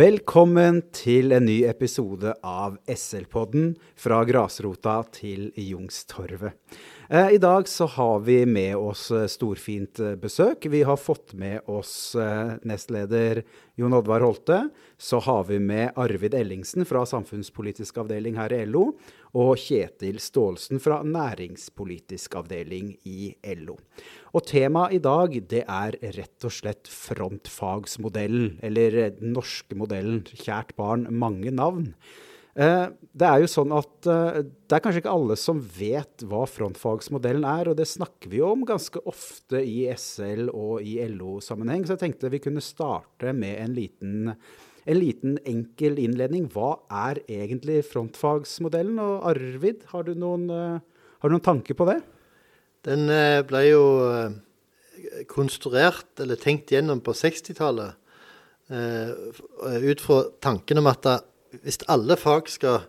Velkommen 0.00 0.78
til 0.96 1.34
en 1.34 1.44
ny 1.44 1.56
episode 1.68 2.30
av 2.46 2.76
SL-podden 2.88 3.74
fra 3.98 4.20
grasrota 4.24 4.94
til 5.12 5.50
Jungstorvet. 5.60 6.54
Eh, 7.12 7.30
I 7.30 7.38
dag 7.38 7.68
så 7.68 7.86
har 7.86 8.20
vi 8.20 8.46
med 8.46 8.76
oss 8.76 9.08
eh, 9.10 9.24
storfint 9.26 9.98
eh, 9.98 10.12
besøk. 10.14 10.66
Vi 10.70 10.84
har 10.86 10.96
fått 10.96 11.32
med 11.34 11.66
oss 11.66 12.14
nestleder 12.62 13.40
Jon 13.74 13.96
Oddvar 13.98 14.22
Holte. 14.22 14.60
Så 14.94 15.18
har 15.26 15.48
vi 15.48 15.58
med 15.58 15.90
Arvid 15.98 16.36
Ellingsen 16.38 16.86
fra 16.86 17.02
samfunnspolitisk 17.02 17.98
avdeling 17.98 18.38
her 18.38 18.54
i 18.54 18.62
LO. 18.62 18.92
Og 19.34 19.58
Kjetil 19.58 20.22
Staalesen 20.22 20.78
fra 20.78 21.00
næringspolitisk 21.02 22.38
avdeling 22.44 22.94
i 23.02 23.34
LO. 23.58 23.80
Og 24.30 24.46
temaet 24.46 25.00
i 25.00 25.02
dag 25.02 25.34
det 25.50 25.66
er 25.66 25.98
rett 26.14 26.46
og 26.46 26.54
slett 26.54 26.86
frontfagsmodellen, 26.94 28.60
eller 28.62 29.02
den 29.18 29.34
norske 29.34 29.74
modellen. 29.74 30.22
Kjært 30.30 30.76
barn, 30.78 31.08
mange 31.10 31.50
navn. 31.50 31.90
Eh, 32.60 32.86
det 33.16 33.26
er 33.26 33.40
jo 33.40 33.48
sånn 33.48 33.70
at 33.72 34.08
eh, 34.10 34.40
det 34.44 34.76
er 34.76 34.82
kanskje 34.84 35.00
ikke 35.00 35.14
alle 35.14 35.36
som 35.40 35.62
vet 35.78 36.24
hva 36.28 36.42
frontfagsmodellen 36.50 37.46
er, 37.48 37.70
og 37.70 37.78
det 37.78 37.86
snakker 37.88 38.28
vi 38.32 38.42
jo 38.42 38.50
om 38.52 38.66
ganske 38.68 39.00
ofte 39.08 39.62
i 39.64 39.86
SL 39.94 40.50
og 40.52 40.84
i 40.84 40.98
LO-sammenheng, 41.08 41.86
så 41.86 41.96
jeg 41.96 42.02
tenkte 42.04 42.32
vi 42.32 42.42
kunne 42.44 42.64
starte 42.64 43.32
med 43.36 43.56
en 43.62 43.76
liten, 43.78 44.34
en 44.84 44.98
liten 44.98 45.38
enkel 45.48 45.96
innledning. 46.02 46.50
Hva 46.52 46.74
er 47.06 47.22
egentlig 47.30 47.80
frontfagsmodellen? 47.88 49.00
Og 49.00 49.30
Arvid, 49.32 49.88
har 49.94 50.04
du 50.04 50.12
noen, 50.18 50.50
eh, 50.52 51.00
har 51.22 51.32
du 51.32 51.38
noen 51.38 51.48
tanker 51.48 51.78
på 51.78 51.88
det? 51.88 52.00
Den 52.84 53.08
ble 53.44 53.60
jo 53.66 53.82
konstruert, 55.28 56.14
eller 56.20 56.40
tenkt 56.40 56.72
gjennom 56.72 57.02
på 57.04 57.12
60-tallet, 57.12 57.92
ut 58.72 60.00
fra 60.00 60.16
tanken 60.40 60.80
om 60.80 60.88
at 60.88 61.08
hvis 61.62 61.80
alle 61.90 62.16
fag 62.20 62.50
skal 62.50 62.84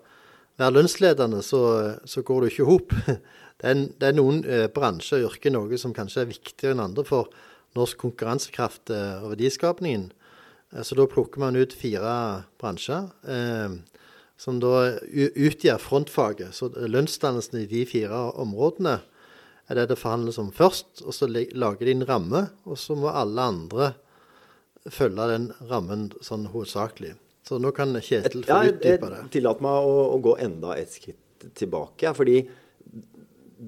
være 0.62 0.76
lønnsledende, 0.78 1.42
så, 1.46 1.62
så 2.06 2.24
går 2.26 2.42
det 2.42 2.52
ikke 2.52 2.66
i 2.66 2.72
hop. 2.72 2.98
Det, 3.62 3.76
det, 4.02 4.08
er 4.08 4.16
noen 4.18 4.40
eh, 4.50 4.64
bransjer 4.74 5.22
og 5.22 5.36
yrker 5.36 5.52
noe 5.54 5.78
som 5.78 5.92
kanskje 5.94 6.24
er 6.24 6.30
viktigere 6.32 6.74
enn 6.74 6.80
andre 6.82 7.04
for 7.06 7.28
norsk 7.78 8.00
konkurransekraft 8.02 8.90
eh, 8.90 9.22
og 9.22 9.36
verdiskapningen. 9.36 10.08
Eh, 10.74 10.82
så 10.82 10.98
da 10.98 11.06
plukker 11.06 11.44
man 11.44 11.60
ut 11.60 11.76
fire 11.78 12.16
bransjer 12.58 13.12
eh, 13.30 13.78
som 14.42 14.58
da 14.64 14.98
utgjør 15.14 15.78
frontfaget. 15.78 16.56
Så 16.58 16.72
lønnsdannelsen 16.74 17.62
i 17.62 17.68
de 17.70 17.86
fire 17.86 18.24
områdene 18.42 18.98
er 19.70 19.78
det 19.78 19.92
det 19.92 20.02
forhandles 20.02 20.40
om 20.42 20.50
først. 20.50 21.04
Og 21.06 21.14
så 21.14 21.30
lager 21.30 21.86
de 21.86 21.94
en 22.00 22.08
ramme, 22.10 22.48
og 22.66 22.82
så 22.82 22.98
må 22.98 23.14
alle 23.14 23.46
andre 23.54 23.94
følge 24.90 25.28
den 25.30 25.52
rammen 25.70 26.10
sånn 26.26 26.50
hovedsakelig. 26.50 27.14
Så 27.48 27.58
nå 27.62 27.72
kan 27.76 27.96
Kjetil 27.98 28.46
få 28.46 28.60
utdype 28.70 29.12
det. 29.12 29.22
Tillat 29.34 29.62
meg 29.64 29.88
å, 29.88 29.96
å, 30.14 30.18
gå 30.22 30.36
enda 30.44 30.76
et 30.78 30.92
skritt 30.94 31.48
tilbake. 31.58 32.14
fordi 32.18 32.44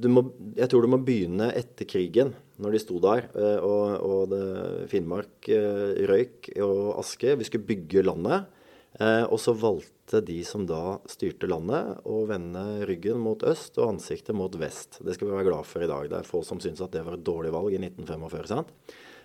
må, 0.10 0.24
jeg 0.58 0.70
tror 0.70 0.86
du 0.86 0.92
må 0.94 1.00
begynne 1.06 1.52
etter 1.54 1.88
krigen, 1.90 2.34
når 2.62 2.76
de 2.76 2.82
sto 2.82 3.00
der 3.02 3.28
eh, 3.34 3.60
og, 3.66 3.96
og 4.06 4.22
det, 4.34 4.44
Finnmark 4.92 5.50
eh, 5.54 6.04
røyk 6.10 6.54
og 6.64 7.00
aske. 7.02 7.36
Vi 7.40 7.50
skulle 7.50 7.68
bygge 7.70 8.06
landet. 8.06 8.50
Eh, 9.02 9.24
og 9.26 9.40
så 9.42 9.56
valgte 9.58 10.22
de 10.26 10.40
som 10.46 10.68
da 10.70 11.00
styrte 11.10 11.50
landet, 11.50 12.04
å 12.06 12.24
vende 12.30 12.84
ryggen 12.90 13.22
mot 13.24 13.42
øst 13.50 13.80
og 13.82 13.96
ansiktet 13.96 14.38
mot 14.38 14.54
vest. 14.62 15.00
Det 15.02 15.16
skal 15.16 15.30
vi 15.32 15.38
være 15.40 15.48
glad 15.50 15.70
for 15.70 15.86
i 15.86 15.90
dag. 15.90 16.12
Det 16.12 16.20
er 16.20 16.30
få 16.30 16.44
som 16.46 16.62
syns 16.62 16.84
at 16.86 16.94
det 16.94 17.02
var 17.06 17.18
et 17.18 17.26
dårlig 17.26 17.54
valg 17.56 17.74
i 17.74 17.82
1945. 17.82 18.54
sant? 18.54 18.78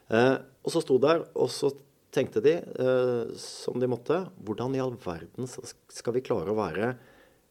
og 0.08 0.72
så 0.72 0.80
sto 0.80 0.94
der, 0.96 1.18
og 1.36 1.50
så 1.52 1.68
tenkte 2.14 2.42
de, 2.44 2.56
eh, 2.58 3.36
som 3.36 3.78
de 3.80 3.88
måtte, 3.90 4.22
hvordan 4.44 4.76
i 4.76 4.82
all 4.82 4.96
verden 5.02 5.48
skal 5.48 6.16
vi 6.16 6.24
klare 6.24 6.52
å 6.52 6.58
være 6.58 6.92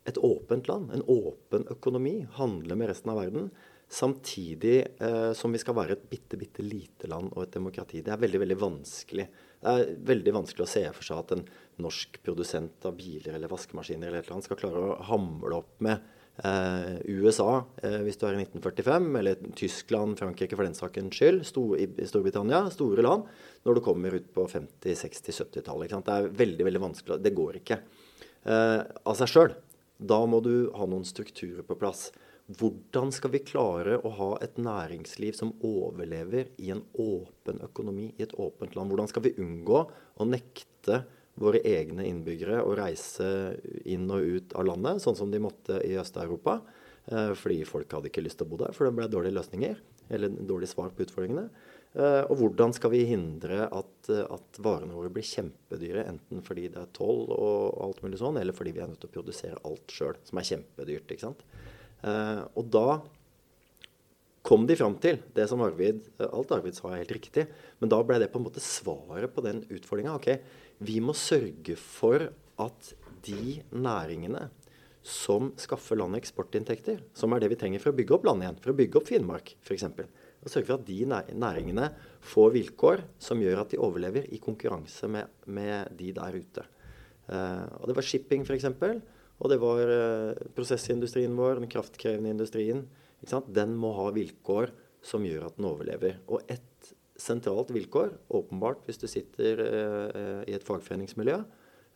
et 0.07 0.19
åpent 0.23 0.69
land, 0.69 0.91
en 0.95 1.03
åpen 1.11 1.67
økonomi, 1.73 2.21
handle 2.37 2.77
med 2.79 2.89
resten 2.91 3.11
av 3.11 3.19
verden, 3.21 3.49
samtidig 3.87 4.77
eh, 4.99 5.31
som 5.35 5.53
vi 5.53 5.61
skal 5.61 5.75
være 5.77 5.95
et 5.95 6.07
bitte, 6.09 6.39
bitte 6.39 6.63
lite 6.63 7.07
land 7.11 7.31
og 7.33 7.45
et 7.45 7.53
demokrati. 7.55 8.01
Det 8.03 8.11
er 8.11 8.19
veldig, 8.19 8.41
veldig 8.43 8.59
vanskelig. 8.59 9.27
Det 9.61 9.73
er 9.73 9.93
veldig 10.11 10.33
vanskelig 10.35 10.65
å 10.65 10.71
se 10.71 10.83
for 10.95 11.07
seg 11.07 11.21
at 11.21 11.33
en 11.37 11.45
norsk 11.83 12.19
produsent 12.23 12.87
av 12.87 12.97
biler 12.99 13.37
eller 13.37 13.51
vaskemaskiner 13.51 14.09
eller 14.09 14.21
et 14.21 14.27
eller 14.27 14.39
annet 14.39 14.49
skal 14.49 14.59
klare 14.59 14.83
å 14.83 14.97
hamle 15.11 15.61
opp 15.61 15.77
med 15.87 16.15
USA, 16.45 17.63
eh, 17.81 17.97
hvis 18.05 18.19
du 18.19 18.27
er 18.27 18.35
i 18.35 18.43
1945, 18.43 19.07
eller 19.19 19.39
Tyskland, 19.57 20.17
Frankrike 20.19 20.57
for 20.57 20.67
den 20.67 20.77
sakens 20.77 21.17
skyld, 21.17 21.41
Storbritannia, 21.47 22.67
store 22.73 23.05
land, 23.05 23.25
når 23.65 23.77
du 23.77 23.83
kommer 23.85 24.13
ut 24.13 24.27
på 24.35 24.45
50-, 24.51 24.93
60-, 25.01 25.41
70-tallet. 25.47 25.95
Det 25.97 26.13
er 26.13 26.29
veldig 26.43 26.67
veldig 26.69 26.83
vanskelig. 26.83 27.19
Det 27.25 27.33
går 27.37 27.59
ikke 27.61 27.79
eh, 27.81 28.81
av 28.85 29.17
seg 29.17 29.33
sjøl. 29.33 29.57
Da 29.97 30.21
må 30.29 30.43
du 30.45 30.69
ha 30.77 30.85
noen 30.85 31.07
strukturer 31.09 31.65
på 31.65 31.77
plass. 31.79 32.11
Hvordan 32.47 33.09
skal 33.11 33.33
vi 33.33 33.43
klare 33.43 33.97
å 33.97 34.11
ha 34.21 34.29
et 34.45 34.55
næringsliv 34.61 35.35
som 35.35 35.55
overlever 35.65 36.53
i 36.63 36.69
en 36.71 36.85
åpen 37.01 37.59
økonomi, 37.65 38.13
i 38.15 38.23
et 38.23 38.35
åpent 38.39 38.77
land? 38.77 38.93
Hvordan 38.93 39.09
skal 39.11 39.25
vi 39.25 39.33
unngå 39.41 39.81
å 39.83 40.27
nekte 40.29 41.01
våre 41.37 41.61
egne 41.65 42.07
innbyggere 42.09 42.63
å 42.65 42.75
reise 42.77 43.29
inn 43.85 44.09
og 44.13 44.25
ut 44.25 44.57
av 44.57 44.67
landet, 44.67 45.03
sånn 45.03 45.17
som 45.17 45.31
de 45.31 45.41
måtte 45.41 45.79
i 45.85 45.95
Øst-Europa. 46.01 46.59
Eh, 47.07 47.31
fordi 47.39 47.61
folk 47.67 47.93
hadde 47.93 48.11
ikke 48.11 48.25
lyst 48.25 48.41
til 48.41 48.49
å 48.49 48.51
bo 48.51 48.59
der, 48.63 48.75
for 48.75 48.87
det 48.87 48.95
ble 48.97 49.07
dårlige 49.11 49.37
løsninger. 49.37 49.81
Eller 50.13 50.31
dårlig 50.49 50.69
svar 50.71 50.93
på 50.95 51.05
utfordringene. 51.05 51.47
Eh, 51.97 52.23
og 52.27 52.35
hvordan 52.41 52.73
skal 52.75 52.91
vi 52.93 53.05
hindre 53.09 53.67
at, 53.73 54.09
at 54.11 54.59
varene 54.63 54.95
våre 54.95 55.11
blir 55.13 55.25
kjempedyre, 55.25 56.07
enten 56.11 56.43
fordi 56.45 56.67
det 56.73 56.81
er 56.83 56.95
toll 56.95 57.25
og 57.33 57.77
alt 57.85 58.03
mulig 58.05 58.19
sånn, 58.21 58.39
eller 58.41 58.55
fordi 58.55 58.75
vi 58.75 58.83
er 58.83 58.91
nødt 58.91 59.01
til 59.03 59.11
å 59.11 59.15
produsere 59.15 59.61
alt 59.67 59.93
sjøl, 59.93 60.19
som 60.27 60.41
er 60.41 60.49
kjempedyrt. 60.51 61.13
ikke 61.13 61.29
sant? 61.29 61.45
Eh, 62.03 62.43
og 62.59 62.73
da 62.73 62.89
kom 64.47 64.67
de 64.67 64.77
fram 64.79 64.95
til 65.03 65.17
det 65.35 65.43
som 65.49 65.59
Arvid 65.65 66.05
Alt 66.23 66.53
Arvid 66.55 66.77
sa 66.77 66.93
er 66.93 67.01
helt 67.01 67.15
riktig, 67.17 67.47
men 67.81 67.91
da 67.91 67.99
ble 68.05 68.19
det 68.21 68.29
på 68.31 68.39
en 68.39 68.45
måte 68.45 68.63
svaret 68.63 69.33
på 69.33 69.43
den 69.43 69.63
utfordringa. 69.65 70.15
Okay, 70.21 70.39
vi 70.83 70.99
må 71.03 71.15
sørge 71.17 71.75
for 71.79 72.29
at 72.61 72.93
de 73.25 73.59
næringene 73.73 74.47
som 75.07 75.53
skaffer 75.59 75.97
landet 75.99 76.25
eksportinntekter, 76.25 76.99
som 77.15 77.31
er 77.31 77.41
det 77.41 77.51
vi 77.53 77.59
trenger 77.59 77.81
for 77.81 77.93
å 77.93 77.97
bygge 77.97 78.15
opp 78.17 78.25
landet 78.27 78.47
igjen, 78.47 78.57
for 78.63 78.73
å 78.73 78.77
bygge 78.77 78.99
opp 78.99 79.07
Finnmark 79.07 79.53
f.eks. 79.63 79.85
Og 79.87 80.51
sørge 80.51 80.67
for 80.67 80.77
at 80.77 80.87
de 80.87 80.97
næringene 81.07 81.89
får 82.27 82.51
vilkår 82.55 83.03
som 83.23 83.41
gjør 83.41 83.63
at 83.63 83.71
de 83.71 83.79
overlever 83.83 84.27
i 84.35 84.41
konkurranse 84.43 85.07
med, 85.11 85.31
med 85.47 85.95
de 85.97 86.11
der 86.15 86.37
ute. 86.37 86.65
Uh, 87.27 87.63
og 87.79 87.87
Det 87.89 87.95
var 87.97 88.07
shipping 88.07 88.43
f.eks. 88.43 88.67
Og 89.37 89.51
det 89.51 89.59
var 89.63 89.91
uh, 89.91 90.43
prosessindustrien 90.57 91.35
vår, 91.39 91.61
den 91.61 91.71
kraftkrevende 91.71 92.35
industrien. 92.35 92.83
Den 93.23 93.75
må 93.79 93.93
ha 93.97 94.11
vilkår 94.15 94.75
som 95.07 95.25
gjør 95.25 95.47
at 95.47 95.57
den 95.57 95.69
overlever. 95.69 96.19
Og 96.27 96.43
et 96.51 96.76
sentralt 97.17 97.71
vilkår, 97.73 98.13
åpenbart 98.29 98.85
hvis 98.85 99.01
du 99.01 99.07
sitter 99.09 99.61
eh, 99.65 100.41
i 100.49 100.55
et 100.55 100.65
fagforeningsmiljø. 100.65 101.39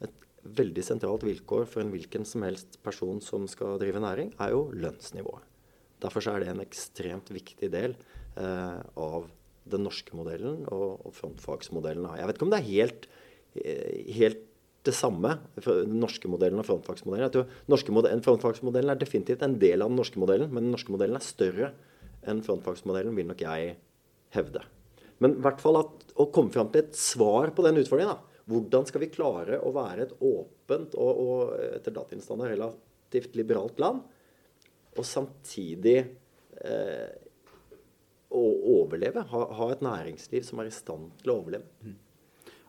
Et 0.07 0.27
veldig 0.57 0.83
sentralt 0.85 1.25
vilkår 1.27 1.67
for 1.69 1.83
en 1.83 1.93
hvilken 1.93 2.25
som 2.27 2.45
helst 2.47 2.79
person 2.85 3.21
som 3.23 3.47
skal 3.49 3.79
drive 3.81 4.01
næring, 4.01 4.33
er 4.41 4.55
jo 4.55 4.67
lønnsnivået. 4.73 5.45
Derfor 6.01 6.25
er 6.31 6.41
det 6.41 6.49
en 6.49 6.63
ekstremt 6.63 7.29
viktig 7.29 7.69
del 7.73 7.93
eh, 8.39 8.79
av 8.81 9.29
den 9.69 9.85
norske 9.85 10.15
modellen 10.17 10.63
og, 10.73 11.11
frontfagsmodellen. 11.13 12.07
Jeg 12.17 12.27
vet 12.27 12.39
ikke 12.39 12.47
om 12.47 12.53
det 12.53 12.61
er 12.63 12.71
helt, 12.71 13.07
eh, 13.61 14.01
helt 14.17 14.47
det 14.81 14.95
samme, 14.97 15.35
den 15.61 15.99
norske 16.01 16.25
modellen 16.25 16.57
og 16.57 16.65
frontfagsmodellen. 16.65 17.27
Jeg 17.27 17.35
tror 17.35 17.69
norske 17.69 17.93
modellen, 17.93 18.23
Frontfagsmodellen 18.25 18.89
er 18.89 18.97
definitivt 18.97 19.43
en 19.45 19.59
del 19.61 19.83
av 19.85 19.91
den 19.91 19.99
norske 20.01 20.17
modellen, 20.17 20.49
men 20.49 20.65
den 20.65 20.73
norske 20.73 20.89
modellen 20.89 21.19
er 21.19 21.25
større 21.25 21.73
enn 22.25 22.41
frontfagsmodellen, 22.41 23.13
vil 23.13 23.29
nok 23.29 23.45
jeg 23.45 23.75
hevde. 24.33 24.63
Men 25.21 25.37
i 25.37 25.43
hvert 25.45 25.61
fall 25.61 25.79
at, 25.79 26.05
å 26.19 26.27
komme 26.33 26.53
fram 26.53 26.71
til 26.73 26.83
et 26.83 26.97
svar 26.97 27.53
på 27.55 27.65
den 27.65 27.79
utfordringen. 27.81 28.17
Da. 28.17 28.43
Hvordan 28.51 28.87
skal 28.89 29.03
vi 29.03 29.11
klare 29.13 29.59
å 29.61 29.71
være 29.75 30.07
et 30.07 30.15
åpent 30.17 30.95
og, 30.99 31.21
og 31.21 31.53
etter 31.77 31.93
datinnstanden 31.95 32.49
relativt 32.51 33.37
liberalt 33.37 33.79
land, 33.81 34.01
og 34.91 35.07
samtidig 35.07 35.99
eh, 36.01 37.11
å 38.33 38.45
overleve? 38.79 39.23
Ha, 39.29 39.43
ha, 39.59 39.69
et 39.71 39.85
næringsliv 39.85 40.47
som 40.47 40.59
er 40.63 40.71
i 40.71 40.75
stand 40.75 41.13
til 41.21 41.33
å 41.33 41.37
overleve. 41.43 41.69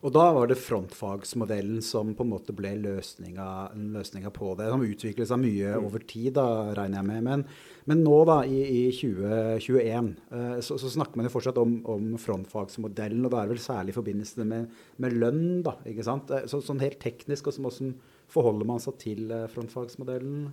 Og 0.02 0.10
da 0.10 0.24
var 0.34 0.48
det 0.50 0.58
frontfagsmodellen 0.58 1.78
som 1.86 2.10
på 2.18 2.24
en 2.24 2.32
måte 2.32 2.54
ble 2.56 2.72
løsninga 2.82 4.32
på 4.34 4.48
det. 4.58 4.66
Som 4.72 4.82
utviklet 4.82 5.30
seg 5.30 5.38
mye 5.44 5.76
mm. 5.76 5.86
over 5.86 6.02
tid, 6.10 6.32
da, 6.40 6.46
regner 6.74 6.98
jeg 6.98 7.08
med. 7.10 7.22
Men, 7.28 7.44
men 7.86 8.02
nå 8.02 8.16
da, 8.26 8.40
i, 8.42 8.64
i 8.66 8.82
2021, 8.98 10.10
eh, 10.34 10.56
så, 10.66 10.80
så, 10.82 10.90
snakker 10.96 11.20
man 11.20 11.30
jo 11.30 11.34
fortsatt 11.36 11.62
om, 11.62 11.78
om, 11.86 12.10
frontfagsmodellen. 12.18 13.22
Og 13.22 13.30
det 13.30 13.44
er 13.44 13.54
vel 13.54 13.62
særlig 13.62 13.94
i 13.94 13.98
forbindelse 14.00 14.48
med, 14.50 14.74
med 15.06 15.16
lønn, 15.22 15.46
da. 15.68 15.78
ikke 15.86 16.08
sant? 16.10 16.34
Eh, 16.34 16.50
så, 16.50 16.58
sånn 16.66 16.82
helt 16.82 16.98
teknisk, 17.02 17.52
og 17.52 17.62
hvordan 17.62 17.94
forholder 18.32 18.72
man 18.74 18.82
seg 18.82 18.98
til 19.06 19.30
eh, 19.30 19.46
frontfagsmodellen? 19.54 20.48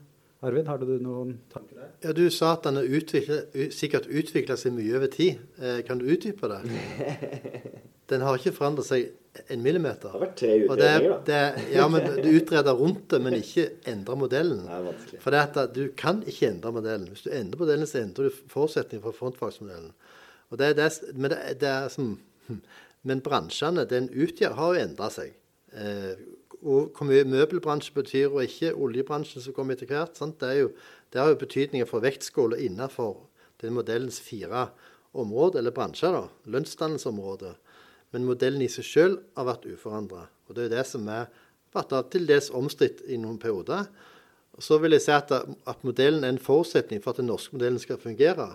Arvid, 0.46 0.70
har 0.70 0.78
du 0.80 0.94
noen 1.02 1.40
tanker 1.52 1.82
der? 1.82 1.94
Ja, 2.06 2.14
Du 2.16 2.28
sa 2.32 2.54
at 2.54 2.70
den 2.70 2.78
utviklet, 2.86 3.58
sikkert 3.76 4.06
utvikla 4.08 4.62
seg 4.62 4.78
mye 4.78 4.94
over 5.02 5.10
tid. 5.12 5.42
Eh, 5.58 5.82
kan 5.90 5.98
du 5.98 6.06
utdype 6.06 6.54
det? 6.54 6.62
den 8.10 8.26
har 8.26 8.38
ikke 8.38 8.56
forandret 8.56 8.88
seg 8.88 9.10
en 9.54 9.62
millimeter. 9.64 10.10
Det 10.10 10.16
har 10.16 10.24
vært 10.24 10.38
tre 10.42 10.56
utredninger, 10.64 11.04
det, 11.04 11.10
da. 11.12 11.20
det, 11.30 11.66
ja, 11.76 11.86
men 11.92 12.08
du 12.10 12.30
utreder 12.34 12.80
rundt 12.80 13.06
det, 13.14 13.20
men 13.24 13.38
ikke 13.38 13.68
endrer 13.88 14.20
modellen. 14.20 14.64
Det 14.66 14.78
er 14.78 14.88
vanskelig. 14.88 15.22
For 15.24 15.36
det 15.36 15.44
at 15.46 15.76
du 15.76 15.84
kan 15.98 16.24
ikke 16.26 16.50
endre 16.50 16.74
modellen. 16.76 17.08
Hvis 17.14 17.28
du 17.28 17.30
endrer 17.36 17.64
modellen, 17.64 17.90
så 17.90 18.02
endrer 18.02 18.30
du 18.30 18.42
forutsetningen 18.52 19.06
for 19.06 19.16
frontfagsmodellen. 19.16 19.94
Og 20.50 20.60
det, 20.60 20.74
det, 20.80 20.90
men 21.14 21.32
det, 21.32 21.40
det 21.62 21.70
er 21.70 21.94
som 21.94 22.18
Men 23.08 23.22
bransjene 23.24 23.86
den 23.88 24.10
utgjør, 24.12 24.58
har 24.58 24.74
jo 24.76 24.84
endra 24.84 25.08
seg. 25.14 25.32
Eh, 25.72 26.20
og 26.60 26.92
hvor 26.92 27.08
mye 27.08 27.24
møbelbransje 27.24 27.94
betyr, 27.96 28.28
og 28.34 28.44
ikke 28.44 28.74
oljebransjen 28.76 29.44
som 29.44 29.56
kommer 29.56 29.78
etter 29.78 29.88
hvert. 29.88 30.18
Sant? 30.20 30.40
Det, 30.42 30.50
er 30.50 30.66
jo, 30.66 30.72
det 31.14 31.22
har 31.22 31.32
jo 31.32 31.40
betydninger 31.40 31.88
for 31.88 32.04
vektskåla 32.04 32.60
innenfor 32.60 33.22
den 33.64 33.78
modellens 33.78 34.20
fire 34.24 34.68
områder, 35.16 35.62
eller 35.62 35.76
bransjer. 35.76 36.16
da, 36.16 36.52
Lønnsdannelsesområdet. 36.52 37.56
Men 38.14 38.26
modellen 38.26 38.64
i 38.66 38.70
seg 38.72 38.88
sjøl 38.88 39.18
har 39.38 39.48
vært 39.50 39.68
uforandra. 39.70 40.26
Og 40.50 40.58
det 40.58 40.68
er 40.68 40.80
det 40.80 40.86
som 40.90 41.06
er 41.14 41.30
vært 41.76 41.94
til 42.14 42.26
dels 42.30 42.50
omstridt 42.56 43.04
i 43.08 43.20
noen 43.22 43.38
perioder. 43.42 43.86
Og 44.58 44.66
Så 44.66 44.80
vil 44.82 44.96
jeg 44.96 45.06
si 45.06 45.14
at, 45.14 45.30
at 45.32 45.86
modellen 45.88 46.26
er 46.26 46.34
en 46.34 46.42
forutsetning 46.42 47.04
for 47.04 47.14
at 47.14 47.22
den 47.22 47.30
norske 47.30 47.56
modellen 47.56 47.80
skal 47.80 48.02
fungere. 48.02 48.50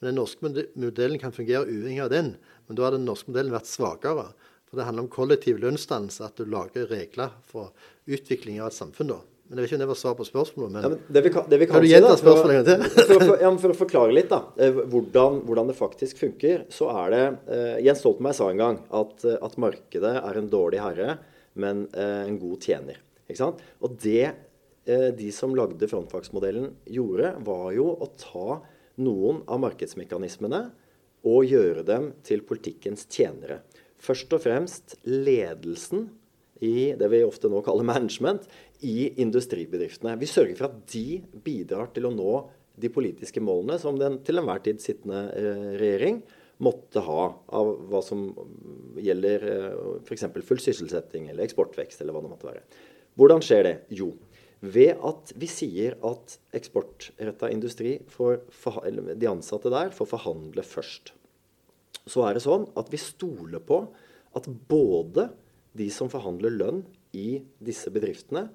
Men 0.00 0.12
den 0.12 0.20
norske 0.20 0.54
modellen 0.78 1.20
kan 1.20 1.34
fungere 1.34 1.66
uavhengig 1.66 2.04
av 2.04 2.12
den. 2.14 2.32
Men 2.66 2.78
da 2.78 2.86
har 2.86 2.96
den 2.96 3.04
norske 3.06 3.30
modellen 3.30 3.54
vært 3.54 3.70
svakere. 3.70 4.30
For 4.70 4.78
det 4.80 4.86
handler 4.88 5.04
om 5.04 5.12
kollektiv 5.12 5.58
lønnsdannelse, 5.60 6.24
at 6.24 6.38
du 6.40 6.48
lager 6.48 6.88
regler 6.88 7.34
for 7.44 7.74
utvikling 8.08 8.62
av 8.62 8.70
et 8.70 8.78
samfunn. 8.78 9.12
da. 9.12 9.20
Men 9.52 9.60
jeg 9.60 9.66
vet 9.66 9.68
ikke 9.68 9.76
om 9.76 9.82
det 9.82 9.88
var 9.90 9.96
svar 10.00 10.14
på 10.16 10.24
spørsmålet. 10.24 10.72
Men, 10.72 10.82
Ja, 10.82 10.88
men 10.88 11.00
det 11.12 11.22
vi 11.26 11.30
kan, 11.34 11.44
det 11.44 11.56
vi 11.60 11.66
kan 11.68 11.76
Kan 11.76 11.84
du 11.84 11.90
gjenta 11.90 12.12
spørsmålet 12.16 12.68
til? 12.70 12.84
for, 12.88 13.18
for, 13.20 13.32
ja, 13.42 13.50
for 13.60 13.74
å 13.74 13.76
forklare 13.76 14.14
litt, 14.16 14.30
da, 14.30 14.38
eh, 14.56 14.78
hvordan, 14.94 15.42
hvordan 15.44 15.68
det 15.68 15.74
faktisk 15.76 16.22
funker, 16.22 16.62
så 16.72 16.88
er 17.02 17.12
det 17.12 17.20
uh, 17.50 17.74
Jens 17.84 18.00
Stoltenberg 18.00 18.38
sa 18.38 18.48
en 18.48 18.62
gang 18.62 18.78
at, 19.02 19.26
eh, 19.28 19.36
at 19.44 19.58
markedet 19.60 20.14
er 20.22 20.38
en 20.40 20.48
dårlig 20.54 20.80
herre, 20.80 21.18
men 21.60 21.84
uh, 21.92 22.22
en 22.24 22.38
god 22.40 22.64
tjener. 22.64 23.02
Ikke 23.28 23.42
sant? 23.42 23.60
Og 23.84 24.00
det 24.00 24.30
uh, 24.32 25.10
de 25.20 25.28
som 25.36 25.52
lagde 25.58 25.90
frontfagsmodellen 25.92 26.72
gjorde, 26.96 27.34
var 27.44 27.68
jo 27.76 27.90
å 27.92 28.08
ta 28.16 28.62
noen 29.04 29.44
av 29.52 29.60
markedsmekanismene 29.66 30.62
og 31.28 31.52
gjøre 31.52 31.84
dem 31.92 32.08
til 32.24 32.40
politikkens 32.48 33.04
tjenere. 33.04 33.60
Først 34.00 34.32
og 34.32 34.46
fremst 34.48 34.96
ledelsen 35.04 36.08
i 36.62 36.92
det 36.98 37.08
vi 37.12 37.22
ofte 37.26 37.50
nå 37.50 37.62
kaller 37.66 37.86
management, 37.86 38.46
i 38.86 39.12
industribedriftene. 39.22 40.16
Vi 40.20 40.30
sørger 40.30 40.58
for 40.58 40.70
at 40.70 40.78
de 40.92 41.20
bidrar 41.44 41.92
til 41.94 42.08
å 42.08 42.14
nå 42.14 42.34
de 42.82 42.90
politiske 42.92 43.42
målene 43.44 43.78
som 43.82 43.98
den 44.00 44.20
til 44.26 44.40
enhver 44.40 44.62
tid 44.64 44.80
sittende 44.82 45.26
eh, 45.36 45.66
regjering 45.80 46.22
måtte 46.62 47.02
ha 47.04 47.26
av 47.58 47.70
hva 47.90 48.00
som 48.04 48.28
gjelder 49.02 49.46
eh, 49.50 49.80
f.eks. 50.06 50.28
full 50.46 50.62
sysselsetting 50.62 51.28
eller 51.30 51.44
eksportvekst 51.44 52.02
eller 52.02 52.16
hva 52.16 52.24
det 52.24 52.32
måtte 52.32 52.48
være. 52.48 52.62
Hvordan 53.20 53.44
skjer 53.44 53.66
det? 53.68 53.74
Jo, 53.92 54.12
ved 54.62 55.02
at 55.04 55.34
vi 55.36 55.50
sier 55.50 55.98
at 56.06 56.38
eksportretta 56.56 57.50
industri 57.52 57.98
får, 58.10 58.40
de 59.12 59.30
ansatte 59.30 59.72
der 59.74 59.92
får 59.94 60.14
forhandle 60.14 60.64
først 60.64 61.12
så 62.08 62.26
er 62.26 62.36
det 62.36 62.44
sånn 62.44 62.66
at 62.78 62.90
vi 62.92 63.00
stoler 63.00 63.62
på 63.62 63.84
at 64.36 64.48
både 64.70 65.28
de 65.76 65.88
som 65.92 66.10
forhandler 66.12 66.54
lønn 66.54 66.82
i 67.16 67.42
disse 67.62 67.92
bedriftene, 67.92 68.48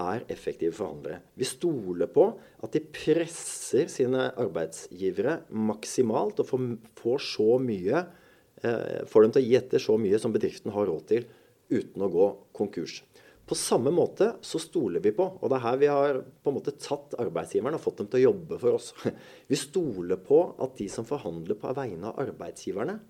er 0.00 0.24
effektive 0.32 0.72
forhandlere. 0.72 1.20
Vi 1.36 1.44
stoler 1.44 2.08
på 2.08 2.26
at 2.64 2.72
de 2.72 2.80
presser 2.94 3.90
sine 3.92 4.30
arbeidsgivere 4.40 5.42
maksimalt 5.52 6.40
og 6.40 6.48
får, 6.48 7.20
så 7.20 7.58
mye 7.60 8.00
eh, 8.00 9.02
Får 9.10 9.26
dem 9.26 9.34
til 9.34 9.42
å 9.42 9.46
gi 9.46 9.58
etter 9.58 9.82
så 9.82 9.98
mye 10.00 10.20
som 10.22 10.32
bedriften 10.32 10.72
har 10.72 10.88
råd 10.88 11.04
til 11.10 11.28
uten 11.70 12.02
å 12.06 12.10
gå 12.12 12.30
konkurs. 12.56 13.02
På 13.50 13.56
samme 13.58 13.90
måte 13.90 14.36
så 14.46 14.60
stoler 14.62 15.02
vi 15.02 15.10
på, 15.16 15.24
og 15.26 15.50
det 15.50 15.56
er 15.56 15.64
her 15.64 15.78
vi 15.80 15.88
har 15.90 16.20
på 16.22 16.52
en 16.52 16.56
måte 16.60 16.76
tatt 16.78 17.16
arbeidsgiverne 17.18 17.80
og 17.80 17.82
fått 17.82 18.02
dem 18.02 18.10
til 18.10 18.20
å 18.20 18.26
jobbe 18.28 18.58
for 18.62 18.76
oss. 18.78 18.92
Vi 19.50 19.58
stoler 19.58 20.20
på 20.22 20.38
at 20.62 20.76
de 20.78 20.86
som 20.92 21.06
forhandler 21.08 21.58
på 21.58 21.72
vegne 21.74 22.12
av 22.12 22.20
arbeidsgiverne, 22.28 23.00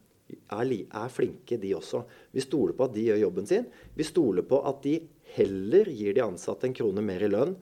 er, 0.52 0.72
er 0.72 1.12
flinke, 1.12 1.58
de 1.60 1.74
også. 1.76 2.02
Vi 2.34 2.44
stoler 2.44 2.76
på 2.76 2.86
at 2.86 2.94
de 2.96 3.06
gjør 3.08 3.22
jobben 3.24 3.48
sin. 3.48 3.68
Vi 3.96 4.06
stoler 4.06 4.46
på 4.46 4.60
at 4.68 4.82
de 4.86 4.96
heller 5.36 5.90
gir 5.92 6.16
de 6.16 6.24
ansatte 6.24 6.68
en 6.68 6.76
krone 6.76 7.04
mer 7.04 7.22
i 7.24 7.30
lønn 7.30 7.54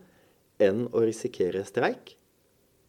enn 0.62 0.86
å 0.90 1.04
risikere 1.06 1.64
streik. 1.68 2.16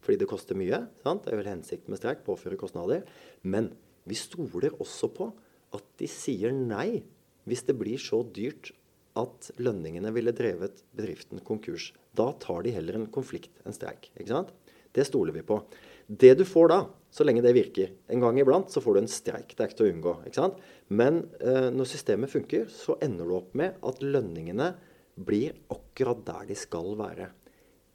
Fordi 0.00 0.22
det 0.22 0.30
koster 0.30 0.58
mye. 0.58 0.82
Sant? 1.04 1.24
Det 1.26 1.34
er 1.34 1.40
vel 1.42 1.52
hensikten 1.52 1.92
med 1.92 2.00
streik, 2.00 2.24
påføre 2.26 2.58
kostnader. 2.60 3.04
Men 3.42 3.70
vi 4.08 4.16
stoler 4.18 4.74
også 4.80 5.10
på 5.14 5.30
at 5.76 5.86
de 6.00 6.08
sier 6.10 6.54
nei 6.56 7.02
hvis 7.48 7.64
det 7.68 7.76
blir 7.78 8.00
så 8.00 8.22
dyrt 8.26 8.72
at 9.18 9.50
lønningene 9.58 10.12
ville 10.14 10.34
drevet 10.36 10.82
bedriften 10.96 11.42
konkurs. 11.46 11.90
Da 12.16 12.30
tar 12.42 12.64
de 12.64 12.74
heller 12.74 12.98
en 12.98 13.10
konflikt 13.12 13.62
enn 13.64 13.74
streik. 13.76 14.10
Ikke 14.16 14.32
sant? 14.32 14.52
Det 14.94 15.06
stoler 15.06 15.34
vi 15.34 15.44
på. 15.46 15.60
Det 16.06 16.32
du 16.38 16.44
får 16.48 16.70
da, 16.72 16.80
så 17.10 17.26
lenge 17.26 17.42
det 17.42 17.54
virker 17.56 17.90
En 18.12 18.22
gang 18.22 18.38
iblant 18.38 18.70
så 18.70 18.82
får 18.82 18.94
du 18.94 19.00
en 19.02 19.10
streik. 19.10 19.54
Det 19.54 19.64
er 19.64 19.70
ikke 19.70 19.78
til 19.80 19.88
å 19.88 19.94
unngå. 19.94 20.14
Ikke 20.28 20.38
sant? 20.38 20.60
Men 20.88 21.24
eh, 21.42 21.68
når 21.74 21.90
systemet 21.90 22.32
funker, 22.32 22.68
så 22.70 22.96
ender 23.02 23.26
du 23.26 23.34
opp 23.40 23.56
med 23.58 23.78
at 23.86 24.02
lønningene 24.04 24.72
blir 25.20 25.56
akkurat 25.74 26.22
der 26.26 26.48
de 26.52 26.56
skal 26.58 26.94
være. 26.98 27.30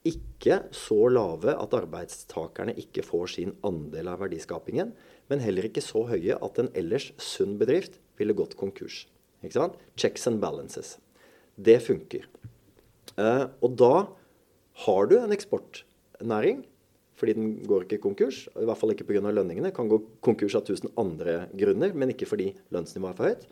Ikke 0.05 0.59
så 0.75 1.07
lave 1.09 1.55
at 1.57 1.73
arbeidstakerne 1.73 2.75
ikke 2.77 3.05
får 3.07 3.31
sin 3.37 3.55
andel 3.65 4.11
av 4.11 4.19
verdiskapingen, 4.21 4.91
men 5.31 5.41
heller 5.41 5.65
ikke 5.65 5.81
så 5.81 6.03
høye 6.11 6.37
at 6.37 6.61
en 6.61 6.69
ellers 6.77 7.09
sunn 7.17 7.55
bedrift 7.57 7.97
ville 8.19 8.35
gått 8.37 8.53
konkurs. 8.59 9.05
Ikke 9.41 9.57
sant? 9.57 9.79
Checks 9.97 10.27
and 10.29 10.43
balances. 10.43 10.97
Det 11.55 11.79
funker. 11.81 12.27
Eh, 13.17 13.45
og 13.63 13.75
da 13.79 13.95
har 14.85 15.09
du 15.09 15.17
en 15.17 15.33
eksportnæring, 15.33 16.65
fordi 17.19 17.35
den 17.37 17.53
går 17.67 17.85
ikke 17.85 18.01
konkurs, 18.03 18.45
i 18.51 18.65
hvert 18.67 18.79
fall 18.79 18.91
ikke 18.91 19.07
pga. 19.07 19.23
lønningene. 19.31 19.73
Kan 19.75 19.91
gå 19.91 20.01
konkurs 20.25 20.57
av 20.57 20.65
tusen 20.67 20.91
andre 20.99 21.45
grunner, 21.55 21.93
men 21.95 22.11
ikke 22.11 22.27
fordi 22.27 22.51
lønnsnivået 22.75 23.13
er 23.13 23.19
for 23.19 23.31
høyt. 23.31 23.47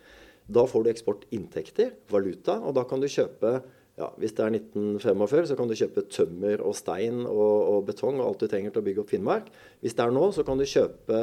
Da 0.51 0.65
får 0.68 0.83
du 0.83 0.92
eksportinntekter, 0.92 1.95
valuta, 2.12 2.60
og 2.60 2.75
da 2.75 2.83
kan 2.88 3.00
du 3.00 3.07
kjøpe 3.07 3.62
ja, 3.94 4.07
Hvis 4.18 4.33
det 4.33 4.42
er 4.42 4.56
1945, 4.57 5.51
så 5.51 5.56
kan 5.57 5.69
du 5.69 5.75
kjøpe 5.77 6.01
tømmer 6.10 6.62
og 6.65 6.74
stein 6.74 7.19
og, 7.30 7.51
og 7.69 7.83
betong 7.86 8.18
og 8.18 8.25
alt 8.25 8.42
du 8.42 8.47
trenger 8.49 8.73
til 8.73 8.81
å 8.81 8.85
bygge 8.88 9.04
opp 9.04 9.11
Finnmark. 9.14 9.52
Hvis 9.85 9.94
det 9.94 10.02
er 10.02 10.16
nå, 10.16 10.23
så 10.33 10.42
kan 10.47 10.57
du 10.57 10.66
kjøpe 10.66 11.19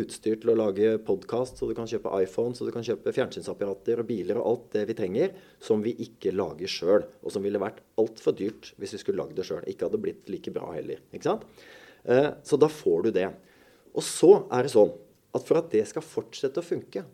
utstyr 0.00 0.38
til 0.40 0.54
å 0.54 0.56
lage 0.56 0.94
podkast, 1.04 1.60
så 1.60 1.68
du 1.68 1.74
kan 1.76 1.90
kjøpe 1.90 2.14
iPhone, 2.24 2.56
så 2.56 2.64
du 2.64 2.72
kan 2.72 2.86
kjøpe 2.86 3.12
fjernsynsapparater 3.12 4.00
og 4.00 4.08
biler 4.08 4.40
og 4.40 4.48
alt 4.54 4.66
det 4.78 4.86
vi 4.88 4.96
trenger 4.96 5.36
som 5.60 5.84
vi 5.84 5.92
ikke 6.06 6.32
lager 6.32 6.72
sjøl, 6.78 7.04
og 7.20 7.34
som 7.34 7.44
ville 7.44 7.60
vært 7.60 7.84
altfor 8.00 8.40
dyrt 8.40 8.72
hvis 8.80 8.96
vi 8.96 9.04
skulle 9.04 9.20
lagd 9.20 9.36
det 9.36 9.44
sjøl. 9.44 9.60
Ikke 9.68 9.90
hadde 9.90 10.00
blitt 10.00 10.32
like 10.32 10.56
bra 10.56 10.72
heller. 10.72 11.04
ikke 11.12 11.28
sant? 11.28 11.44
Eh, 12.04 12.30
så 12.44 12.60
da 12.60 12.70
får 12.70 13.06
du 13.06 13.10
det. 13.16 13.28
Og 13.94 14.04
så 14.04 14.32
er 14.52 14.66
det 14.66 14.74
sånn 14.74 14.94
at 15.34 15.44
for 15.44 15.58
at 15.60 15.70
det 15.72 15.84
skal 15.90 16.04
fortsette 16.06 16.62
å 16.62 16.66
funke 16.66 17.04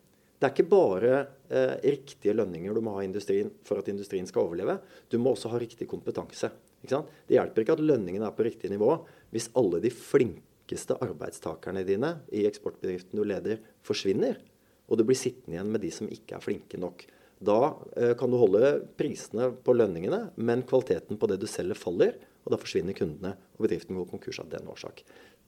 det 0.40 0.48
er 0.48 0.54
ikke 0.54 0.70
bare 0.72 1.16
eh, 1.52 1.74
riktige 1.92 2.32
lønninger 2.32 2.72
du 2.72 2.80
må 2.80 2.94
ha 2.94 3.02
i 3.04 3.08
industrien 3.10 3.50
for 3.66 3.82
at 3.82 3.90
industrien 3.92 4.24
skal 4.28 4.46
overleve. 4.46 4.78
Du 5.12 5.18
må 5.20 5.34
også 5.34 5.50
ha 5.52 5.58
riktig 5.60 5.84
kompetanse. 5.90 6.48
Det 6.80 7.36
hjelper 7.36 7.60
ikke 7.60 7.74
at 7.76 7.82
lønningene 7.84 8.24
er 8.24 8.36
på 8.38 8.46
riktig 8.46 8.70
nivå 8.72 8.94
hvis 9.34 9.50
alle 9.60 9.82
de 9.84 9.90
flinkeste 9.92 10.96
arbeidstakerne 11.04 11.84
dine 11.84 12.14
i 12.32 12.46
eksportbedriften 12.48 13.20
du 13.20 13.26
leder, 13.28 13.60
forsvinner, 13.84 14.40
og 14.88 14.96
du 14.96 15.04
blir 15.04 15.18
sittende 15.20 15.58
igjen 15.58 15.74
med 15.74 15.84
de 15.84 15.92
som 15.92 16.08
ikke 16.08 16.38
er 16.38 16.46
flinke 16.46 16.80
nok. 16.80 17.04
Da 17.36 17.60
eh, 18.00 18.14
kan 18.16 18.32
du 18.32 18.40
holde 18.40 18.78
prisene 18.96 19.50
på 19.60 19.76
lønningene, 19.76 20.30
men 20.40 20.64
kvaliteten 20.64 21.20
på 21.20 21.28
det 21.28 21.36
du 21.42 21.48
selger, 21.52 21.76
faller. 21.76 22.16
Og 22.50 22.56
da 22.56 22.58
forsvinner 22.58 22.96
kundene, 22.98 23.36
og 23.54 23.62
bedriften 23.62 23.94
går 23.94 24.08
konkurs 24.10 24.40
av 24.42 24.48
den 24.50 24.66
årsak. 24.66 25.04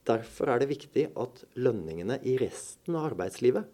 Derfor 0.06 0.52
er 0.52 0.62
det 0.62 0.71
viktig 0.71 1.09
at 1.18 1.40
lønningene 1.59 2.21
i 2.23 2.37
resten 2.38 2.94
av 2.94 3.09
arbeidslivet 3.09 3.66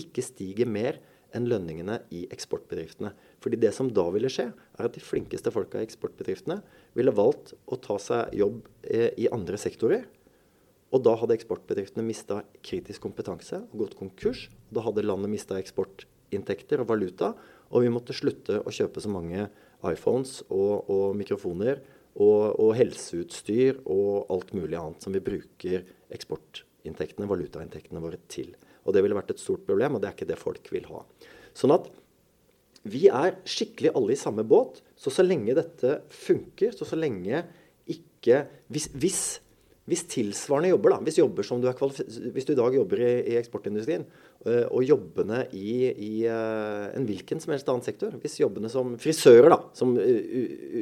ikke 0.00 0.24
stiger 0.24 0.64
mer 0.64 0.96
enn 1.36 1.44
lønningene 1.44 1.98
i 2.16 2.22
eksportbedriftene. 2.32 3.12
Fordi 3.44 3.58
det 3.60 3.74
som 3.76 3.90
da 3.92 4.06
ville 4.14 4.30
skje, 4.32 4.48
er 4.48 4.88
at 4.88 4.96
de 4.96 5.04
flinkeste 5.04 5.52
folka 5.52 5.76
i 5.76 5.84
eksportbedriftene 5.84 6.56
ville 6.96 7.14
valgt 7.14 7.52
å 7.68 7.76
ta 7.84 7.98
seg 8.00 8.32
jobb 8.40 8.64
eh, 8.88 9.12
i 9.20 9.28
andre 9.28 9.60
sektorer. 9.60 10.08
Og 10.90 11.04
da 11.04 11.14
hadde 11.20 11.36
eksportbedriftene 11.36 12.08
mista 12.08 12.40
kritisk 12.66 13.04
kompetanse 13.04 13.60
og 13.68 13.84
gått 13.84 14.00
konkurs. 14.00 14.48
Da 14.72 14.82
hadde 14.88 15.04
landet 15.04 15.36
mista 15.36 15.60
eksportinntekter 15.60 16.80
og 16.80 16.90
valuta, 16.96 17.34
og 17.70 17.84
vi 17.84 17.92
måtte 17.92 18.16
slutte 18.16 18.62
å 18.64 18.72
kjøpe 18.72 19.04
så 19.04 19.12
mange 19.12 19.50
iPhones 19.86 20.40
og, 20.48 20.88
og 20.90 21.12
mikrofoner 21.20 21.84
og, 22.16 22.58
og 22.58 22.74
helseutstyr 22.78 23.82
og 23.84 24.30
alt 24.32 24.52
mulig 24.56 24.78
annet 24.78 25.04
som 25.04 25.14
vi 25.14 25.22
bruker 25.24 25.84
eksportinntektene, 26.10 27.28
valutainntektene 27.30 28.02
våre 28.02 28.20
til. 28.30 28.52
Og 28.84 28.96
det 28.96 29.04
ville 29.04 29.16
vært 29.18 29.34
et 29.34 29.42
stort 29.42 29.66
problem, 29.68 29.96
og 29.96 30.02
det 30.02 30.10
er 30.10 30.16
ikke 30.16 30.30
det 30.30 30.40
folk 30.40 30.70
vil 30.72 30.88
ha. 30.90 31.04
Sånn 31.56 31.74
at 31.74 31.90
vi 32.88 33.06
er 33.12 33.36
skikkelig 33.48 33.92
alle 33.96 34.14
i 34.14 34.20
samme 34.20 34.44
båt. 34.48 34.80
Så 34.96 35.12
så 35.12 35.24
lenge 35.24 35.56
dette 35.56 36.00
funker, 36.12 36.72
så 36.76 36.88
så 36.88 36.98
lenge 36.98 37.44
ikke 37.90 38.44
Hvis, 38.70 38.86
hvis, 38.94 39.20
Hvis 39.90 40.04
tilsvarende 40.06 40.70
jobber, 40.70 40.94
da, 40.94 40.98
hvis, 41.02 41.18
jobber 41.18 41.42
du 41.42 41.66
hvis 42.34 42.46
du 42.46 42.52
i 42.52 42.58
dag 42.58 42.74
jobber 42.76 43.00
i, 43.02 43.10
i 43.32 43.36
eksportindustrien, 43.40 44.04
øh, 44.46 44.66
og 44.70 44.84
jobbene 44.86 45.40
i, 45.56 45.72
i 45.90 46.12
uh, 46.30 46.92
en 46.94 47.08
hvilken 47.08 47.42
som 47.42 47.54
helst 47.54 47.68
annen 47.68 47.84
sektor 47.84 48.14
Hvis 48.22 48.38
jobbene 48.40 48.70
som 48.70 48.94
frisører, 49.00 49.50
da, 49.50 49.58
som 49.74 49.96
uh, 49.98 50.78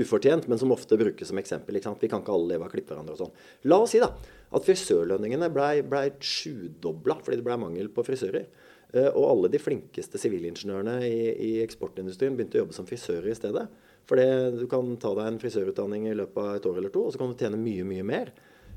ufortjent, 0.00 0.48
men 0.48 0.60
som 0.60 0.72
ofte 0.72 0.96
brukes 1.00 1.28
som 1.28 1.40
eksempel 1.42 1.76
Vi 1.76 1.84
kan 1.84 1.98
ikke 2.00 2.32
alle 2.32 2.54
leve 2.54 2.64
av 2.64 2.70
å 2.70 2.72
klippe 2.72 2.94
hverandre 2.94 3.18
og 3.18 3.20
sånn. 3.26 3.36
La 3.68 3.82
oss 3.84 3.92
si 3.92 4.00
da, 4.00 4.08
at 4.50 4.66
frisørlønningene 4.66 5.50
ble, 5.52 5.68
ble 5.90 6.06
sjudobla 6.24 7.20
fordi 7.20 7.42
det 7.42 7.46
ble 7.46 7.60
mangel 7.60 7.92
på 7.92 8.06
frisører. 8.08 8.48
Uh, 8.94 9.10
og 9.10 9.24
alle 9.26 9.52
de 9.52 9.60
flinkeste 9.62 10.18
sivilingeniørene 10.22 10.96
i, 11.06 11.20
i 11.34 11.52
eksportindustrien 11.66 12.38
begynte 12.38 12.58
å 12.58 12.64
jobbe 12.64 12.78
som 12.78 12.88
frisører 12.88 13.28
i 13.34 13.38
stedet. 13.38 13.68
For 14.08 14.20
du 14.56 14.64
kan 14.70 14.94
ta 15.02 15.12
deg 15.16 15.28
en 15.28 15.40
frisørutdanning 15.42 16.08
i 16.10 16.16
løpet 16.18 16.40
av 16.40 16.56
et 16.56 16.70
år 16.70 16.80
eller 16.80 16.92
to, 16.94 17.04
og 17.06 17.14
så 17.14 17.20
kan 17.20 17.30
du 17.30 17.38
tjene 17.38 17.60
mye, 17.60 17.84
mye 17.86 18.06
mer. 18.06 18.32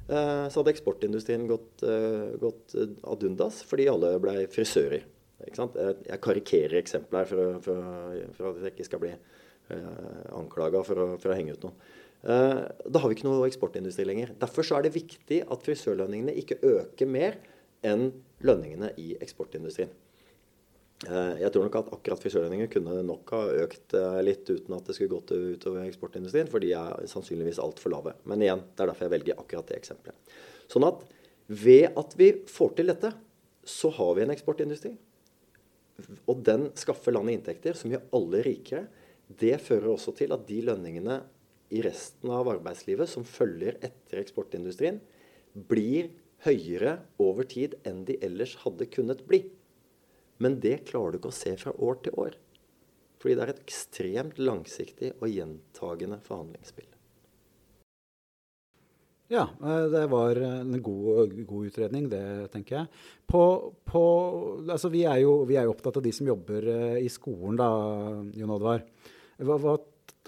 Eh, 0.08 0.46
så 0.52 0.60
hadde 0.60 0.74
eksportindustrien 0.74 1.48
gått, 1.48 1.84
eh, 1.84 2.36
gått 2.40 2.76
ad 2.76 3.24
undas 3.24 3.62
fordi 3.64 3.88
alle 3.88 4.18
ble 4.20 4.48
frisører. 4.52 5.06
Jeg 5.44 6.20
karikerer 6.24 6.78
eksempler 6.80 7.24
her 7.24 7.30
for, 7.30 7.58
for, 7.64 8.20
for, 8.36 8.50
at 8.52 8.68
jeg 8.68 8.76
ikke 8.76 8.88
skal 8.88 9.02
bli 9.04 9.12
eh, 9.14 10.28
anklaga 10.36 10.84
for, 10.88 11.16
for, 11.18 11.32
å 11.32 11.38
henge 11.38 11.56
ut 11.56 11.68
noen. 11.68 11.80
Da 12.24 13.02
har 13.04 13.12
vi 13.12 13.18
ikke 13.18 13.28
noe 13.28 13.50
eksportindustri 13.50 14.06
lenger. 14.08 14.32
Derfor 14.40 14.64
er 14.78 14.86
det 14.86 14.94
viktig 14.96 15.42
at 15.44 15.66
frisørlønningene 15.66 16.36
ikke 16.40 16.62
øker 16.64 17.10
mer 17.12 17.36
enn 17.84 18.14
lønningene 18.48 18.94
i 18.96 19.10
eksportindustrien. 19.24 19.92
Eh, 21.04 21.42
jeg 21.42 21.52
tror 21.52 21.68
nok 21.68 21.78
at 21.82 21.92
akkurat 21.98 22.22
frisørlønninger 22.24 22.70
kunne 22.72 23.02
nok 23.08 23.34
ha 23.36 23.42
økt 23.66 23.96
eh, 24.00 24.20
litt 24.24 24.48
uten 24.48 24.76
at 24.78 24.88
det 24.88 24.96
skulle 24.96 25.12
gått 25.18 25.34
utover 25.36 25.84
eksportindustrien, 25.88 26.50
for 26.52 26.64
de 26.64 26.72
er 26.78 27.10
sannsynligvis 27.12 27.60
altfor 27.64 27.92
lave. 27.96 28.16
Men 28.30 28.46
igjen, 28.46 28.64
det 28.72 28.86
er 28.86 28.92
derfor 28.92 29.08
jeg 29.08 29.16
velger 29.18 29.42
akkurat 29.42 29.70
det 29.72 29.80
eksempelet. 29.82 30.36
Sånn 30.72 30.88
at 30.88 31.04
ved 31.52 32.00
at 32.00 32.16
vi 32.20 32.30
får 32.48 32.78
til 32.78 32.92
dette, 32.94 33.12
så 33.68 33.92
har 33.96 34.16
vi 34.16 34.24
en 34.24 34.34
eksportindustri. 34.34 34.94
Og 36.32 36.40
den 36.44 36.70
skaffer 36.80 37.16
landet 37.16 37.38
inntekter 37.38 37.78
som 37.78 37.92
gjør 37.92 38.08
alle 38.16 38.42
rikere. 38.46 38.88
Det 39.28 39.56
fører 39.64 39.92
også 39.94 40.16
til 40.18 40.34
at 40.36 40.48
de 40.48 40.60
lønningene 40.66 41.20
i 41.74 41.82
resten 41.84 42.32
av 42.34 42.50
arbeidslivet 42.52 43.10
som 43.10 43.26
følger 43.28 43.80
etter 43.84 44.22
eksportindustrien, 44.22 45.00
blir 45.54 46.12
høyere 46.46 46.98
over 47.22 47.48
tid 47.50 47.78
enn 47.88 48.04
de 48.08 48.18
ellers 48.26 48.56
hadde 48.64 48.90
kunnet 48.94 49.24
bli. 49.28 49.44
Men 50.44 50.60
det 50.64 50.82
klarer 50.90 51.14
du 51.14 51.22
ikke 51.22 51.32
å 51.32 51.38
se 51.38 51.54
fra 51.60 51.74
år 51.80 52.02
til 52.04 52.18
år. 52.20 52.36
Fordi 53.22 53.38
det 53.38 53.46
er 53.46 53.54
et 53.54 53.62
ekstremt 53.64 54.42
langsiktig 54.42 55.14
og 55.16 55.32
gjentagende 55.32 56.20
forhandlingsspill. 56.26 56.90
Ja, 59.32 59.48
eh, 59.64 59.86
det 59.90 60.04
var 60.12 60.38
en 60.44 60.76
god, 60.84 61.32
god 61.48 61.70
utredning, 61.70 62.10
det 62.12 62.52
tenker 62.54 62.82
jeg. 62.82 63.06
På, 63.26 63.44
på, 63.88 64.04
altså 64.68 64.92
vi, 64.94 65.06
er 65.10 65.24
jo, 65.24 65.40
vi, 65.50 65.56
er 65.58 65.66
jo, 65.66 65.74
opptatt 65.74 65.98
av 66.02 66.06
de 66.06 66.12
som 66.14 66.28
jobber 66.28 66.68
eh, 66.70 67.00
i 67.06 67.10
skolen, 67.10 67.58
da, 67.58 67.70
Jon 68.38 68.54
Oddvar. 68.58 68.84
Hva, 69.40 69.58
hva, 69.64 69.78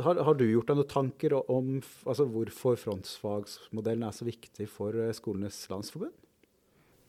har, 0.08 0.22
har, 0.28 0.36
du 0.40 0.46
gjort 0.48 0.72
deg 0.72 0.80
noen 0.80 0.92
tanker 0.92 1.36
om 1.40 1.76
altså 2.08 2.26
hvorfor 2.28 2.80
frontfagsmodellen 2.80 4.08
er 4.08 4.16
så 4.16 4.28
viktig 4.28 4.68
for 4.72 4.96
eh, 4.98 5.14
Skolenes 5.16 5.60
landsforbund? 5.72 6.16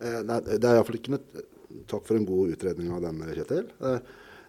Eh, 0.02 0.20
nei, 0.26 0.42
det 0.44 0.60
er 0.60 0.76
iallfall 0.76 0.98
ikke 0.98 1.14
noe 1.16 1.46
Takk 1.86 2.06
for 2.06 2.16
en 2.16 2.26
god 2.26 2.52
utredning 2.54 2.92
av 2.94 3.02
den, 3.02 3.22
Kjetil. 3.34 3.70
Eh, 3.82 3.98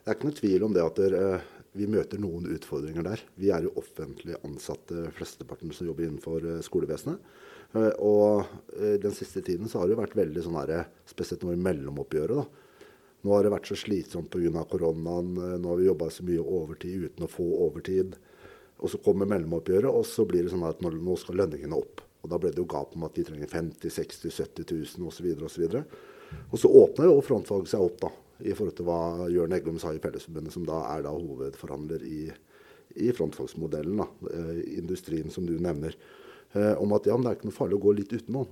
det 0.04 0.12
er 0.12 0.18
ikke 0.18 0.30
noe 0.30 0.38
tvil 0.38 0.66
om 0.68 0.76
det 0.76 0.84
at 0.86 1.00
eh, 1.04 1.48
vi 1.78 1.90
møter 1.90 2.22
noen 2.22 2.48
utfordringer 2.54 3.06
der. 3.06 3.24
Vi 3.40 3.50
er 3.54 3.66
jo 3.66 3.74
offentlig 3.80 4.38
ansatte, 4.46 5.10
flesteparten 5.18 5.74
som 5.76 5.90
jobber 5.90 6.08
innenfor 6.08 6.46
eh, 6.46 6.64
skolevesenet. 6.66 7.36
Og 8.00 8.48
den 8.80 9.12
siste 9.12 9.42
tiden 9.44 9.68
så 9.68 9.82
har 9.82 9.90
det 9.92 9.98
vært 10.00 10.14
veldig 10.16 10.40
sånn 10.46 10.56
her, 10.56 10.86
spesielt 11.06 11.42
nå 11.44 11.52
i 11.52 11.60
mellomoppgjøret. 11.60 12.40
da. 12.40 12.86
Nå 13.28 13.34
har 13.36 13.44
det 13.44 13.52
vært 13.52 13.68
så 13.68 13.76
slitsomt 13.76 14.32
pga. 14.32 14.64
koronaen. 14.72 15.34
Nå 15.60 15.74
har 15.74 15.82
vi 15.82 15.90
jobba 15.90 16.08
så 16.10 16.24
mye 16.24 16.40
overtid 16.40 17.10
uten 17.10 17.28
å 17.28 17.30
få 17.30 17.44
overtid. 17.68 18.16
Og 18.80 18.94
så 18.94 19.02
kommer 19.04 19.28
mellomoppgjøret, 19.28 19.92
og 19.92 20.08
så 20.08 20.24
blir 20.26 20.48
det 20.48 20.54
sånn 20.56 20.64
at 20.64 20.80
nå 20.80 21.20
skal 21.20 21.42
lønningene 21.42 21.76
opp. 21.76 22.06
Og 22.28 22.34
da 22.34 22.40
ble 22.44 22.52
det 22.52 22.60
jo 22.60 22.68
gap 22.68 22.96
om 22.98 23.06
at 23.08 23.16
de 23.16 23.24
trenger 23.24 23.48
50 23.48 23.94
60 23.96 24.34
70 24.36 24.66
000 25.00 25.08
osv. 25.08 25.30
videre 25.64 25.86
Og 26.52 26.60
så 26.60 26.68
åpner 26.68 27.08
jo 27.08 27.22
frontfag 27.24 27.70
seg 27.72 27.86
opp 27.86 28.02
da, 28.02 28.10
i 28.44 28.52
forhold 28.52 28.76
til 28.76 28.88
hva 28.90 29.30
Jørn 29.32 29.56
Eggum 29.56 29.80
sa 29.80 29.94
i 29.96 30.02
Fellesforbundet, 30.04 30.52
som 30.52 30.66
da 30.68 30.82
er 30.92 31.06
da 31.06 31.14
hovedforhandler 31.16 32.04
i, 32.04 32.26
i 33.00 33.14
frontfagsmodellen, 33.16 34.04
da, 34.04 34.10
eh, 34.34 34.60
industrien 34.76 35.32
som 35.32 35.48
du 35.48 35.56
nevner, 35.56 35.96
eh, 36.52 36.74
om 36.76 36.92
at 37.00 37.08
ja, 37.08 37.16
det 37.16 37.32
er 37.32 37.40
ikke 37.40 37.48
noe 37.48 37.60
farlig 37.62 37.80
å 37.80 37.86
gå 37.88 37.96
litt 38.02 38.14
utenom. 38.20 38.52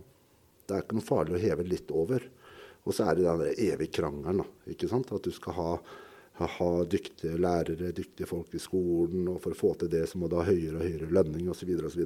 Det 0.65 0.77
er 0.77 0.86
ikke 0.86 1.01
noe 1.01 1.10
farlig 1.12 1.36
å 1.36 1.44
heve 1.44 1.67
litt 1.67 1.91
over. 1.91 2.24
Og 2.86 2.96
så 2.96 3.10
er 3.10 3.20
det 3.20 3.27
den 3.27 3.46
evige 3.74 4.00
krangelen. 4.00 4.46
da, 4.46 4.72
ikke 4.72 4.88
sant? 4.88 5.12
At 5.12 5.27
du 5.27 5.36
skal 5.36 5.60
ha, 5.60 5.70
ha, 6.39 6.72
dyktige 6.88 7.36
lærere, 7.36 7.91
dyktige 7.91 8.29
folk 8.29 8.55
i 8.55 8.62
skolen, 8.62 9.27
og 9.27 9.41
for 9.44 9.51
å 9.51 9.60
få 9.60 9.75
til 9.82 9.91
det 9.91 10.05
så 10.08 10.22
må 10.22 10.32
du 10.32 10.39
ha 10.39 10.48
høyere 10.48 10.79
og 10.79 10.86
høyere 10.88 11.12
lønning 11.12 11.50
osv. 11.51 11.67
videre 11.67 11.91
Og 11.91 11.98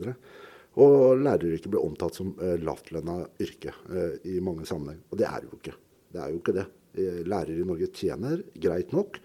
læreryrket 0.77 1.71
ble 1.71 1.81
omtalt 1.81 2.17
som 2.19 2.33
eh, 2.43 2.57
lavtlønna 2.61 3.23
yrke 3.41 3.73
eh, 3.89 4.19
i 4.29 4.39
mange 4.43 4.67
sammenheng. 4.69 5.01
Og 5.09 5.17
det 5.19 5.27
er 5.27 5.47
jo 5.47 5.57
ikke. 5.57 5.73
Det 6.13 6.21
er 6.21 6.33
jo 6.33 6.39
ikke 6.41 6.55
det. 6.55 6.65
Eh, 6.99 7.21
lærere 7.25 7.57
i 7.57 7.67
Norge 7.67 7.89
tjener 7.95 8.43
greit 8.53 8.93
nok. 8.95 9.19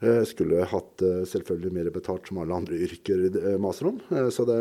Eh, 0.00 0.22
skulle 0.28 0.66
hatt 0.68 1.02
eh, 1.02 1.22
selvfølgelig 1.24 1.72
mer 1.72 1.88
betalt 1.94 2.28
som 2.28 2.42
alle 2.42 2.56
andre 2.56 2.76
yrker, 2.84 3.22
eh, 3.30 3.56
maser 3.60 3.88
om. 3.88 4.00
så 4.30 4.44
det, 4.48 4.58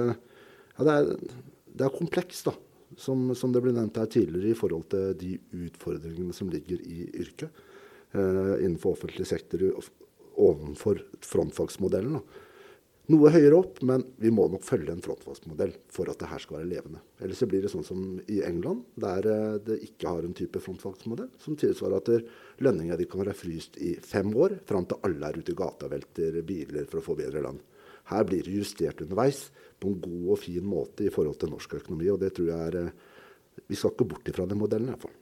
ja, 0.78 0.86
det, 0.88 0.94
er, 0.94 1.36
det, 1.74 1.84
er, 1.84 1.98
komplekst, 1.98 2.48
da. 2.48 2.56
Som, 2.98 3.34
som, 3.36 3.52
det 3.52 3.60
ble 3.66 3.74
nevnt 3.76 3.98
her 4.00 4.08
tidligere, 4.08 4.54
i 4.54 4.58
forhold 4.58 4.86
til 4.94 5.12
de 5.20 5.34
utfordringene 5.66 6.36
som 6.36 6.52
ligger 6.54 6.80
i 6.80 7.10
yrket 7.12 7.64
innenfor 8.16 8.94
offentlig 8.94 9.26
sektor 9.28 9.60
overfor 10.40 11.02
frontfagsmodellen. 11.26 12.22
da. 12.22 12.45
Noe 13.14 13.30
høyere 13.30 13.58
opp, 13.60 13.84
men 13.86 14.02
vi 14.18 14.32
må 14.34 14.48
nok 14.50 14.64
følge 14.66 14.90
en 14.90 15.04
frontfagsmodell 15.06 15.76
for 15.94 16.10
at 16.10 16.18
det 16.24 16.30
her 16.32 16.42
skal 16.42 16.58
være 16.58 16.70
levende. 16.72 17.04
Ellers 17.22 17.44
så 17.44 17.48
blir 17.50 17.62
det 17.62 17.70
sånn 17.70 17.86
som 17.86 18.00
i 18.34 18.40
England, 18.48 18.82
der 18.98 19.28
eh, 19.30 19.58
det 19.62 19.78
ikke 19.86 20.10
har 20.10 20.26
en 20.26 20.34
type 20.34 20.62
frontfagsmodell, 20.64 21.30
som 21.42 21.58
tilsvarer 21.60 22.02
at 22.02 22.64
lønninga 22.66 22.98
di 22.98 23.06
kan 23.12 23.22
være 23.22 23.38
fryst 23.38 23.78
i 23.78 23.92
fem 24.02 24.34
år, 24.34 24.58
fram 24.66 24.90
til 24.90 25.06
alle 25.06 25.30
er 25.30 25.38
ute 25.38 25.54
i 25.54 25.60
gata 25.60 25.86
og 25.86 25.94
velter 25.94 26.40
biler 26.50 26.90
for 26.90 27.04
å 27.04 27.06
få 27.06 27.18
bedre 27.22 27.46
land. 27.46 27.62
Her 28.10 28.26
blir 28.26 28.42
det 28.46 28.58
justert 28.58 29.06
underveis 29.06 29.44
på 29.82 29.92
en 29.92 30.02
god 30.02 30.34
og 30.34 30.42
fin 30.42 30.66
måte 30.66 31.06
i 31.06 31.14
forhold 31.14 31.38
til 31.42 31.54
norsk 31.54 31.78
økonomi. 31.84 32.10
og 32.10 32.20
det 32.26 32.34
tror 32.34 32.50
jeg 32.50 32.72
er, 32.72 32.80
eh, 32.88 33.14
Vi 33.70 33.76
skal 33.76 33.92
ikke 33.92 34.10
bort 34.10 34.28
ifra 34.28 34.46
den 34.50 34.60
modellen, 34.60 34.90
i 34.90 34.92
hvert 34.92 35.06
fall. 35.06 35.16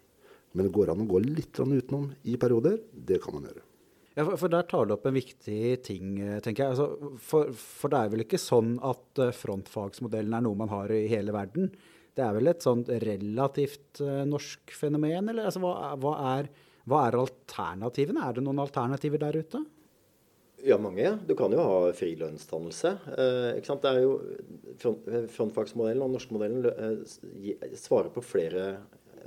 Men 0.54 0.66
det 0.66 0.74
går 0.74 0.90
an 0.90 1.04
å 1.04 1.08
gå 1.08 1.20
litt 1.20 1.54
utenom 1.54 2.16
i 2.24 2.36
perioder. 2.38 2.80
Det 2.94 3.22
kan 3.22 3.34
man 3.34 3.44
gjøre. 3.44 3.73
Ja, 4.14 4.26
for, 4.26 4.38
for, 4.38 4.52
Der 4.54 4.68
tar 4.70 4.86
du 4.86 4.94
opp 4.96 5.08
en 5.10 5.18
viktig 5.18 5.62
ting, 5.86 6.18
eh, 6.22 6.40
tenker 6.44 6.66
jeg. 6.66 6.76
Altså, 6.76 7.14
for, 7.18 7.50
for, 7.58 7.94
det 7.94 8.00
er 8.00 8.14
vel 8.14 8.26
ikke 8.26 8.42
sånn 8.42 8.76
at 8.86 9.22
eh, 9.24 9.34
frontfagsmodellen 9.34 10.38
er 10.38 10.46
noe 10.46 10.60
man 10.60 10.72
har 10.74 10.94
i 10.94 11.08
hele 11.12 11.34
verden? 11.36 11.72
Det 12.14 12.22
er 12.22 12.36
vel 12.36 12.52
et 12.52 12.62
sånt 12.62 12.92
relativt 13.02 14.04
uh, 14.06 14.22
norsk 14.30 14.70
fenomen? 14.78 15.32
Eller 15.32 15.48
altså, 15.50 15.64
hva, 15.64 15.96
hva, 15.98 16.12
er, 16.36 16.50
hva, 16.86 17.08
er, 17.08 17.18
alternativene? 17.24 18.22
Er 18.22 18.36
det 18.38 18.44
noen 18.46 18.62
alternativer 18.62 19.24
der 19.24 19.40
ute? 19.42 19.64
Ja, 20.64 20.78
mange. 20.78 21.10
Du 21.26 21.34
kan 21.36 21.52
jo 21.52 21.64
ha 21.66 21.80
frilønnsdannelse. 21.98 22.92
Eh, 23.18 23.58
det 23.58 23.90
er 23.90 23.98
jo 24.00 24.14
front, 24.80 25.10
Frontfagsmodellen 25.34 26.06
og 26.06 26.14
norskmodellen 26.14 26.70
eh, 26.70 27.74
svarer 27.82 28.14
på 28.14 28.24
flere 28.24 28.76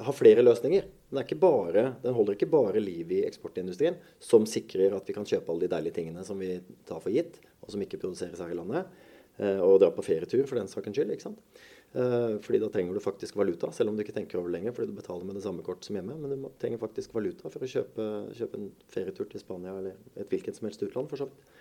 har 0.06 0.16
flere 0.16 0.44
løsninger. 0.44 0.86
Den, 1.10 1.38
bare, 1.38 1.82
den, 2.02 2.14
holder 2.14 2.34
ikke 2.34 2.48
bare 2.50 2.82
liv 2.82 3.12
i 3.14 3.22
eksportindustrien, 3.28 3.94
som 4.18 4.46
sikrer 4.48 4.96
at 4.96 5.06
vi 5.06 5.14
kan 5.14 5.28
kjøpe 5.28 5.52
alle 5.52 5.66
de 5.66 5.72
deilige 5.76 6.00
tingene 6.00 6.24
som 6.26 6.40
vi 6.42 6.56
tar 6.88 6.98
for 7.02 7.14
gitt, 7.14 7.38
og 7.62 7.70
som 7.72 7.82
ikke 7.84 8.00
produseres 8.02 8.42
her 8.42 8.50
i 8.50 8.58
landet. 8.58 8.90
Eh, 9.36 9.60
og 9.62 9.78
dra 9.82 9.92
på 9.94 10.04
ferietur 10.04 10.46
for 10.48 10.58
den 10.58 10.70
saken 10.70 10.96
skyld. 10.96 11.12
ikke 11.14 11.28
sant? 11.28 11.62
Eh, 11.96 12.34
fordi 12.42 12.60
da 12.60 12.70
trenger 12.72 12.96
du 12.96 13.04
faktisk 13.04 13.38
valuta, 13.38 13.70
selv 13.72 13.92
om 13.92 13.96
du 13.96 14.02
ikke 14.02 14.16
tenker 14.16 14.40
over 14.40 14.50
det 14.50 14.58
lenger, 14.58 14.74
fordi 14.76 14.90
du 14.90 14.98
betaler 14.98 15.28
med 15.28 15.38
det 15.38 15.44
samme 15.46 15.64
kort 15.66 15.86
som 15.86 15.98
hjemme. 15.98 16.16
Men 16.18 16.34
du 16.34 16.48
trenger 16.60 16.82
faktisk 16.82 17.14
valuta 17.14 17.52
for 17.52 17.62
å 17.62 17.70
kjøpe, 17.70 18.08
kjøpe 18.36 18.60
en 18.60 18.72
ferietur 18.92 19.30
til 19.30 19.42
Spania 19.44 19.76
eller 19.78 19.94
et 20.16 20.32
hvilket 20.32 20.58
som 20.58 20.68
helst 20.68 20.82
utland, 20.82 21.08
for 21.12 21.22
så 21.22 21.30
vidt. 21.30 21.54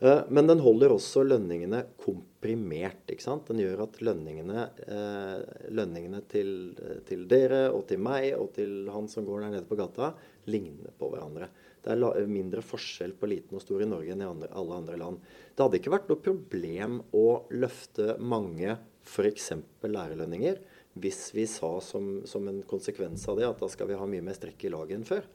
Eh, 0.00 0.20
men 0.32 0.48
den 0.48 0.62
holder 0.64 0.94
også 0.94 1.22
lønningene 1.26 1.82
komprimert. 2.00 3.04
ikke 3.12 3.24
sant? 3.24 3.50
Den 3.50 3.60
gjør 3.60 3.82
at 3.84 3.98
lønningene, 4.00 4.62
eh, 4.88 5.68
lønningene 5.76 6.22
til, 6.28 6.72
til, 7.08 7.26
dere 7.28 7.66
og 7.68 7.84
til 7.90 8.00
meg 8.00 8.32
og 8.38 8.54
til 8.56 8.88
han 8.88 9.10
som 9.12 9.26
går 9.28 9.44
der 9.44 9.56
nede 9.58 9.68
på 9.68 9.76
gata, 9.76 10.14
ligner 10.48 10.94
på 10.96 11.10
hverandre. 11.12 11.50
Det 11.84 11.92
er 11.92 12.26
mindre 12.28 12.64
forskjell 12.64 13.12
på 13.16 13.28
liten 13.28 13.56
og 13.56 13.64
stor 13.64 13.84
i 13.84 13.88
Norge 13.88 14.12
enn 14.12 14.24
i 14.24 14.28
andre, 14.28 14.48
alle 14.56 14.80
andre 14.80 14.96
land. 15.00 15.20
Det 15.54 15.64
hadde 15.64 15.80
ikke 15.80 15.92
vært 15.92 16.08
noe 16.08 16.24
problem 16.24 17.00
å 17.16 17.26
løfte 17.52 18.16
mange 18.20 18.78
f.eks. 19.04 19.52
lærerlønninger 19.84 20.60
hvis 21.00 21.30
vi 21.36 21.46
sa 21.48 21.76
som, 21.84 22.22
som, 22.26 22.48
en 22.48 22.64
konsekvens 22.68 23.22
av 23.30 23.38
det 23.38 23.46
at 23.46 23.60
da 23.60 23.68
skal 23.70 23.88
vi 23.88 23.96
ha 24.00 24.08
mye 24.08 24.24
mer 24.24 24.36
strekk 24.36 24.64
i 24.64 24.72
laget 24.72 24.98
enn 24.98 25.08
før. 25.08 25.28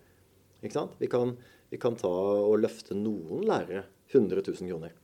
Ikke 0.61 0.75
sant? 0.75 0.97
Vi 0.99 1.09
kan, 1.09 1.33
vi 1.69 1.79
kan 1.81 1.97
ta 1.97 2.09
og 2.09 2.57
løfte 2.59 2.97
noen 2.97 3.45
lærere 3.47 3.85
100 4.15 4.41
000 4.47 4.71
kroner. 4.71 4.95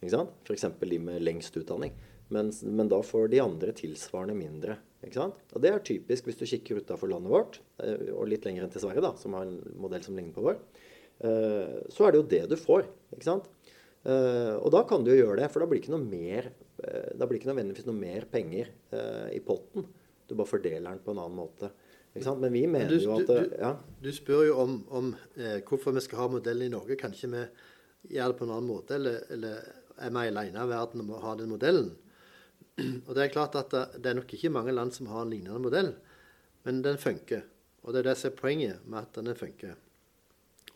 Ikke 0.00 0.12
sant? 0.12 0.34
F.eks. 0.44 0.66
de 0.80 0.98
med 1.02 1.24
lengst 1.24 1.56
utdanning. 1.56 1.94
Men, 2.28 2.50
men, 2.66 2.90
da 2.90 2.98
får 3.06 3.30
de 3.32 3.40
andre 3.42 3.72
tilsvarende 3.76 4.34
mindre. 4.36 4.78
Ikke 5.06 5.20
sant? 5.20 5.38
Og 5.54 5.62
det 5.62 5.70
er 5.70 5.84
typisk 5.86 6.26
hvis 6.26 6.38
du 6.40 6.46
kikker 6.48 6.82
utafor 6.82 7.10
landet 7.12 7.32
vårt, 7.32 7.60
eh, 7.82 8.10
og 8.12 8.26
litt 8.30 8.46
lenger 8.46 8.66
enn 8.66 8.72
til 8.74 8.82
Sverige, 8.82 9.04
da, 9.04 9.14
som 9.20 9.36
har 9.38 9.46
en 9.46 9.60
modell 9.78 10.02
som 10.04 10.18
ligner 10.18 10.34
på 10.34 10.44
vår. 10.48 10.58
Eh, 11.26 11.76
så 11.94 12.06
er 12.06 12.12
det 12.12 12.22
jo 12.22 12.30
det 12.34 12.42
du 12.50 12.56
får. 12.60 12.88
ikke 13.14 13.28
sant? 13.28 13.46
Eh, 14.06 14.54
og 14.58 14.68
da 14.74 14.82
kan 14.88 15.06
du 15.06 15.12
jo 15.12 15.20
gjøre 15.22 15.40
det, 15.44 15.50
for 15.54 15.62
da 15.62 15.70
blir 15.70 15.80
det 15.80 15.86
ikke 15.86 15.96
noe 15.96 16.06
mer 16.06 16.52
da 16.76 17.24
blir 17.24 17.38
ikke 17.38 17.48
nødvendigvis 17.48 17.86
noe 17.88 17.96
mer 17.96 18.26
penger 18.28 18.68
i 19.32 19.38
potten. 19.42 19.86
Du 20.28 20.34
bare 20.36 20.50
fordeler 20.50 20.84
den 20.90 21.00
på 21.00 21.14
en 21.14 21.22
annen 21.22 21.38
måte. 21.38 21.70
Ikke 22.16 22.26
sant? 22.30 22.40
Men 22.40 22.52
vi 22.54 22.64
mener 22.66 22.88
Men 22.88 22.92
du, 22.92 23.04
jo 23.04 23.16
at 23.18 23.28
du, 23.28 23.56
ja. 23.60 23.72
du, 24.02 24.10
spør 24.14 24.44
jo 24.48 24.58
om, 24.62 24.76
om 24.88 25.10
eh, 25.36 25.58
hvorfor 25.66 25.92
vi 25.96 26.02
skal 26.04 26.22
ha 26.22 26.28
modellen 26.32 26.70
i 26.70 26.72
Norge. 26.72 26.96
Kan 27.00 27.12
ikke 27.12 27.32
vi 27.34 27.42
gjøre 28.10 28.32
det 28.32 28.38
på 28.38 28.46
en 28.46 28.54
annen 28.54 28.70
måte, 28.70 28.98
eller, 28.98 29.22
eller 29.34 29.62
er 29.96 30.12
vi 30.12 30.26
alene 30.30 30.64
i 30.64 30.70
verden 30.70 31.02
om 31.04 31.14
å 31.16 31.22
ha 31.24 31.34
den 31.38 31.52
modellen? 31.52 31.90
Og 33.06 33.12
det 33.16 33.24
er 33.24 33.32
klart 33.32 33.56
at 33.58 33.72
det 33.72 34.10
er 34.10 34.18
nok 34.18 34.32
ikke 34.36 34.52
mange 34.52 34.74
land 34.74 34.92
som 34.94 35.08
har 35.10 35.24
en 35.24 35.32
lignende 35.32 35.62
modell, 35.62 35.94
men 36.66 36.82
den 36.84 37.00
funker. 37.00 37.46
Og 37.86 37.94
det 37.94 38.02
er 38.02 38.10
det 38.10 38.16
som 38.20 38.32
er 38.32 38.38
poenget 38.40 38.86
med 38.86 39.06
at 39.06 39.18
den 39.20 39.38
funker. 39.38 39.76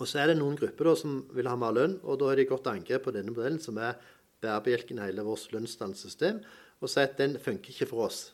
Og 0.01 0.09
så 0.09 0.23
er 0.23 0.31
det 0.31 0.39
noen 0.39 0.57
grupper 0.57 0.89
da 0.89 0.95
som 0.97 1.19
vil 1.37 1.49
ha 1.51 1.57
mer 1.61 1.75
lønn, 1.77 1.99
og 2.01 2.21
da 2.21 2.31
har 2.31 2.41
de 2.41 2.49
gått 2.49 2.65
til 2.65 2.79
angrep 2.79 3.05
på 3.05 3.13
denne 3.13 3.35
modellen, 3.35 3.61
som 3.61 3.77
er 3.83 3.99
bærebjelken 4.41 5.01
i 5.01 5.09
hele 5.11 5.25
vårt 5.27 5.51
lønnsdannelsessystem, 5.53 6.41
og 6.81 6.89
sier 6.89 7.11
at 7.11 7.19
den 7.21 7.37
funker 7.43 7.75
ikke 7.75 7.91
for 7.91 8.07
oss. 8.07 8.31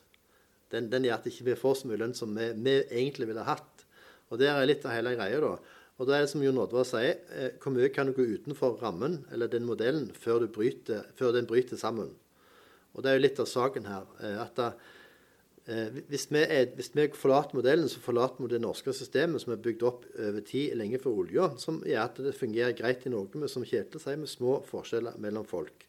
Den, 0.71 0.87
den 0.91 1.07
gjør 1.07 1.19
at 1.19 1.27
vi 1.27 1.33
ikke 1.33 1.57
får 1.59 1.81
så 1.81 1.89
mye 1.89 1.99
lønn 1.99 2.15
som 2.15 2.31
vi, 2.35 2.47
vi, 2.55 2.77
egentlig 2.85 3.27
ville 3.29 3.43
hatt. 3.47 3.83
Og 4.31 4.39
det 4.39 4.47
er 4.51 4.63
litt 4.67 4.85
av 4.87 4.95
hele 4.95 5.15
greia, 5.15 5.41
da. 5.43 5.53
Og 5.97 6.05
da 6.05 6.13
er 6.13 6.25
det 6.25 6.29
som 6.29 6.43
Jon 6.45 6.59
Oddvar 6.61 6.85
sier, 6.85 7.23
eh, 7.33 7.55
hvor 7.57 7.73
mye 7.73 7.89
kan 7.93 8.05
du 8.05 8.13
gå 8.13 8.25
utenfor 8.37 8.77
rammen, 8.83 9.23
eller 9.33 9.49
den 9.49 9.65
modellen, 9.65 10.11
før, 10.13 10.45
bryter, 10.45 11.07
før 11.17 11.33
den 11.33 11.49
bryter 11.49 11.77
sammen? 11.77 12.13
Og 12.93 13.03
Det 13.03 13.09
er 13.09 13.17
jo 13.17 13.25
litt 13.25 13.39
av 13.41 13.49
saken 13.49 13.85
her. 13.85 14.05
Eh, 14.21 14.37
at 14.41 14.53
da, 14.55 14.67
eh, 15.65 15.89
hvis, 16.09 16.27
vi 16.29 16.43
er, 16.43 16.69
hvis, 16.77 16.91
vi 16.93 17.07
forlater 17.17 17.57
modellen, 17.57 17.89
så 17.89 17.99
forlater 17.99 18.43
vi 18.43 18.53
det 18.53 18.61
norske 18.61 18.93
systemet 18.93 19.41
som 19.41 19.53
er 19.53 19.61
bygd 19.61 19.83
opp 19.83 20.05
over 20.19 20.41
tid, 20.41 20.75
lenge 20.77 21.01
før 21.01 21.23
olja, 21.23 21.49
som 21.57 21.81
gjør 21.81 22.03
at 22.03 22.21
det 22.29 22.37
fungerer 22.37 22.77
greit 22.77 23.05
i 23.05 23.13
Norge, 23.13 23.37
men 23.37 23.49
som 23.49 23.65
Kjetil 23.65 24.01
sier, 24.01 24.21
med 24.21 24.29
små 24.29 24.61
forskjeller 24.69 25.17
mellom 25.17 25.45
folk. 25.45 25.85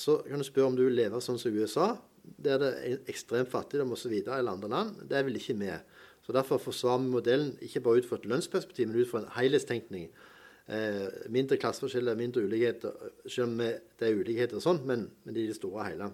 Så 0.00 0.22
kan 0.24 0.40
du 0.40 0.46
spørre 0.46 0.70
om 0.70 0.76
du 0.78 0.86
vil 0.86 0.94
leve 0.96 1.18
sånn 1.20 1.36
som 1.36 1.52
USA, 1.52 1.98
der 2.22 2.60
det 2.62 2.68
er 2.86 3.10
ekstrem 3.10 3.44
fattigdom 3.50 3.92
osv. 3.92 4.14
i 4.14 4.22
andre 4.30 4.70
land. 4.70 5.02
Det 5.10 5.20
vil 5.26 5.36
ikke 5.36 5.58
vi. 5.58 5.72
Så 6.30 6.34
Derfor 6.36 6.60
forsvarer 6.62 7.00
vi 7.02 7.10
modellen 7.10 7.56
ikke 7.58 7.80
bare 7.82 7.98
ut 7.98 8.04
fra 8.06 8.16
et 8.20 8.26
lønnsperspektiv, 8.30 8.86
men 8.86 9.00
ut 9.00 9.08
fra 9.10 9.18
en 9.24 9.32
helhetstenkning 9.34 10.04
eh, 10.70 11.08
mindre 11.26 11.56
klasseforskjeller, 11.58 12.14
mindre 12.14 12.44
ulikheter. 12.46 13.08
Selv 13.26 13.48
om 13.48 13.56
det 13.58 14.06
er 14.06 14.14
ulikheter 14.14 14.60
og 14.60 14.62
sånn, 14.62 14.78
men, 14.86 15.08
men 15.26 15.34
i 15.34 15.48
det 15.48 15.56
store 15.58 15.80
og 15.80 15.88
hele. 15.88 16.06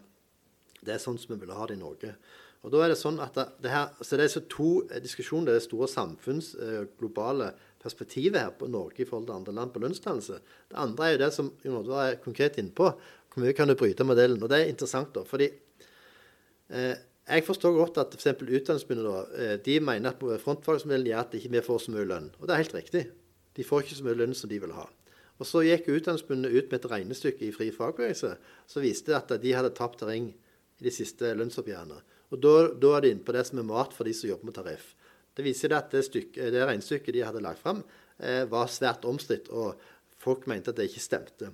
Det 0.81 0.95
er 0.95 1.03
sånn 1.03 1.19
som 1.21 1.35
vi 1.35 1.43
vil 1.43 1.53
ha 1.53 1.67
det 1.69 1.77
i 1.77 1.83
Norge. 1.83 2.15
Og 2.65 2.73
da 2.73 2.81
er 2.81 2.95
Det 2.95 2.97
sånn 2.99 3.21
at 3.21 3.37
det, 3.37 3.45
det 3.67 3.73
her, 3.75 3.91
så 4.01 4.17
det 4.17 4.25
er 4.25 4.33
så 4.33 4.43
to 4.49 4.71
diskusjoner. 5.05 5.51
Det 5.51 5.61
er 5.61 5.67
store 5.67 5.89
samfunns, 5.93 6.55
eh, 6.65 6.87
globale 6.97 7.51
perspektivet 7.83 8.41
her 8.41 8.55
på 8.57 8.71
Norge 8.73 9.05
i 9.05 9.09
forhold 9.11 9.29
til 9.29 9.37
andre 9.37 9.55
land 9.59 9.75
på 9.75 9.83
lønnsdannelse. 9.85 10.41
Det 10.73 10.81
andre 10.81 11.11
er 11.11 11.13
jo 11.13 11.21
det 11.27 11.33
som 11.37 11.53
Jon 11.61 11.77
Oddvar 11.83 12.07
er 12.07 12.23
konkret 12.25 12.57
inne 12.57 12.73
på. 12.73 12.89
Hvor 12.89 13.45
mye 13.45 13.53
kan 13.53 13.69
du 13.69 13.77
bryte 13.77 14.09
modellen? 14.09 14.41
Og 14.41 14.49
det 14.49 14.63
er 14.63 14.73
interessant, 14.73 15.13
da. 15.13 15.29
fordi 15.29 15.51
eh, 16.73 16.97
jeg 17.27 17.43
forstår 17.47 17.73
godt 17.75 17.99
at 17.99 18.15
f.eks. 18.15 18.43
Utdanningsforbundet 18.43 19.33
eh, 19.43 19.55
de 19.65 19.81
mener 19.83 20.13
at 20.13 20.43
frontfagsmodellen 20.43 21.09
gjør 21.11 21.25
at 21.25 21.35
ikke 21.35 21.63
får 21.67 21.83
så 21.83 21.95
mye 21.95 22.07
lønn. 22.07 22.29
Og 22.39 22.47
det 22.47 22.55
er 22.55 22.63
helt 22.63 22.77
riktig. 22.77 23.03
De 23.57 23.65
får 23.65 23.83
ikke 23.83 23.99
så 23.99 24.07
mye 24.07 24.19
lønn 24.21 24.37
som 24.37 24.51
de 24.51 24.61
vil 24.63 24.75
ha. 24.77 24.87
Og 25.37 25.47
Så 25.49 25.65
gikk 25.67 25.89
Utdanningsforbundet 25.91 26.55
ut 26.55 26.71
med 26.71 26.79
et 26.79 26.91
regnestykke 26.91 27.49
i 27.49 27.53
Fri 27.53 27.71
fagbevegelse 27.75 28.37
som 28.71 28.85
viste 28.85 29.17
at 29.17 29.35
de 29.43 29.57
hadde 29.57 29.75
tapt 29.77 29.99
terreng 30.01 30.31
i 30.33 30.87
de 30.87 30.93
siste 30.93 31.33
lønnsoppgjørene. 31.37 31.99
Og 32.33 32.41
da, 32.43 32.55
da, 32.73 32.95
er 32.97 33.05
de 33.05 33.13
inne 33.15 33.27
på 33.27 33.35
det 33.37 33.45
som 33.49 33.61
er 33.61 33.69
mat 33.69 33.95
for 33.95 34.09
de 34.09 34.15
som 34.17 34.31
jobber 34.31 34.51
med 34.51 34.57
tariff. 34.57 34.95
Det 35.37 35.45
viser 35.45 35.75
at 35.77 35.91
det, 35.93 36.07
stykke, 36.07 36.49
det 36.53 36.65
regnestykket 36.65 37.15
de 37.15 37.27
hadde 37.27 37.43
lagt 37.45 37.61
fram, 37.61 37.83
eh, 38.19 38.45
var 38.49 38.71
svært 38.73 39.05
omstridt, 39.09 39.51
og 39.53 39.77
folk 40.23 40.47
mente 40.49 40.73
at 40.73 40.79
det 40.79 40.89
ikke 40.89 41.05
stemte. 41.05 41.53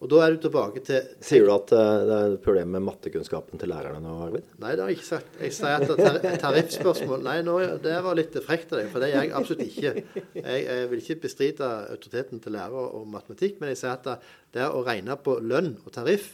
Og 0.00 0.08
da 0.08 0.20
er 0.24 0.32
du 0.32 0.38
tilbake 0.40 0.80
til, 0.80 1.08
Sier 1.20 1.44
du 1.44 1.50
at 1.52 1.72
uh, 1.76 1.80
det 2.08 2.14
er 2.16 2.34
et 2.34 2.44
problem 2.44 2.70
med 2.72 2.84
mattekunnskapen 2.86 3.60
til 3.60 3.68
lærerne 3.68 4.00
nå, 4.00 4.14
Arvid? 4.24 4.46
Nei, 4.62 4.72
det 4.72 4.80
har 4.80 4.92
jeg 4.92 4.96
ikke 4.96 5.08
sagt. 5.10 5.34
Jeg 5.36 5.52
sier 5.52 5.84
at 5.84 5.90
tar 6.00 6.38
tariffspørsmål 6.40 7.26
Nei, 7.26 7.34
nå, 7.44 7.58
det 7.84 7.98
var 8.06 8.16
litt 8.16 8.38
frekt 8.46 8.72
av 8.72 8.80
deg, 8.80 8.88
for 8.92 9.04
det 9.04 9.10
gjør 9.12 9.26
jeg 9.26 9.34
absolutt 9.36 9.66
ikke. 9.66 9.92
Jeg, 10.40 10.62
jeg, 10.64 10.88
vil 10.92 11.04
ikke 11.04 11.18
bestride 11.26 11.68
autoriteten 11.92 12.40
til 12.40 12.56
lærer 12.56 12.96
og 12.96 13.04
matematikk, 13.12 13.60
men 13.60 13.74
jeg 13.74 13.82
sier 13.82 13.98
at 13.98 14.30
det 14.56 14.70
å 14.72 14.80
regne 14.88 15.20
på 15.20 15.36
lønn 15.44 15.74
og 15.84 15.92
tariff, 15.98 16.32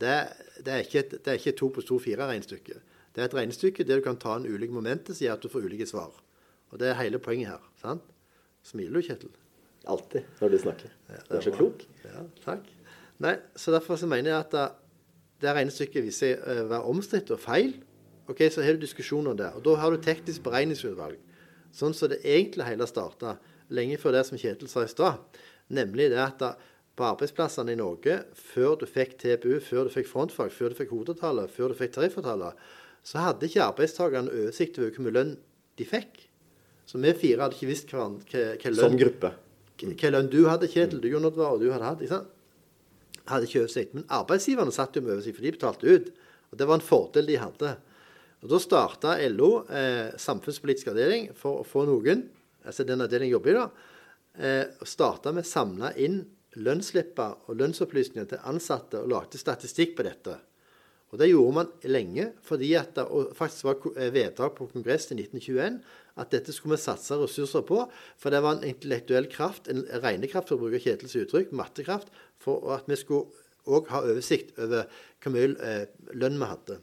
det, 0.00 0.16
det 0.64 0.72
er 0.72 0.86
ikke 0.86 1.04
et, 1.04 1.32
ikke 1.36 1.56
to 1.60 1.68
pluss 1.76 1.90
to 1.92 2.00
fire-regnestykke. 2.00 2.80
Det 3.12 3.20
er 3.20 3.28
et 3.28 3.36
regnestykke 3.36 3.84
der 3.84 4.00
du 4.00 4.06
kan 4.08 4.16
ta 4.16 4.38
en 4.38 4.48
ulike 4.48 4.72
momenter, 4.72 5.12
sier 5.12 5.36
at 5.36 5.44
du 5.44 5.52
får 5.52 5.68
ulike 5.68 5.84
svar. 5.90 6.16
Og 6.72 6.80
det 6.80 6.88
er 6.88 7.00
hele 7.02 7.20
poenget 7.20 7.52
her. 7.52 7.72
sant? 7.82 8.08
Smiler 8.64 9.02
du, 9.02 9.04
Kjetil? 9.04 9.36
Alltid 9.92 10.40
når 10.40 10.54
du 10.54 10.62
snakker. 10.62 10.94
Du 11.28 11.36
er 11.36 11.44
så 11.44 11.52
klok. 11.52 11.84
Ja, 12.06 12.24
takk. 12.44 12.70
Nei, 13.22 13.36
så 13.54 13.74
Derfor 13.74 13.98
så 14.00 14.08
mener 14.10 14.32
jeg 14.32 14.38
at 14.40 14.54
det, 15.42 15.52
regnestykket 15.54 16.04
viser 16.04 16.36
seg 16.36 16.62
å 16.62 16.68
være 16.70 16.90
omstridt 16.90 17.30
og 17.34 17.40
feil. 17.42 17.76
Ok, 18.30 18.44
Så 18.50 18.62
har 18.62 18.74
du 18.74 18.82
diskusjoner 18.82 19.36
det. 19.38 19.52
Og 19.58 19.62
Da 19.66 19.76
har 19.82 19.90
du 19.90 20.02
teknisk 20.02 20.42
beregningsutvalg. 20.42 21.18
Sånn 21.72 21.94
som 21.94 22.10
det 22.12 22.20
egentlig 22.22 22.66
hele 22.68 22.86
starta, 22.86 23.38
lenge 23.72 23.98
før 23.98 24.18
det 24.18 24.26
som 24.28 24.38
Kjetil 24.38 24.68
sa 24.68 24.84
i 24.84 24.90
stad. 24.90 25.18
Nemlig 25.72 26.10
det 26.12 26.20
at 26.20 26.42
på 26.96 27.06
arbeidsplassene 27.08 27.72
i 27.72 27.78
Norge, 27.80 28.18
før 28.36 28.76
du 28.82 28.84
fikk 28.86 29.16
TBU, 29.22 29.60
før 29.64 29.88
du 29.88 29.94
fikk 29.94 30.10
frontfag, 30.10 30.52
før 30.52 30.74
du 30.74 30.78
fikk 30.82 30.92
hodetallet, 30.92 31.50
før 31.50 31.72
du 31.72 31.78
fikk 31.78 31.94
tariffavtale, 31.94 32.52
så 33.02 33.24
hadde 33.24 33.48
ikke 33.48 33.64
arbeidstakerne 33.64 34.30
oversikt 34.30 34.78
over 34.78 34.92
hvor 34.92 35.06
mye 35.06 35.16
lønn 35.16 35.32
de 35.80 35.86
fikk. 35.88 36.26
Så 36.86 37.00
vi 37.00 37.14
fire 37.16 37.46
hadde 37.46 37.56
ikke 37.56 37.70
visst 37.70 37.90
hva, 37.94 38.10
hva, 38.12 38.44
hva 38.60 38.74
lønn 38.74 38.84
Som 38.84 39.00
gruppe. 39.00 39.32
Hva 39.82 40.12
lønn 40.12 40.30
du 40.30 40.42
hadde, 40.46 40.68
Kjetil, 40.70 41.00
du 41.00 41.08
Jon 41.08 41.26
Oddvar, 41.26 41.56
og 41.56 41.64
du 41.64 41.72
hadde 41.72 41.88
hatt. 41.88 42.04
ikke 42.04 42.18
sant? 42.18 42.28
Hadde 43.30 43.48
ikke 43.48 43.62
oversikt. 43.64 43.94
Men 43.96 44.06
arbeidsgiverne 44.12 44.74
satt 44.74 44.96
jo 44.96 45.04
med 45.04 45.16
oversikt, 45.16 45.38
for 45.38 45.46
de 45.46 45.54
betalte 45.54 45.96
ut. 45.96 46.12
Og 46.52 46.60
det 46.60 46.68
var 46.68 46.78
en 46.78 46.84
fordel 46.84 47.30
de 47.30 47.40
hadde. 47.40 47.72
Og 48.42 48.50
Da 48.50 48.58
starta 48.58 49.16
LO 49.30 49.50
eh, 49.70 50.12
samfunnspolitisk 50.18 50.90
avdeling 50.90 51.30
for 51.38 51.62
å 51.62 51.66
få 51.66 51.86
noen, 51.86 52.26
altså 52.66 52.86
den 52.86 53.04
avdelingen 53.04 53.36
jobber 53.36 53.52
i 53.52 53.58
da, 53.60 53.66
eh, 54.34 54.64
starta 54.82 55.32
med 55.34 55.46
å 55.46 55.52
samle 55.52 55.92
inn 56.02 56.24
lønnsslipper 56.58 57.46
og 57.48 57.60
lønnsopplysninger 57.60 58.32
til 58.32 58.42
ansatte 58.50 58.98
og 59.00 59.12
lagde 59.14 59.40
statistikk 59.40 59.94
på 59.96 60.04
dette. 60.08 60.34
Og 61.12 61.18
Det 61.20 61.28
gjorde 61.28 61.54
man 61.54 61.72
lenge, 61.84 62.30
fordi 62.42 62.72
at 62.74 62.94
det 62.96 63.04
faktisk 63.36 63.66
var 63.68 63.82
eh, 63.96 64.10
vedtak 64.10 64.56
på 64.56 64.68
Kongress 64.72 65.10
i 65.12 65.18
1921 65.20 65.82
at 66.16 66.32
dette 66.32 66.52
skulle 66.52 66.76
vi 66.76 66.82
satse 66.82 67.16
ressurser 67.20 67.64
på. 67.68 67.84
For 68.20 68.32
det 68.32 68.40
var 68.44 68.56
en 68.56 68.66
intellektuell 68.68 69.28
kraft, 69.32 69.68
en 69.68 69.84
regnekraft, 70.02 70.48
for 70.48 70.56
å 70.56 70.64
bruke 70.64 70.80
Kjetels 70.82 71.14
uttrykk, 71.20 71.52
mattekraft, 71.56 72.08
for 72.42 72.72
at 72.76 72.88
vi 72.90 72.98
skulle 72.98 73.30
òg 73.70 73.90
ha 73.92 74.02
oversikt 74.02 74.56
over 74.58 74.88
hvor 75.22 75.34
mye 75.34 75.52
eh, 75.62 75.84
lønn 76.18 76.40
vi 76.40 76.48
hadde. 76.50 76.78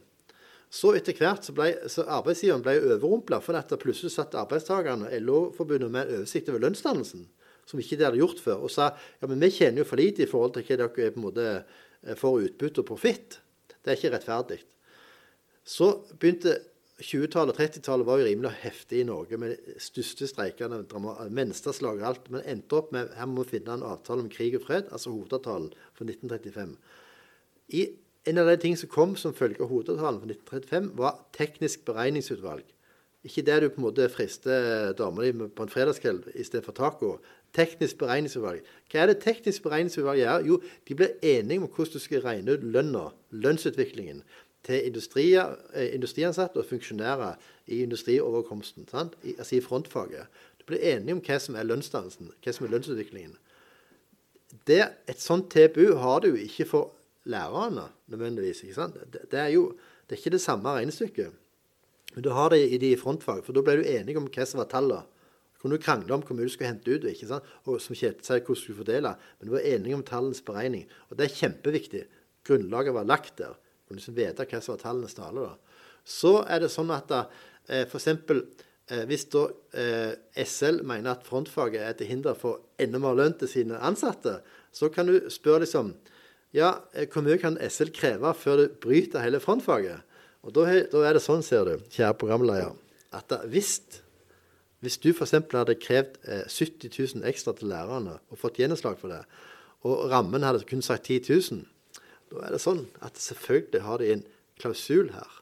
Så 0.70 0.92
etter 0.94 1.16
hvert 1.18 1.44
så 1.44 1.52
ble 1.54 1.72
så 1.90 2.06
arbeidsgiveren 2.06 2.62
ble 2.62 2.76
overrumpla, 2.78 3.40
for 3.42 3.58
at 3.58 3.74
plutselig 3.82 4.14
satt 4.14 4.36
arbeidstakerne, 4.38 5.10
LO-forbundet, 5.18 5.90
med 5.90 6.06
en 6.06 6.20
oversikt 6.20 6.48
over 6.52 6.62
lønnsdannelsen, 6.62 7.26
som 7.66 7.82
ikke 7.82 7.98
de 7.98 8.06
hadde 8.06 8.20
gjort 8.22 8.42
før, 8.42 8.64
og 8.66 8.72
sa 8.72 8.92
ja, 8.94 9.26
men 9.26 9.42
vi 9.42 9.50
tjener 9.54 9.82
jo 9.82 9.88
for 9.90 10.00
lite 10.00 10.24
i 10.24 10.30
forhold 10.30 10.54
til 10.56 10.66
hva 10.68 10.78
dere 10.78 10.92
på 10.94 11.06
en 11.08 11.24
måte 11.26 11.46
eh, 11.50 12.16
får 12.18 12.46
utbytte 12.46 12.84
og 12.84 12.90
profitt. 12.92 13.40
Det 13.80 13.92
er 13.92 13.98
ikke 13.98 14.14
rettferdig. 14.14 14.60
Så 15.66 15.90
begynte 16.16 16.56
20-tallet 17.00 17.54
og 17.54 17.60
30-tallet 17.60 18.06
var 18.06 18.20
jo 18.20 18.26
rimelig 18.28 18.50
heftig 18.60 19.00
i 19.00 19.06
Norge 19.08 19.38
med 19.40 19.54
de 19.64 19.76
største 19.80 20.28
streikene, 20.28 20.82
menneskeslag 21.32 22.00
og 22.02 22.08
alt. 22.10 22.26
Men 22.32 22.44
endte 22.48 22.76
opp 22.76 22.90
med 22.94 23.14
her 23.16 23.28
må 23.30 23.44
vi 23.44 23.56
finne 23.56 23.78
en 23.78 23.86
avtale 23.88 24.24
om 24.24 24.28
krig 24.32 24.58
og 24.58 24.66
fred, 24.66 24.90
altså 24.92 25.14
hovedavtalen 25.14 25.70
for 25.96 26.04
1935. 26.08 26.74
I, 27.80 27.86
en 28.28 28.42
av 28.42 28.50
de 28.50 28.58
tingene 28.60 28.82
som 28.82 28.92
kom 28.92 29.16
som 29.16 29.36
følge 29.36 29.62
av 29.64 29.72
hovedavtalen 29.72 30.20
for 30.20 30.34
1935, 30.34 30.90
var 31.00 31.22
teknisk 31.36 31.86
beregningsutvalg. 31.88 32.68
Ikke 33.24 33.44
det 33.44 33.56
du 33.60 33.68
på 33.68 33.80
en 33.80 33.84
måte 33.84 34.08
frister 34.12 34.92
dama 34.96 35.24
di 35.24 35.32
på 35.32 35.64
en 35.64 35.72
fredagskveld 35.72 36.30
istedenfor 36.40 36.76
taco. 36.76 37.10
Teknisk 37.56 37.98
beregningsutvalg. 38.00 38.64
Hva 38.88 39.02
er 39.02 39.10
det 39.10 39.18
teknisk 39.24 39.64
beregningsutvalg 39.66 40.22
gjør? 40.22 40.46
Jo, 40.48 40.60
de 40.88 40.96
blir 40.96 41.16
enige 41.20 41.60
om 41.60 41.66
hvordan 41.66 41.92
du 41.92 42.00
skal 42.00 42.24
regne 42.24 42.56
ut 42.56 42.64
lønna, 42.64 43.10
lønnsutviklingen, 43.32 44.22
til 44.66 44.80
eh, 44.84 45.94
industriansatte 45.94 46.60
og 46.60 46.68
funksjonærer 46.68 47.34
i 47.66 47.82
industrioverkomsten. 47.82 48.88
I, 49.22 49.34
altså 49.38 49.56
i 49.56 49.60
frontfaget. 49.60 50.26
Du 50.60 50.64
blir 50.66 50.82
enige 50.94 51.16
om 51.16 51.22
hva 51.24 51.38
som 51.38 51.56
er 51.56 51.68
lønnsdannelsen, 51.68 52.32
hva 52.44 52.52
som 52.52 52.66
er 52.66 52.74
lønnsutviklingen. 52.74 53.36
Det, 54.66 54.82
et 55.08 55.20
sånt 55.20 55.50
TPU 55.50 55.94
har 56.02 56.20
du 56.20 56.34
ikke 56.34 56.66
for 56.66 56.92
lærerne 57.24 57.88
nødvendigvis. 58.10 58.62
ikke 58.62 58.74
sant? 58.74 58.98
Det, 59.12 59.30
det, 59.30 59.38
er 59.38 59.54
jo 59.54 59.70
det 60.08 60.16
er 60.16 60.20
ikke 60.20 60.36
det 60.36 60.42
samme 60.42 60.68
regnestykket. 60.68 61.32
Men 62.14 62.24
du 62.26 62.30
har 62.34 62.50
det 62.50 62.64
i 62.72 62.78
de 62.78 62.96
frontfag, 62.98 63.44
for 63.46 63.54
da 63.54 63.62
ble 63.62 63.78
du 63.78 63.86
enige 63.86 64.18
om 64.18 64.26
hva 64.26 64.46
som 64.46 64.58
var 64.58 64.70
tallene. 64.70 65.06
Kunne 65.60 65.76
du 65.76 65.82
krangle 65.84 66.14
om 66.16 66.22
hvor 66.24 66.36
mye 66.36 66.48
du 66.48 66.52
skulle 66.52 66.70
hente 66.70 66.88
ut, 66.88 67.04
ikke 67.04 67.28
sant? 67.28 67.48
og 67.68 67.82
som 67.84 67.94
Kjetil 67.94 68.24
sier, 68.24 68.40
hvordan 68.40 68.56
du 68.56 68.60
skulle 68.62 68.80
fordele. 68.80 69.10
Men 69.38 69.48
du 69.48 69.52
var 69.52 69.66
enige 69.68 69.96
om 69.98 70.04
tallenes 70.08 70.40
beregning. 70.42 70.86
Og 71.10 71.18
det 71.18 71.26
er 71.26 71.34
kjempeviktig. 71.36 72.06
Grunnlaget 72.48 72.96
var 72.96 73.08
lagt 73.08 73.36
der. 73.38 73.58
Kunne 73.90 73.98
liksom 73.98 74.14
vite 74.14 74.44
hva 74.46 74.58
som 74.62 74.76
var 74.76 74.82
tallenes 74.84 75.16
tale. 75.18 75.42
da. 75.42 75.78
Så 76.06 76.44
er 76.46 76.60
det 76.62 76.68
sånn 76.70 76.92
at 76.94 77.10
eh, 77.10 77.82
f.eks. 77.82 78.06
Eh, 78.06 79.00
hvis 79.10 79.24
da 79.32 79.48
eh, 79.74 80.12
SL 80.46 80.84
mener 80.86 81.16
at 81.16 81.26
frontfaget 81.26 81.82
er 81.82 81.96
til 81.98 82.06
hinder 82.06 82.38
for 82.38 82.62
enda 82.78 83.00
mer 83.02 83.18
lønn 83.18 83.34
til 83.40 83.50
sine 83.50 83.80
ansatte, 83.82 84.36
så 84.70 84.92
kan 84.94 85.10
du 85.10 85.26
spørre 85.26 85.64
liksom 85.64 85.96
Ja, 86.54 86.84
eh, 86.94 87.10
hvor 87.10 87.26
mye 87.26 87.38
kan 87.42 87.58
SL 87.66 87.90
kreve 87.94 88.30
før 88.38 88.62
det 88.62 88.68
bryter 88.82 89.26
hele 89.26 89.42
frontfaget? 89.42 90.06
Og 90.46 90.54
da, 90.54 90.68
da 90.94 91.02
er 91.08 91.18
det 91.18 91.24
sånn, 91.26 91.42
ser 91.42 91.66
du, 91.66 91.82
kjære 91.90 92.14
programleder, 92.22 92.78
at 93.10 93.34
hvis, 93.50 93.80
hvis 94.86 94.98
du 95.02 95.10
f.eks. 95.10 95.34
hadde 95.50 95.78
krevd 95.82 96.22
eh, 96.30 96.46
70 96.46 96.94
000 97.18 97.26
ekstra 97.26 97.58
til 97.58 97.74
lærerne 97.74 98.20
og 98.30 98.38
fått 98.38 98.62
gjennomslag 98.62 99.02
for 99.02 99.10
det, 99.10 99.24
og 99.82 100.06
rammen 100.12 100.46
hadde 100.46 100.62
kun 100.70 100.86
sagt 100.86 101.10
10 101.10 101.26
000, 101.26 101.66
da 102.30 102.44
er 102.46 102.54
det 102.54 102.62
sånn 102.62 102.84
at 103.04 103.18
selvfølgelig 103.20 103.84
har 103.86 104.02
de 104.02 104.10
en 104.14 104.26
klausul 104.60 105.10
her. 105.14 105.38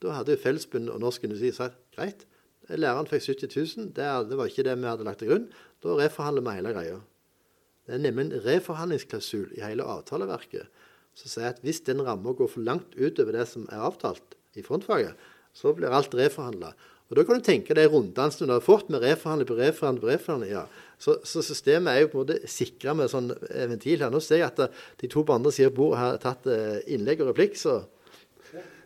Da 0.00 0.16
hadde 0.16 0.36
jo 0.36 0.42
Fellesbundet 0.42 0.94
og 0.94 1.02
Norsk 1.02 1.24
Industri 1.26 1.52
sagt 1.54 1.78
greit, 1.96 2.26
læreren 2.70 3.08
fikk 3.10 3.26
70 3.26 3.56
000, 3.56 3.88
det, 3.96 4.10
det 4.30 4.38
var 4.38 4.50
ikke 4.50 4.64
det 4.66 4.76
vi 4.78 4.88
hadde 4.88 5.06
lagt 5.06 5.20
til 5.22 5.32
grunn. 5.32 5.48
Da 5.82 5.96
reforhandler 5.98 6.44
vi 6.46 6.54
hele 6.58 6.74
greia. 6.76 7.00
Det 7.86 7.96
er 7.96 8.04
nemlig 8.04 8.28
en 8.28 8.44
reforhandlingsklausul 8.44 9.56
i 9.58 9.64
hele 9.64 9.82
avtaleverket 9.82 10.70
som 11.18 11.30
sier 11.32 11.50
at 11.50 11.60
hvis 11.64 11.82
den 11.86 12.02
ramma 12.06 12.32
går 12.36 12.50
for 12.52 12.64
langt 12.64 12.94
utover 12.96 13.34
det 13.36 13.46
som 13.50 13.66
er 13.68 13.82
avtalt 13.82 14.36
i 14.58 14.64
frontfaget, 14.66 15.16
så 15.52 15.72
blir 15.74 15.92
alt 15.92 16.14
reforhandla. 16.14 16.72
Og 17.10 17.16
Da 17.16 17.24
kan 17.26 17.40
du 17.40 17.44
tenke 17.44 17.74
deg 17.74 17.90
runddansen 17.90 18.46
du 18.46 18.54
har 18.54 18.62
fått 18.62 18.88
med 18.88 19.02
reforhandling 19.02 19.48
på 19.48 19.58
reforhandling 19.58 20.04
på 20.04 20.12
reforhandling. 20.12 20.52
Ja. 20.54 20.66
Så, 21.00 21.16
så, 21.24 21.40
systemet 21.40 21.94
er 21.94 22.02
jo 22.04 22.10
på 22.12 22.18
en 22.20 22.26
måte 22.26 22.50
sikra 22.50 22.92
med 22.96 23.08
sånn 23.08 23.30
ventil 23.32 24.02
her. 24.04 24.12
Nå 24.12 24.20
ser 24.20 24.42
jeg 24.42 24.50
at 24.50 24.82
de 25.00 25.08
to 25.08 25.24
på 25.24 25.32
andre 25.32 25.52
siden 25.54 25.72
av 25.72 25.78
bordet 25.78 26.00
har 26.02 26.20
tatt 26.20 26.48
eh, 26.52 26.82
innlegg 26.92 27.22
og 27.24 27.32
replikk, 27.32 27.56
så 27.56 27.80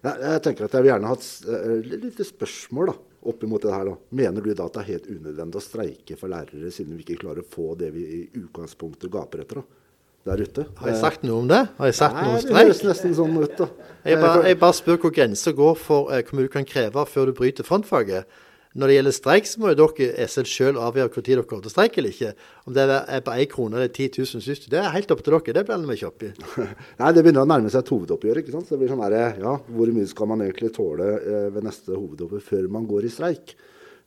ja, 0.04 0.12
Jeg 0.20 0.42
tenker 0.44 0.66
at 0.66 0.76
jeg 0.76 0.84
vil 0.84 0.92
gjerne 0.92 1.10
ha 1.10 1.16
et 1.16 1.88
lite 2.04 2.26
spørsmål 2.28 2.90
da, 2.92 2.94
oppimot 3.32 3.64
det 3.64 3.72
her. 3.72 3.88
da. 3.88 3.94
Mener 4.20 4.44
du 4.44 4.52
da 4.52 4.68
at 4.68 4.76
det 4.76 4.82
er 4.84 4.90
helt 4.92 5.08
unødvendig 5.08 5.58
å 5.58 5.64
streike 5.64 6.18
for 6.20 6.30
lærere, 6.30 6.70
siden 6.74 6.98
vi 6.98 7.06
ikke 7.06 7.22
klarer 7.24 7.42
å 7.42 7.50
få 7.56 7.72
det 7.80 7.90
vi 7.94 8.04
i 8.04 8.20
utgangspunktet 8.42 9.10
gaper 9.12 9.42
etter? 9.46 9.62
da? 9.62 9.80
Der 10.24 10.40
ute. 10.40 10.62
Har 10.78 10.88
jeg 10.88 11.00
sagt 11.02 11.24
noe 11.26 11.42
om 11.42 11.48
det? 11.50 11.60
Har 11.76 11.88
jeg 11.90 11.96
sagt 11.98 12.14
Nei, 12.16 12.22
noe 12.24 12.36
om 12.36 12.40
streik? 12.40 12.54
Det 12.54 12.62
høres 12.62 12.78
nesten 12.86 13.16
sånn 13.16 13.34
ut, 13.36 13.58
da. 13.58 13.66
Jeg 14.08 14.20
bare, 14.22 14.44
jeg 14.48 14.58
bare 14.62 14.76
spør 14.78 15.02
hvor 15.02 15.12
grensa 15.18 15.52
går 15.56 15.74
for 15.76 16.14
eh, 16.14 16.22
hvor 16.24 16.38
mye 16.38 16.46
du 16.46 16.52
kan 16.54 16.68
kreve 16.68 17.04
før 17.10 17.28
du 17.28 17.34
bryter 17.36 17.66
frontfaget. 17.66 18.38
Når 18.74 18.90
det 18.90 18.94
gjelder 18.96 19.14
streik, 19.14 19.46
så 19.46 19.60
må 19.62 19.70
jo 19.70 19.86
dere 19.94 20.26
selv 20.26 20.80
avgjøre 20.82 21.10
når 21.14 21.24
dere 21.28 21.42
kommer 21.46 21.62
til 21.62 21.70
streik 21.70 21.98
eller 22.00 22.10
ikke. 22.10 22.32
Om 22.66 22.74
det 22.74 22.86
er 22.90 23.20
på 23.22 23.36
én 23.38 23.50
krone 23.52 23.78
eller 23.78 23.92
10 23.92 24.08
000 24.18 24.42
synes 24.42 24.64
du, 24.64 24.66
det 24.72 24.80
er 24.80 24.94
helt 24.96 25.12
opp 25.14 25.22
til 25.22 25.36
dere. 25.36 25.54
Det 25.60 25.66
blander 25.68 25.90
vi 25.92 25.98
ikke 26.00 26.10
opp 26.10 26.24
i. 26.26 26.32
Nei, 27.00 27.12
Det 27.14 27.22
begynner 27.22 27.46
å 27.46 27.50
nærme 27.52 27.70
seg 27.70 27.84
et 27.84 27.92
hovedoppgjør. 27.94 28.42
ikke 28.42 28.56
sant? 28.56 28.66
Så 28.66 28.74
det 28.74 28.82
blir 28.82 28.90
sånn 28.90 29.04
der, 29.04 29.38
ja, 29.44 29.54
Hvor 29.76 29.94
mye 29.94 30.10
skal 30.10 30.30
man 30.32 30.42
egentlig 30.42 30.72
tåle 30.74 31.06
eh, 31.20 31.46
ved 31.54 31.68
neste 31.68 31.94
hovedoppgjør 31.94 32.44
før 32.50 32.68
man 32.74 32.90
går 32.90 33.06
i 33.06 33.14
streik? 33.14 33.54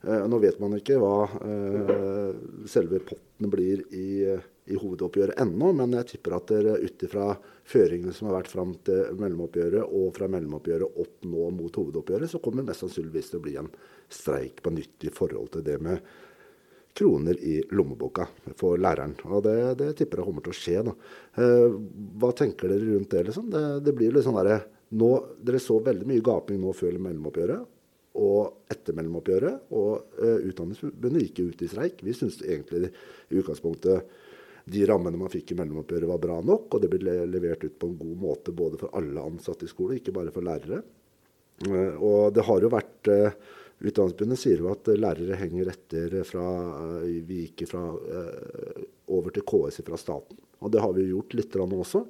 Eh, 0.04 0.26
nå 0.28 0.42
vet 0.44 0.60
man 0.62 0.76
ikke 0.76 1.00
hva 1.00 1.14
eh, 1.40 2.34
selve 2.70 3.00
potten 3.08 3.48
blir 3.50 3.86
i, 3.96 4.36
i 4.68 4.76
hovedoppgjøret 4.76 5.40
ennå, 5.42 5.72
men 5.80 5.96
jeg 5.96 6.12
tipper 6.12 6.36
at 6.36 6.52
dere 6.52 6.76
ut 6.84 7.08
ifra 7.08 7.32
føringene 7.68 8.14
som 8.16 8.30
har 8.30 8.38
vært 8.38 8.52
fram 8.52 8.72
til 8.86 9.18
mellomoppgjøret 9.18 9.92
og 9.98 10.08
fra 10.16 10.28
mellomoppgjøret 10.32 11.02
opp 11.02 11.28
nå 11.28 11.50
mot 11.56 11.80
hovedoppgjøret, 11.80 12.30
så 12.30 12.40
kommer 12.42 12.62
det 12.62 12.70
mest 12.70 12.84
sannsynligvis 12.84 13.32
til 13.32 13.40
å 13.40 13.44
bli 13.44 13.58
en 13.60 13.70
streik 14.08 14.62
på 14.64 14.72
nytt 14.72 15.08
i 15.08 15.12
forhold 15.14 15.52
til 15.56 15.66
det 15.66 15.76
med 15.84 16.10
kroner 16.98 17.38
i 17.44 17.60
lommeboka 17.70 18.26
for 18.58 18.80
læreren. 18.80 19.14
Og 19.28 19.44
det, 19.46 19.56
det 19.78 19.92
tipper 19.98 20.22
jeg 20.22 20.28
kommer 20.30 20.46
til 20.46 20.54
å 20.54 20.58
skje. 20.58 20.78
da. 20.88 20.94
Eh, 21.42 21.76
hva 22.18 22.32
tenker 22.36 22.72
dere 22.72 22.88
rundt 22.88 23.12
det? 23.14 23.26
liksom? 23.28 23.50
Det, 23.52 23.64
det 23.86 23.94
blir 23.96 24.14
litt 24.14 24.26
sånn 24.26 24.40
derre 24.40 24.60
Dere 24.88 25.58
så 25.60 25.74
veldig 25.84 26.06
mye 26.08 26.22
gaping 26.24 26.62
nå 26.62 26.70
før 26.72 26.94
mellomoppgjøret 27.04 27.74
og 28.18 28.72
etter 28.72 28.96
mellomoppgjøret. 28.96 29.66
Og 29.76 30.16
eh, 30.16 30.46
Utdanningsforbundet 30.48 31.26
gikk 31.26 31.42
ut 31.44 31.64
i 31.66 31.68
streik. 31.68 32.00
Vi 32.06 32.14
syns 32.16 32.40
egentlig 32.40 32.88
i 32.88 33.36
utgangspunktet 33.42 34.08
de 34.68 34.84
rammene 34.88 35.18
man 35.20 35.32
fikk 35.32 35.52
i 35.52 35.58
mellomoppgjøret 35.58 36.10
var 36.10 36.20
bra 36.22 36.38
nok, 36.44 36.74
og 36.74 36.82
det 36.82 36.90
ble 36.92 37.14
levert 37.30 37.64
ut 37.64 37.78
på 37.80 37.88
en 37.90 37.98
god 37.98 38.16
måte 38.22 38.54
både 38.56 38.80
for 38.80 38.94
alle 38.98 39.24
ansatte 39.24 39.66
i 39.66 39.70
skolen, 39.70 39.98
ikke 39.98 40.14
bare 40.16 40.32
for 40.34 40.46
lærere. 40.46 40.82
Eh, 41.66 41.94
og 41.98 42.34
det 42.34 42.44
har 42.46 42.62
jo 42.62 42.70
vært 42.72 43.10
eh, 43.12 43.38
Utdanningsforbundet 43.78 44.40
sier 44.40 44.58
jo 44.58 44.72
at 44.72 44.88
lærere 44.98 45.36
henger 45.38 45.68
etter 45.70 46.16
fra 46.26 46.46
eh, 47.04 47.20
Vi 47.26 47.44
gikk 47.44 47.62
fra, 47.70 47.82
over 49.14 49.34
til 49.34 49.44
KS 49.46 49.84
fra 49.86 49.98
staten. 50.00 50.40
Og 50.58 50.72
det 50.74 50.82
har 50.82 50.96
vi 50.96 51.06
gjort 51.12 51.36
litt 51.38 51.54
også. 51.54 52.02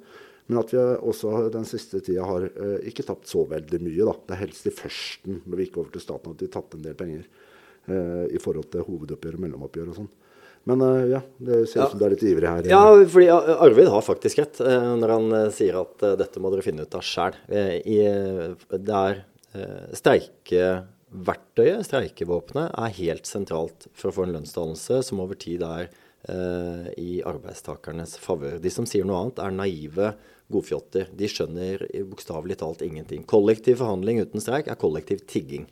Men 0.49 0.63
at 0.63 0.73
vi 0.73 0.79
også 0.81 1.43
den 1.53 1.67
siste 1.69 2.01
tida 2.01 2.25
har 2.25 2.47
ikke 2.89 3.05
tapt 3.05 3.29
så 3.29 3.43
veldig 3.45 3.83
mye. 3.85 4.01
da. 4.01 4.15
Det 4.17 4.33
er 4.33 4.41
helst 4.47 4.65
i 4.65 4.73
førsten, 4.73 5.43
når 5.45 5.59
vi 5.59 5.67
gikk 5.67 5.77
over 5.77 5.93
til 5.93 6.01
staten, 6.01 6.33
at 6.33 6.41
vi 6.41 6.49
tapte 6.49 6.79
en 6.79 6.87
del 6.87 6.97
penger 6.97 7.27
i 8.33 8.41
forhold 8.41 8.71
til 8.73 8.87
hovedoppgjør 8.87 9.37
og 9.37 9.43
mellomoppgjør 9.45 9.93
og 9.93 9.99
sånn. 9.99 10.09
Men 10.69 10.83
eh, 10.85 11.05
ja, 11.15 11.21
det 11.41 11.59
ser 11.71 11.79
ut 11.79 11.83
Ja. 11.83 11.89
som 11.89 11.99
du 12.01 12.05
er 12.05 12.13
litt 12.13 12.25
ivrig 12.29 12.49
her. 12.49 12.67
Ja, 12.69 12.83
fordi 13.09 13.29
Arvid 13.33 13.89
har 13.89 14.03
faktisk 14.05 14.41
rett 14.43 14.59
eh, 14.61 14.89
når 15.01 15.13
han 15.15 15.31
eh, 15.39 15.47
sier 15.55 15.79
at 15.81 16.05
dette 16.19 16.41
må 16.43 16.51
dere 16.53 16.65
finne 16.65 16.85
ut 16.85 16.97
av 16.99 17.05
sjæl. 17.05 17.37
Det 17.49 18.97
er 19.01 19.23
streikeverktøyet, 19.97 21.85
streikevåpenet, 21.87 22.69
er 22.77 22.93
helt 22.99 23.25
sentralt 23.29 23.87
for 23.97 24.11
å 24.11 24.15
få 24.19 24.27
en 24.27 24.35
lønnsdannelse 24.37 25.01
som 25.07 25.23
over 25.23 25.39
tid 25.41 25.63
er 25.65 25.89
i 26.99 27.21
arbeidstakernes 27.25 28.17
favør. 28.19 28.57
De 28.61 28.69
som 28.69 28.85
sier 28.85 29.05
noe 29.07 29.21
annet, 29.23 29.39
er 29.39 29.53
naive 29.55 30.09
godfjotter. 30.51 31.07
De 31.15 31.29
skjønner 31.31 31.85
bokstavelig 32.11 32.57
talt 32.59 32.83
ingenting. 32.85 33.23
Kollektiv 33.29 33.79
forhandling 33.79 34.19
uten 34.21 34.43
streik 34.43 34.67
er 34.69 34.77
kollektiv 34.77 35.23
tigging. 35.31 35.65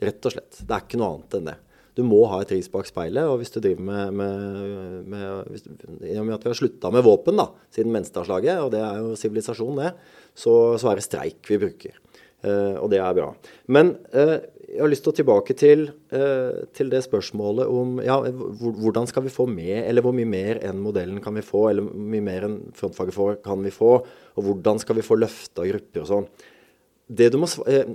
Rett 0.00 0.24
og 0.24 0.32
slett. 0.34 0.62
Det 0.64 0.72
er 0.74 0.86
ikke 0.86 0.98
noe 1.02 1.12
annet 1.18 1.36
enn 1.38 1.50
det. 1.52 1.56
Du 1.98 2.04
må 2.06 2.20
ha 2.30 2.38
et 2.44 2.52
ris 2.54 2.68
bak 2.70 2.86
speilet, 2.86 3.26
og 3.26 3.40
hvis 3.40 3.50
du 3.50 3.58
driver 3.58 3.82
med, 3.82 4.18
med, 4.20 5.06
med 5.10 5.48
hvis, 5.50 5.64
I 6.06 6.18
og 6.20 6.28
med 6.28 6.36
at 6.36 6.44
vi 6.46 6.52
har 6.52 6.60
slutta 6.60 6.92
med 6.94 7.02
våpen 7.02 7.40
da, 7.40 7.48
siden 7.74 7.90
Menstadslaget, 7.94 8.60
og 8.62 8.70
det 8.74 8.84
er 8.86 9.00
jo 9.02 9.16
sivilisasjon, 9.18 9.80
det, 9.82 9.90
så, 10.38 10.52
så 10.78 10.92
er 10.92 11.00
det 11.00 11.08
streik 11.08 11.50
vi 11.50 11.58
bruker. 11.58 11.98
Eh, 12.46 12.76
og 12.78 12.86
det 12.92 13.00
er 13.02 13.16
bra. 13.18 13.32
Men 13.74 13.96
eh, 14.14 14.36
jeg 14.68 14.82
har 14.84 14.92
lyst 14.92 15.02
til 15.08 15.10
å 15.10 15.18
tilbake 15.18 15.56
til, 15.58 15.86
eh, 16.14 16.60
til 16.76 16.92
det 16.92 17.00
spørsmålet 17.08 17.66
om 17.80 17.98
ja, 18.04 18.20
hvordan 18.20 19.10
skal 19.10 19.26
vi 19.26 19.34
få 19.34 19.48
med, 19.50 19.80
eller 19.80 20.04
hvor 20.04 20.14
mye 20.14 20.28
mer 20.28 20.62
enn 20.68 20.78
modellen 20.84 21.18
kan 21.24 21.34
vi 21.34 21.42
få, 21.42 21.64
eller 21.72 21.88
hvor 21.88 22.10
mye 22.14 22.26
mer 22.28 22.46
enn 22.46 22.60
frontfaget 22.78 23.16
får, 23.16 23.40
kan 23.42 23.64
vi 23.66 23.74
få, 23.74 23.96
og 24.38 24.46
hvordan 24.46 24.78
skal 24.84 25.00
vi 25.00 25.06
få 25.06 25.18
løfta 25.18 25.66
grupper 25.66 26.04
og 26.04 26.10
sånn. 26.12 26.30
Det 27.08 27.32
du 27.34 27.40
må, 27.42 27.50
svare 27.50 27.88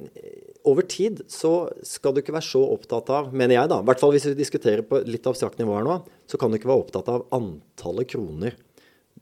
over 0.70 0.86
tid 0.88 1.22
så 1.32 1.54
skal 1.84 2.14
du 2.14 2.22
ikke 2.22 2.36
være 2.36 2.48
så 2.48 2.62
opptatt 2.76 3.10
av, 3.14 3.32
mener 3.36 3.58
jeg 3.58 3.72
da, 3.72 3.82
i 3.82 3.88
hvert 3.90 4.02
fall 4.02 4.14
hvis 4.16 4.30
vi 4.30 4.38
diskuterer 4.40 4.86
på 4.88 5.02
litt 5.08 5.28
abstrakt 5.30 5.60
nivå 5.60 5.76
her 5.78 5.88
nå, 5.88 5.98
så 6.30 6.40
kan 6.40 6.52
du 6.52 6.60
ikke 6.60 6.72
være 6.72 6.86
opptatt 6.86 7.12
av 7.12 7.26
antallet 7.36 8.10
kroner 8.14 8.56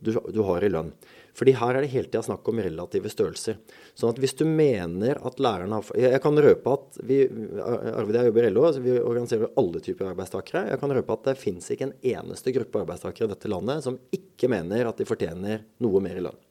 du, 0.02 0.14
du 0.34 0.42
har 0.46 0.64
i 0.66 0.70
lønn. 0.72 0.92
Fordi 1.38 1.54
her 1.56 1.78
er 1.78 1.86
det 1.86 1.92
hele 1.94 2.10
tida 2.10 2.24
snakk 2.26 2.48
om 2.50 2.60
relative 2.60 3.10
størrelser. 3.12 3.60
Sånn 3.96 4.12
at 4.12 4.20
hvis 4.20 4.34
du 4.40 4.44
mener 4.48 5.20
at 5.24 5.40
læreren 5.40 5.72
har 5.78 5.88
Jeg 5.96 6.20
kan 6.24 6.40
røpe 6.44 6.74
at 6.76 7.00
vi 7.08 7.22
Arvid 7.24 8.18
jeg 8.18 8.32
jobber 8.32 8.48
i 8.48 8.52
LO, 8.52 8.66
vi 8.84 8.98
organiserer 9.00 9.54
alle 9.62 9.84
typer 9.84 10.12
arbeidstakere. 10.12 10.66
Jeg 10.74 10.82
kan 10.82 10.96
røpe 10.98 11.16
at 11.16 11.30
det 11.30 11.38
fins 11.40 11.72
ikke 11.72 11.88
en 11.88 11.98
eneste 12.18 12.56
gruppe 12.58 12.84
arbeidstakere 12.84 13.30
i 13.30 13.34
dette 13.36 13.52
landet 13.52 13.86
som 13.88 14.00
ikke 14.12 14.52
mener 14.52 14.90
at 14.90 15.00
de 15.00 15.08
fortjener 15.08 15.64
noe 15.86 16.04
mer 16.04 16.20
i 16.20 16.26
lønn. 16.28 16.42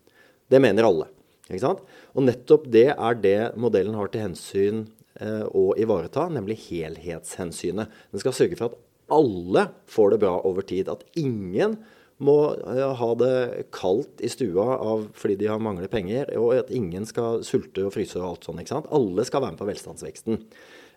Det 0.50 0.62
mener 0.62 0.88
alle. 0.88 1.10
Og 1.58 2.26
nettopp 2.26 2.68
det 2.70 2.88
er 2.94 3.20
det 3.20 3.38
modellen 3.60 3.96
har 3.98 4.12
til 4.12 4.26
hensyn 4.28 4.84
eh, 5.20 5.46
å 5.46 5.70
ivareta, 5.80 6.28
nemlig 6.32 6.60
helhetshensynet. 6.68 7.90
Den 8.12 8.22
skal 8.22 8.36
sørge 8.36 8.58
for 8.60 8.70
at 8.70 8.78
alle 9.10 9.66
får 9.90 10.14
det 10.14 10.20
bra 10.22 10.36
over 10.46 10.66
tid. 10.66 10.90
At 10.92 11.02
ingen 11.18 11.78
må 12.20 12.36
eh, 12.54 12.84
ha 13.00 13.10
det 13.18 13.70
kaldt 13.74 14.20
i 14.24 14.30
stua 14.32 14.76
av, 14.76 15.08
fordi 15.16 15.38
de 15.40 15.48
har 15.50 15.62
mangler 15.62 15.90
penger, 15.92 16.30
og 16.38 16.54
at 16.58 16.72
ingen 16.74 17.08
skal 17.08 17.44
sulte 17.46 17.86
og 17.88 17.94
fryse 17.96 18.18
og 18.20 18.28
alt 18.28 18.48
sånt. 18.48 18.62
ikke 18.62 18.76
sant? 18.76 18.92
Alle 18.94 19.26
skal 19.28 19.44
være 19.44 19.56
med 19.56 19.62
på 19.62 19.70
velstandsveksten. 19.70 20.44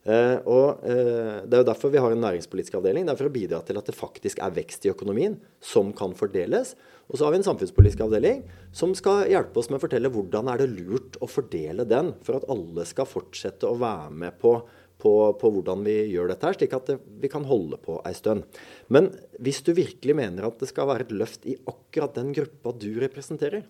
Eh, 0.04 0.38
og 0.52 0.84
eh, 0.84 1.44
Det 1.48 1.56
er 1.56 1.62
jo 1.62 1.70
derfor 1.70 1.94
vi 1.94 2.02
har 2.04 2.12
en 2.12 2.26
næringspolitisk 2.26 2.76
avdeling. 2.80 3.08
Det 3.08 3.16
er 3.16 3.22
for 3.22 3.32
å 3.32 3.38
bidra 3.38 3.62
til 3.64 3.80
at 3.80 3.88
det 3.88 3.96
faktisk 3.96 4.44
er 4.44 4.56
vekst 4.56 4.88
i 4.88 4.92
økonomien 4.92 5.38
som 5.64 5.94
kan 5.96 6.16
fordeles. 6.18 6.76
Og 7.12 7.18
så 7.18 7.26
har 7.26 7.34
vi 7.34 7.42
en 7.42 7.46
samfunnspolitisk 7.46 8.06
avdeling 8.06 8.44
som 8.76 8.94
skal 8.98 9.28
hjelpe 9.32 9.60
oss 9.60 9.70
med 9.70 9.80
å 9.80 9.84
fortelle 9.84 10.12
hvordan 10.14 10.50
er 10.52 10.64
det 10.64 10.70
lurt 10.72 11.18
å 11.22 11.30
fordele 11.30 11.86
den, 11.90 12.14
for 12.24 12.40
at 12.40 12.48
alle 12.52 12.86
skal 12.90 13.10
fortsette 13.10 13.68
å 13.68 13.78
være 13.80 14.10
med 14.24 14.38
på, 14.42 14.56
på, 15.04 15.14
på 15.40 15.52
hvordan 15.56 15.84
vi 15.86 15.98
gjør 16.14 16.32
dette, 16.32 16.48
her, 16.48 16.58
slik 16.58 16.76
at 16.78 16.94
vi 17.22 17.32
kan 17.32 17.46
holde 17.50 17.80
på 17.84 18.00
ei 18.08 18.16
stund. 18.18 18.48
Men 18.88 19.12
hvis 19.44 19.62
du 19.68 19.74
virkelig 19.78 20.16
mener 20.18 20.48
at 20.48 20.64
det 20.64 20.72
skal 20.72 20.90
være 20.90 21.08
et 21.08 21.16
løft 21.16 21.48
i 21.50 21.58
akkurat 21.70 22.16
den 22.18 22.32
gruppa 22.36 22.76
du 22.80 22.92
representerer, 23.04 23.68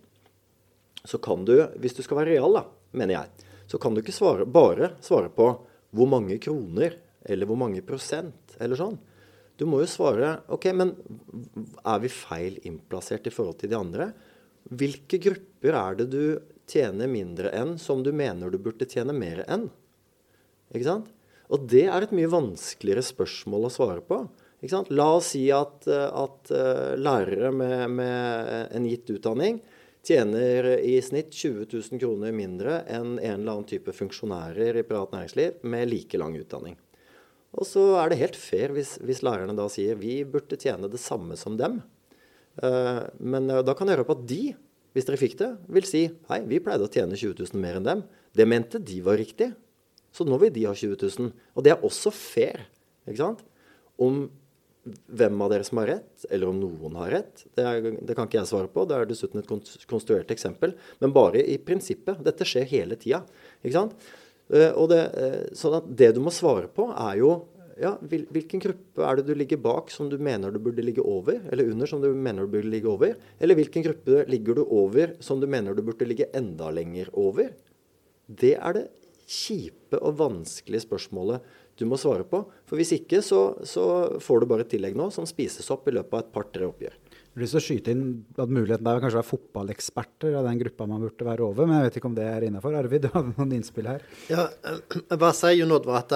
så 1.04 1.20
kan 1.20 1.44
du, 1.44 1.58
hvis 1.84 1.98
du 1.98 2.04
skal 2.06 2.22
være 2.22 2.38
real, 2.38 2.62
da, 2.62 2.68
mener 2.96 3.18
jeg, 3.18 3.50
så 3.68 3.80
kan 3.82 3.96
du 3.96 4.04
ikke 4.04 4.16
svare, 4.16 4.46
bare 4.46 4.94
svare 5.04 5.32
på 5.34 5.50
hvor 5.94 6.10
mange 6.10 6.38
kroner 6.42 6.96
eller 7.24 7.48
hvor 7.50 7.60
mange 7.60 7.84
prosent 7.86 8.56
eller 8.62 8.80
sånn. 8.80 8.96
Du 9.64 9.70
må 9.72 9.80
jo 9.80 9.88
svare 9.88 10.42
OK, 10.52 10.66
men 10.76 10.90
er 11.88 12.00
vi 12.04 12.10
feil 12.12 12.58
innplassert 12.68 13.30
i 13.30 13.32
forhold 13.32 13.62
til 13.62 13.72
de 13.72 13.78
andre? 13.80 14.10
Hvilke 14.76 15.22
grupper 15.24 15.78
er 15.80 16.00
det 16.02 16.10
du 16.12 16.24
tjener 16.68 17.08
mindre 17.08 17.54
enn 17.56 17.78
som 17.80 18.04
du 18.04 18.12
mener 18.12 18.52
du 18.52 18.60
burde 18.60 18.88
tjene 18.92 19.16
mer 19.16 19.46
enn? 19.48 19.70
Ikke 20.76 20.90
sant? 20.90 21.08
Og 21.48 21.64
det 21.72 21.86
er 21.88 22.04
et 22.04 22.16
mye 22.16 22.32
vanskeligere 22.34 23.06
spørsmål 23.08 23.70
å 23.70 23.72
svare 23.72 24.04
på. 24.04 24.20
Ikke 24.60 24.74
sant? 24.76 24.92
La 24.92 25.08
oss 25.16 25.32
si 25.32 25.46
at, 25.56 25.88
at 25.88 26.52
uh, 26.52 26.94
lærere 27.00 27.56
med, 27.56 27.88
med, 27.96 28.54
en 28.76 28.92
gitt 28.92 29.16
utdanning 29.16 29.64
tjener 30.04 30.74
i 30.84 30.98
snitt 31.04 31.32
20 31.32 31.70
000 31.72 32.04
kroner 32.04 32.36
mindre 32.36 32.82
enn 32.84 33.14
en 33.16 33.38
eller 33.38 33.54
annen 33.54 33.70
type 33.70 33.96
funksjonærer 33.96 34.82
i 34.82 34.88
privat 34.88 35.16
næringsliv 35.16 35.64
med 35.72 35.88
like 35.88 36.20
lang 36.20 36.36
utdanning. 36.36 36.76
Og 37.54 37.68
så 37.70 37.82
er 38.02 38.12
det 38.12 38.20
helt 38.22 38.38
fair 38.40 38.74
hvis, 38.74 38.96
hvis 39.06 39.22
lærerne 39.26 39.56
da 39.58 39.68
sier 39.72 39.98
vi 40.00 40.22
burde 40.26 40.58
tjene 40.60 40.90
det 40.90 41.02
samme 41.02 41.38
som 41.40 41.58
dem. 41.60 41.82
Uh, 42.58 43.06
men 43.22 43.50
uh, 43.50 43.62
da 43.66 43.76
kan 43.78 43.90
jeg 43.90 43.98
høre 43.98 44.08
på 44.10 44.18
at 44.18 44.28
de, 44.30 44.42
hvis 44.94 45.08
dere 45.08 45.22
fikk 45.22 45.38
det, 45.40 45.50
vil 45.74 45.88
si 45.90 46.04
hei, 46.30 46.40
vi 46.50 46.62
pleide 46.64 46.86
å 46.86 46.92
tjene 46.92 47.18
20 47.18 47.38
000 47.54 47.62
mer 47.62 47.80
enn 47.80 47.90
dem. 47.90 48.06
Det 48.34 48.50
mente 48.50 48.82
de 48.82 49.00
var 49.06 49.20
riktig. 49.22 49.52
Så 50.14 50.26
nå 50.26 50.38
vil 50.42 50.54
de 50.54 50.68
ha 50.70 50.74
20 50.78 50.98
000. 51.02 51.34
Og 51.58 51.66
det 51.66 51.74
er 51.74 51.86
også 51.86 52.14
fair. 52.14 52.66
ikke 53.06 53.22
sant? 53.22 53.42
Om 54.02 54.26
hvem 54.84 55.42
av 55.46 55.54
dere 55.54 55.66
som 55.66 55.80
har 55.80 55.90
rett, 55.94 56.26
eller 56.28 56.50
om 56.52 56.58
noen 56.60 56.98
har 57.00 57.14
rett, 57.14 57.46
det, 57.56 57.64
er, 57.64 57.86
det, 58.04 58.16
kan 58.18 58.28
ikke 58.28 58.42
jeg 58.42 58.50
svare 58.50 58.70
på. 58.72 58.84
Det 58.86 58.98
er 58.98 59.08
dessuten 59.10 59.42
et 59.42 59.88
konstruert 59.90 60.34
eksempel. 60.34 60.76
Men 61.02 61.16
bare 61.16 61.42
i 61.42 61.56
prinsippet. 61.62 62.22
Dette 62.26 62.48
skjer 62.48 62.68
hele 62.74 63.00
tida. 63.00 63.24
Ikke 63.64 63.78
sant? 63.78 64.12
Eh, 64.52 64.72
og 64.72 64.90
det, 64.92 65.04
eh, 65.16 65.42
sånn 65.56 65.78
at 65.80 65.88
det 65.88 66.14
du 66.18 66.22
må 66.24 66.34
svare 66.34 66.68
på, 66.68 66.90
er 66.92 67.20
jo 67.22 67.34
ja, 67.82 67.96
hvilken 68.06 68.62
gruppe 68.62 69.02
er 69.02 69.18
det 69.18 69.26
du 69.28 69.34
ligger 69.38 69.58
bak 69.58 69.90
som 69.92 70.10
du 70.12 70.20
mener 70.22 70.54
du 70.54 70.60
burde 70.62 70.84
ligge 70.86 71.02
over, 71.02 71.40
eller 71.52 71.72
under 71.72 71.90
som 71.90 72.04
du 72.04 72.12
mener 72.14 72.46
du 72.46 72.54
burde 72.54 72.70
ligge 72.70 72.90
over? 72.90 73.16
Eller 73.42 73.58
hvilken 73.58 73.86
gruppe 73.86 74.26
ligger 74.30 74.60
du 74.60 74.64
over 74.66 75.16
som 75.26 75.42
du 75.42 75.48
mener 75.50 75.74
du 75.74 75.82
burde 75.86 76.06
ligge 76.06 76.30
enda 76.38 76.70
lenger 76.70 77.10
over? 77.18 77.50
Det 78.28 78.54
er 78.60 78.78
det 78.78 78.86
kjipe 79.24 79.98
og 80.04 80.18
vanskelige 80.20 80.84
spørsmålet 80.86 81.42
du 81.80 81.88
må 81.90 81.98
svare 81.98 82.26
på. 82.28 82.44
For 82.70 82.78
hvis 82.78 82.94
ikke, 83.00 83.24
så, 83.26 83.56
så 83.66 84.20
får 84.22 84.44
du 84.44 84.50
bare 84.50 84.68
et 84.68 84.74
tillegg 84.76 84.98
nå 84.98 85.10
som 85.14 85.26
spises 85.30 85.72
opp 85.74 85.88
i 85.90 85.96
løpet 85.96 86.14
av 86.14 86.26
et 86.26 86.34
par-tre 86.36 86.70
oppgjør. 86.70 86.98
Jeg 87.34 87.40
har 87.40 87.44
lyst 87.48 87.56
til 87.56 87.62
å 87.64 87.66
skyte 87.66 87.94
inn 87.96 88.02
at 88.38 88.52
muligheten 88.54 88.86
der 88.86 89.00
kanskje 89.02 89.18
å 89.18 89.24
være 89.24 89.32
fotballeksperter 89.32 90.36
av 90.38 90.46
den 90.46 90.60
gruppa 90.60 90.86
man 90.86 91.02
burde 91.02 91.26
være 91.26 91.42
over, 91.48 91.66
men 91.66 91.80
jeg 91.80 91.88
vet 91.88 91.96
ikke 91.98 92.10
om 92.12 92.18
det 92.20 92.28
er 92.30 92.44
innafor. 92.46 92.76
Arvid, 92.78 93.02
du 93.08 93.16
hadde 93.16 93.34
noen 93.34 93.56
innspill 93.58 93.90
her? 93.90 94.04
Ja, 94.30 94.44
jeg 94.70 95.18
bare 95.18 95.34
sier 95.34 95.56
jo 95.58 95.66
Oddvar 95.74 96.04
at 96.04 96.14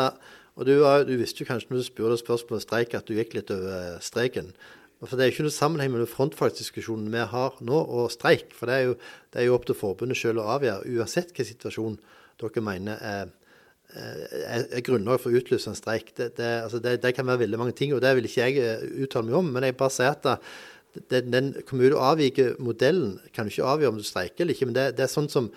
og 0.58 0.66
du, 0.70 0.76
du, 0.78 1.16
visste 1.18 1.42
jo 1.42 1.48
kanskje 1.50 1.72
når 1.72 1.82
du 1.82 1.88
spurte 1.88 2.20
spørsmål 2.22 2.60
om 2.60 2.62
streik, 2.62 2.94
at 2.98 3.10
du 3.10 3.18
gikk 3.18 3.34
litt 3.34 3.50
over 3.54 3.98
streken. 4.06 4.54
For 5.02 5.18
Det 5.18 5.26
er 5.26 5.30
jo 5.30 5.36
ikke 5.36 5.48
noe 5.48 5.54
sammenheng 5.54 5.92
mellom 5.94 6.10
frontfagsdiskusjonen 6.10 7.10
vi 7.14 7.26
har 7.34 7.58
nå, 7.66 7.82
og 7.82 8.14
streik. 8.14 8.54
For 8.58 8.70
det 8.70 8.78
er 8.78 8.88
jo, 8.88 8.96
det 9.34 9.42
er 9.42 9.50
jo 9.50 9.58
opp 9.58 9.68
til 9.70 9.78
forbundet 9.78 10.18
selv 10.22 10.42
å 10.42 10.48
avgjøre, 10.56 10.86
uansett 10.98 11.34
hvilken 11.34 11.50
situasjon 11.50 12.00
dere 12.42 12.66
mener 12.66 13.04
er, 13.06 13.36
er, 13.98 14.66
er 14.66 14.86
grunnlag 14.86 15.22
for 15.22 15.34
å 15.34 15.42
utlyse 15.42 15.70
en 15.70 15.78
streik. 15.78 16.10
Det, 16.18 16.32
det, 16.38 16.50
altså 16.64 16.82
det, 16.82 17.14
kan 17.18 17.30
være 17.30 17.46
veldig 17.46 17.62
mange 17.62 17.78
ting, 17.78 17.94
og 17.94 18.02
det 18.06 18.16
vil 18.18 18.30
ikke 18.30 18.50
jeg 18.50 18.66
eh, 18.66 18.90
uttale 19.06 19.30
meg 19.30 19.38
om. 19.38 19.54
Men 19.54 19.70
jeg 19.70 19.78
bare 19.78 19.94
sier 19.94 20.18
at 20.18 20.50
den, 21.12 21.32
den 21.34 21.50
kommune 21.68 21.98
avviker 22.00 22.56
modellen 22.64 23.18
kan 23.34 23.48
du 23.48 23.54
ikke 23.54 23.72
avgjøre 23.72 23.94
om 23.94 24.00
du 24.02 24.06
streiker 24.08 24.46
eller 24.46 24.56
ikke. 24.56 24.70
Men 24.70 24.78
det, 24.78 25.04
er 25.04 25.12
sånn 25.12 25.30
som 25.32 25.52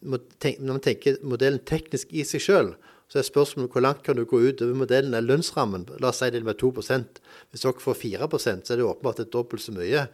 når 0.00 0.64
man 0.64 0.80
tenker 0.84 1.20
modellen 1.26 1.60
teknisk 1.68 2.12
i 2.16 2.24
seg 2.24 2.44
sjøl, 2.44 2.74
så 3.10 3.18
er 3.20 3.26
spørsmålet 3.26 3.74
hvor 3.74 3.82
langt 3.82 4.04
kan 4.06 4.16
du 4.16 4.22
gå 4.28 4.38
ut 4.38 4.62
over 4.62 4.82
modellen 4.84 5.16
er 5.18 5.24
lønnsrammen. 5.26 5.88
La 6.00 6.12
oss 6.12 6.20
si 6.22 6.30
det 6.30 6.44
med 6.46 6.60
2% 6.60 7.18
Hvis 7.50 7.64
dere 7.64 7.82
får 7.82 7.98
4% 8.04 8.66
så 8.66 8.74
er 8.74 8.78
det 8.78 8.86
åpenbart 8.86 9.18
det 9.18 9.32
dobbelt 9.34 9.64
så 9.64 9.74
mye. 9.74 10.06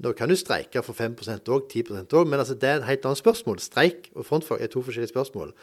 Nå 0.00 0.12
kan 0.16 0.30
du 0.30 0.36
streike 0.38 0.82
for 0.82 0.96
5% 0.96 1.50
òg, 1.52 1.68
10% 1.70 2.16
òg, 2.16 2.26
men 2.26 2.40
altså 2.40 2.56
det 2.58 2.68
er 2.68 2.80
et 2.80 2.88
helt 2.88 3.06
annet 3.06 3.20
spørsmål. 3.20 3.60
Streik 3.62 4.10
og 4.14 4.26
frontfag 4.26 4.64
er 4.64 4.72
to 4.72 4.82
forskjellige 4.82 5.12
spørsmål. 5.12 5.54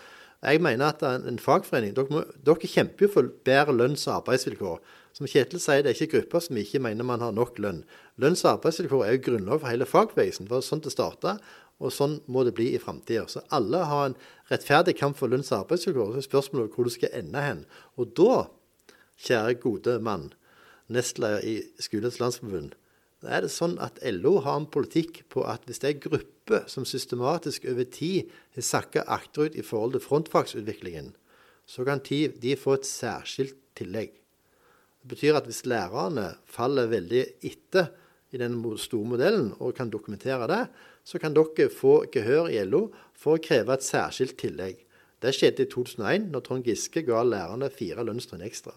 Jeg 0.46 0.62
mener 0.62 0.94
at 0.94 1.02
en 1.26 1.40
fagforening 1.42 1.96
dere, 1.98 2.14
må, 2.14 2.22
dere 2.46 2.70
kjemper 2.70 3.08
jo 3.08 3.14
for 3.16 3.32
bedre 3.46 3.74
lønns- 3.74 4.06
og 4.08 4.20
arbeidsvilkår. 4.22 4.78
Som 5.18 5.26
Kjetil 5.26 5.58
sier, 5.58 5.82
det 5.82 5.90
er 5.90 5.98
ikke 5.98 6.20
grupper 6.20 6.44
som 6.46 6.58
ikke 6.62 6.80
mener 6.86 7.06
man 7.08 7.24
har 7.26 7.32
nok 7.34 7.56
lønn. 7.58 7.80
Lønns- 8.22 8.44
og 8.46 8.52
arbeidsvilkår 8.52 9.06
er 9.06 9.16
jo 9.16 9.22
grunnlag 9.26 9.64
for 9.64 9.72
hele 9.72 9.88
fagbevegelsen. 9.90 10.46
Det 10.46 10.54
var 10.54 10.66
sånn 10.66 10.84
det 10.86 10.92
starta, 10.94 11.40
og 11.82 11.94
sånn 11.94 12.20
må 12.30 12.44
det 12.46 12.54
bli 12.58 12.68
i 12.76 12.82
framtida. 12.82 13.24
Så 13.26 13.42
alle 13.50 13.82
har 13.90 14.12
en 14.12 14.18
rettferdig 14.52 14.94
kamp 15.00 15.18
for 15.18 15.34
lønns- 15.34 15.50
og 15.50 15.64
arbeidsvilkår. 15.64 16.12
Så 16.14 16.22
er 16.22 16.28
spørsmålet 16.28 16.76
hvor 16.78 16.86
du 16.86 16.94
skal 16.94 17.16
ende 17.18 17.42
hen. 17.42 17.64
Og 17.98 18.14
da, 18.20 18.44
kjære 19.26 19.58
gode 19.64 19.98
mann, 20.06 20.28
nestleder 20.94 21.42
i 21.42 21.56
Skolens 21.82 22.22
landsforbund, 22.22 22.78
da 23.26 23.34
er 23.34 23.42
det 23.42 23.50
sånn 23.50 23.74
at 23.82 23.98
LO 24.06 24.36
har 24.46 24.62
en 24.62 24.70
politikk 24.70 25.24
på 25.34 25.42
at 25.50 25.66
hvis 25.66 25.82
det 25.82 25.90
er 25.90 26.04
grupper 26.06 26.70
som 26.70 26.86
systematisk 26.86 27.66
over 27.66 27.90
tid 27.90 28.30
har 28.54 28.70
sakka 28.70 29.02
akterut 29.10 29.58
i 29.58 29.66
forhold 29.66 29.98
til 29.98 30.06
frontfagsutviklingen, 30.06 31.16
så 31.66 31.90
kan 31.90 32.06
de 32.06 32.56
få 32.56 32.78
et 32.78 32.86
særskilt 32.86 33.58
tillegg. 33.74 34.14
Det 35.08 35.16
betyr 35.16 35.38
at 35.40 35.46
hvis 35.48 35.64
lærerne 35.64 36.34
faller 36.52 36.90
veldig 36.92 37.22
etter 37.48 37.94
i 38.36 38.40
den 38.42 38.58
store 38.76 39.08
modellen 39.08 39.54
og 39.64 39.72
kan 39.78 39.88
dokumentere 39.88 40.50
det, 40.52 40.66
så 41.08 41.16
kan 41.16 41.32
dere 41.32 41.70
få 41.72 42.02
gehør 42.12 42.50
i 42.52 42.60
LO 42.68 42.90
for 43.16 43.38
å 43.38 43.40
kreve 43.40 43.72
et 43.72 43.86
særskilt 43.88 44.36
tillegg. 44.42 44.82
Det 45.24 45.32
skjedde 45.32 45.64
i 45.64 45.70
2001, 45.72 46.26
når 46.34 46.44
Trond 46.44 46.68
Giske 46.68 47.06
ga 47.08 47.22
lærerne 47.24 47.70
fire 47.72 48.04
lønnstrinn 48.04 48.44
ekstra. 48.44 48.74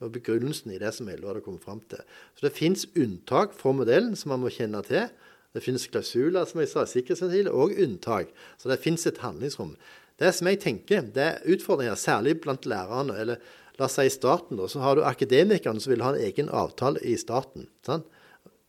Var 0.00 0.14
begrunnelsen 0.14 0.72
i 0.72 0.80
det 0.80 0.94
som 0.96 1.10
LO 1.12 1.28
hadde 1.28 1.42
kommet 1.44 1.66
fram 1.68 1.82
til. 1.92 2.00
Så 2.32 2.46
det 2.46 2.56
fins 2.56 2.86
unntak 2.96 3.52
fra 3.52 3.74
modellen 3.76 4.16
som 4.16 4.32
man 4.32 4.40
må 4.40 4.54
kjenne 4.56 4.80
til. 4.88 5.12
Det 5.52 5.62
finnes 5.62 5.84
klausuler, 5.84 6.48
som 6.48 6.64
jeg 6.64 6.72
sa, 6.72 6.86
sikkerhetsventil, 6.88 7.52
og 7.52 7.76
unntak. 7.76 8.32
Så 8.56 8.72
det 8.72 8.80
fins 8.80 9.04
et 9.04 9.20
handlingsrom. 9.20 9.76
Det 10.16 10.32
som 10.32 10.48
jeg 10.48 10.62
tenker, 10.64 11.04
det 11.12 11.28
er 11.28 11.44
utfordringer, 11.52 12.00
særlig 12.00 12.38
blant 12.40 12.64
lærerne. 12.64 13.20
eller 13.20 13.36
La 13.78 13.88
oss 13.88 13.96
si 13.98 14.10
staten, 14.12 14.58
da, 14.58 14.68
så 14.70 14.82
har 14.84 14.96
du 14.96 15.06
akademikerne 15.06 15.82
som 15.82 15.90
vil 15.90 16.04
ha 16.04 16.12
en 16.14 16.22
egen 16.22 16.50
avtale 16.54 17.02
i 17.02 17.16
staten. 17.18 17.66
Sant? 17.86 18.06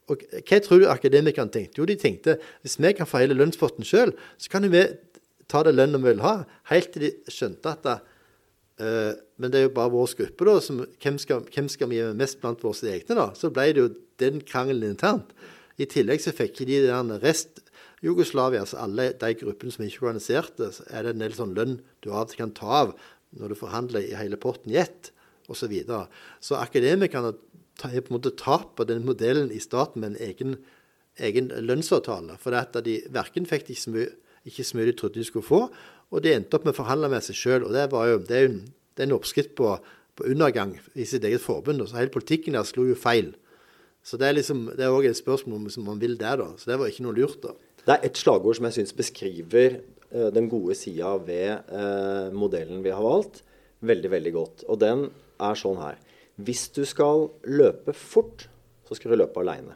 Og 0.09 0.21
Hva 0.45 0.59
tror 0.61 0.81
du 0.81 0.87
akademikerne 0.89 1.53
tenkte? 1.53 1.81
Jo, 1.81 1.87
de 1.89 1.97
tenkte 1.97 2.37
hvis 2.61 2.77
vi 2.81 2.91
kan 2.97 3.09
få 3.09 3.23
hele 3.23 3.37
lønnspotten 3.37 3.85
sjøl, 3.85 4.13
så 4.37 4.51
kan 4.53 4.65
vi 4.69 4.83
ta 5.49 5.63
det 5.65 5.75
lønna 5.75 6.01
vi 6.01 6.11
vil 6.11 6.25
ha. 6.25 6.35
Helt 6.71 6.91
til 6.93 7.07
de 7.07 7.11
skjønte 7.31 7.73
at 7.73 7.85
det, 7.85 7.97
uh, 8.81 9.13
Men 9.37 9.51
det 9.51 9.59
er 9.59 9.67
jo 9.67 9.75
bare 9.75 9.91
vår 9.91 10.13
gruppe, 10.17 10.45
da. 10.47 10.59
Som, 10.63 10.85
hvem, 11.01 11.17
skal, 11.21 11.45
hvem, 11.53 11.69
skal, 11.69 11.89
vi 11.91 11.99
gi 11.99 12.09
mest 12.17 12.39
blant 12.41 12.63
våre 12.63 12.93
egne, 12.93 13.17
da? 13.17 13.29
Så 13.35 13.51
ble 13.53 13.69
det 13.73 13.81
jo 13.81 13.93
den 14.21 14.41
krangelen 14.41 14.95
internt. 14.95 15.33
I 15.77 15.89
tillegg 15.91 16.23
så 16.23 16.31
fikk 16.31 16.61
de 16.63 16.85
den 16.85 17.11
rest 17.19 17.65
Jugoslavia, 18.05 18.61
altså 18.61 18.77
alle 18.83 19.09
de 19.17 19.33
gruppene 19.39 19.73
som 19.73 19.85
ikke 19.85 20.05
organiserte, 20.05 20.69
så 20.75 20.83
er 20.93 21.03
det 21.03 21.15
en 21.15 21.23
del 21.23 21.35
sånn 21.35 21.55
lønn 21.57 21.77
du 22.03 22.11
av 22.11 22.25
og 22.25 22.31
til 22.31 22.43
kan 22.43 22.53
ta 22.55 22.71
av 22.83 22.91
når 23.35 23.51
du 23.51 23.59
forhandler 23.59 24.05
i 24.05 24.15
hele 24.17 24.39
potten 24.41 24.73
i 24.73 24.79
ett, 24.81 25.11
osv. 25.45 25.59
Så, 25.59 25.67
videre. 25.69 26.05
så 26.41 26.57
akademikerne 26.57 27.35
er 27.83 28.01
på 28.01 28.09
en 28.09 28.15
måte 28.17 28.31
tap 28.39 28.71
på 28.77 28.85
den 28.87 29.03
modellen 29.05 29.51
i 29.53 29.59
staten 29.61 30.01
med 30.01 30.13
en 30.15 30.29
egen, 30.29 30.55
egen 31.21 31.51
lønnsavtale. 31.61 32.39
For 32.41 32.55
at 32.57 32.77
de 32.85 33.01
verken 33.13 33.45
fikk 33.45 33.69
ikke 33.69 33.81
så, 33.81 33.93
mye, 33.93 34.07
ikke 34.47 34.65
så 34.65 34.77
mye 34.77 34.89
de 34.89 34.95
trodde 34.97 35.21
de 35.21 35.27
skulle 35.27 35.45
få, 35.45 35.61
og 36.13 36.23
de 36.23 36.33
endte 36.33 36.57
opp 36.57 36.65
med 36.65 36.73
å 36.75 36.79
forhandle 36.79 37.11
med 37.11 37.25
seg 37.25 37.37
sjøl. 37.37 37.67
Det, 37.69 37.85
det 37.91 38.01
er 38.39 38.47
jo 38.47 38.57
det 38.95 39.03
er 39.03 39.09
en 39.09 39.17
oppskrift 39.17 39.55
på, 39.59 39.73
på, 40.15 40.27
undergang 40.31 40.77
i 40.95 41.05
sitt 41.07 41.25
eget 41.27 41.43
forbund. 41.43 41.83
Så 41.85 41.99
hele 41.99 42.13
politikken 42.13 42.55
der 42.55 42.67
slo 42.67 42.87
jo 42.87 42.95
feil. 42.97 43.33
Så 44.05 44.19
det 44.21 44.29
er 44.29 44.37
liksom, 44.37 44.67
det 44.77 44.85
er 44.85 44.93
òg 44.93 45.09
et 45.09 45.17
spørsmål 45.17 45.65
om 45.65 45.87
man 45.89 46.01
vil 46.01 46.15
det, 46.17 46.35
da. 46.39 46.51
Så 46.57 46.69
det 46.69 46.77
var 46.79 46.91
ikke 46.91 47.07
noe 47.07 47.17
lurt, 47.17 47.41
da. 47.43 47.55
Det 47.85 47.95
er 47.95 48.07
et 48.07 48.17
slagord 48.17 48.57
som 48.57 48.67
jeg 48.69 48.79
syns 48.79 48.95
beskriver 48.97 49.79
den 50.35 50.49
gode 50.51 50.75
sida 50.79 51.15
ved 51.25 51.71
eh, 51.71 52.33
modellen 52.35 52.83
vi 52.85 52.93
har 52.95 53.03
valgt, 53.03 53.41
veldig, 53.85 54.11
veldig 54.13 54.35
godt. 54.35 54.65
Og 54.71 54.79
den 54.81 55.07
er 55.43 55.59
sånn 55.59 55.81
her. 55.81 55.99
Hvis 56.35 56.67
du 56.75 56.83
skal 56.87 57.29
løpe 57.47 57.95
fort, 57.95 58.47
så 58.87 58.97
skal 58.97 59.13
du 59.13 59.19
løpe 59.21 59.41
aleine. 59.41 59.75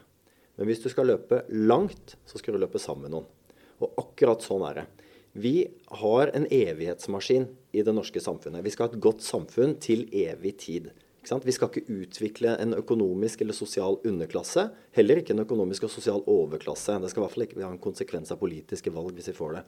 Men 0.60 0.68
hvis 0.68 0.82
du 0.84 0.90
skal 0.92 1.08
løpe 1.08 1.46
langt, 1.56 2.18
så 2.28 2.40
skal 2.40 2.56
du 2.56 2.62
løpe 2.62 2.82
sammen 2.84 3.08
med 3.08 3.16
noen. 3.16 3.30
Og 3.80 4.02
akkurat 4.02 4.44
sånn 4.44 4.66
er 4.68 4.82
det. 4.82 4.88
Vi 5.40 5.56
har 6.02 6.32
en 6.36 6.48
evighetsmaskin 6.52 7.46
i 7.72 7.84
det 7.86 7.94
norske 7.96 8.20
samfunnet. 8.20 8.66
Vi 8.66 8.74
skal 8.74 8.88
ha 8.88 8.92
et 8.92 9.04
godt 9.04 9.24
samfunn 9.24 9.78
til 9.80 10.08
evig 10.12 10.58
tid. 10.66 10.90
Vi 11.30 11.54
skal 11.54 11.70
ikke 11.70 11.94
utvikle 11.94 12.56
en 12.60 12.74
økonomisk 12.74 13.44
eller 13.44 13.56
sosial 13.56 14.00
underklasse. 14.08 14.66
Heller 14.96 15.22
ikke 15.22 15.36
en 15.36 15.44
økonomisk 15.46 15.86
og 15.86 15.94
sosial 15.94 16.24
overklasse. 16.26 16.98
Det 17.00 17.12
skal 17.12 17.22
i 17.22 17.26
hvert 17.26 17.36
fall 17.36 17.46
ikke 17.46 17.62
ha 17.62 17.72
en 17.72 17.82
konsekvens 17.84 18.34
av 18.34 18.40
politiske 18.42 18.92
valg 18.92 19.14
hvis 19.16 19.30
vi 19.30 19.38
får 19.38 19.60
det. 19.60 19.64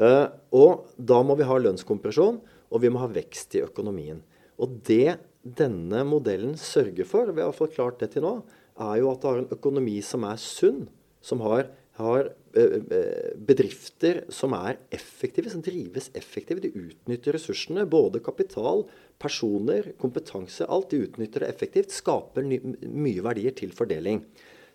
Uh, 0.00 0.30
og 0.56 0.88
da 0.96 1.20
må 1.24 1.36
vi 1.38 1.46
ha 1.46 1.58
lønnskompresjon, 1.60 2.40
og 2.72 2.80
vi 2.80 2.90
må 2.92 3.02
ha 3.02 3.10
vekst 3.12 3.58
i 3.58 3.64
økonomien. 3.66 4.22
Og 4.62 4.80
det 4.88 5.18
denne 5.42 6.04
modellen 6.06 6.54
sørger 6.58 7.06
for, 7.08 7.30
vi 7.34 7.42
har 7.42 7.54
forklart 7.54 7.98
klart 7.98 8.02
det 8.02 8.12
til 8.14 8.26
nå, 8.26 8.36
er 8.78 8.98
jo 9.00 9.10
at 9.10 9.22
det 9.22 9.30
har 9.30 9.40
en 9.42 9.54
økonomi 9.56 9.96
som 10.06 10.26
er 10.28 10.38
sunn. 10.40 10.84
Som 11.22 11.42
har, 11.44 11.68
har 11.98 12.30
eh, 12.58 12.78
eh, 12.82 13.32
bedrifter 13.38 14.24
som 14.32 14.56
er 14.56 14.80
effektive, 14.94 15.50
som 15.52 15.62
drives 15.62 16.10
effektivt. 16.18 16.64
De 16.64 16.72
utnytter 16.74 17.36
ressursene, 17.36 17.84
både 17.86 18.22
kapital, 18.24 18.84
personer, 19.22 19.92
kompetanse. 20.02 20.66
Alt 20.66 20.90
de 20.90 21.04
utnytter 21.06 21.44
det 21.44 21.52
effektivt. 21.52 21.94
Skaper 21.94 22.46
mye 22.46 23.22
verdier 23.22 23.54
til 23.58 23.74
fordeling. 23.76 24.24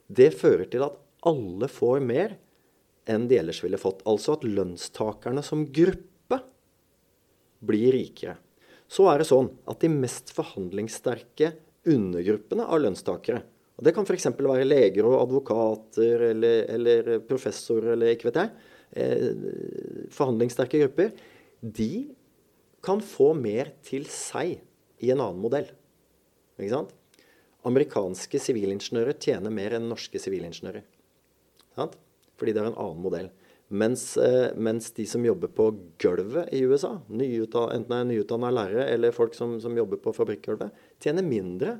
Det 0.08 0.32
fører 0.36 0.69
til 0.71 0.88
at 0.88 0.99
alle 1.27 1.67
får 1.71 2.03
mer 2.06 2.38
enn 3.09 3.27
de 3.29 3.39
ellers 3.39 3.63
ville 3.63 3.79
fått. 3.81 4.03
Altså 4.09 4.35
at 4.37 4.45
lønnstakerne 4.47 5.43
som 5.45 5.65
gruppe 5.73 6.41
blir 7.67 7.95
rikere. 7.95 8.37
Så 8.87 9.07
er 9.11 9.19
det 9.19 9.27
sånn 9.29 9.49
at 9.67 9.81
de 9.83 9.91
mest 9.91 10.31
forhandlingssterke 10.35 11.53
undergruppene 11.87 12.67
av 12.67 12.83
lønnstakere 12.83 13.43
og 13.77 13.85
Det 13.85 13.93
kan 13.93 14.07
f.eks. 14.09 14.31
være 14.33 14.65
leger 14.65 15.05
og 15.05 15.19
advokater 15.21 16.23
eller, 16.31 16.63
eller 16.73 17.09
professorer 17.29 17.93
eller 17.93 18.15
ikke 18.15 18.31
vet 18.31 18.39
jeg. 18.41 18.69
Eh, 18.97 20.07
forhandlingssterke 20.13 20.81
grupper. 20.81 21.11
De 21.61 22.07
kan 22.85 23.03
få 23.05 23.33
mer 23.37 23.75
til 23.85 24.07
seg 24.09 24.57
i 24.97 25.11
en 25.13 25.21
annen 25.21 25.43
modell. 25.43 25.69
Ikke 26.57 26.73
sant? 26.73 26.95
Amerikanske 27.69 28.41
sivilingeniører 28.41 29.19
tjener 29.21 29.53
mer 29.53 29.77
enn 29.77 29.89
norske 29.91 30.21
sivilingeniører. 30.21 30.81
Fordi 32.38 32.54
det 32.56 32.63
er 32.63 32.71
en 32.71 32.80
annen 32.80 33.04
modell. 33.04 33.30
Mens, 33.67 34.15
eh, 34.17 34.54
mens, 34.56 34.91
de 34.95 35.04
som 35.06 35.26
jobber 35.26 35.52
på 35.52 35.71
gulvet 36.00 36.54
i 36.56 36.62
USA, 36.63 36.93
enten 37.10 37.89
det 37.89 37.97
er 37.97 38.08
nyutdanna 38.08 38.52
lærere 38.54 38.86
eller 38.93 39.12
folk 39.15 39.36
som, 39.36 39.58
som 39.60 39.76
jobber 39.76 40.00
på 40.00 40.13
fabrikkgulvet, 40.15 40.71
tjener 41.04 41.26
mindre 41.26 41.76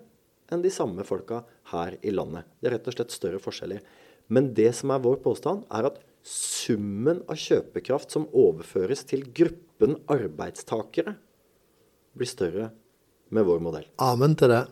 enn 0.52 0.64
de 0.64 0.72
samme 0.72 1.06
folka 1.08 1.44
her 1.72 1.96
i 2.04 2.12
landet. 2.12 2.48
Det 2.60 2.70
er 2.70 2.76
rett 2.76 2.92
og 2.92 2.98
slett 2.98 3.16
større 3.16 3.40
forskjeller. 3.40 3.80
Men 4.28 4.52
det 4.56 4.74
som 4.76 4.92
er 4.92 5.04
vår 5.04 5.22
påstand, 5.24 5.64
er 5.72 5.88
at 5.88 6.02
summen 6.28 7.22
av 7.32 7.40
kjøpekraft 7.40 8.12
som 8.12 8.28
overføres 8.36 9.06
til 9.08 9.24
gruppen 9.32 9.96
arbeidstakere, 10.12 11.16
blir 12.18 12.28
større 12.28 12.72
med 13.32 13.48
vår 13.48 13.64
modell. 13.64 13.92
Amen 14.04 14.36
til 14.36 14.52
det. 14.52 14.66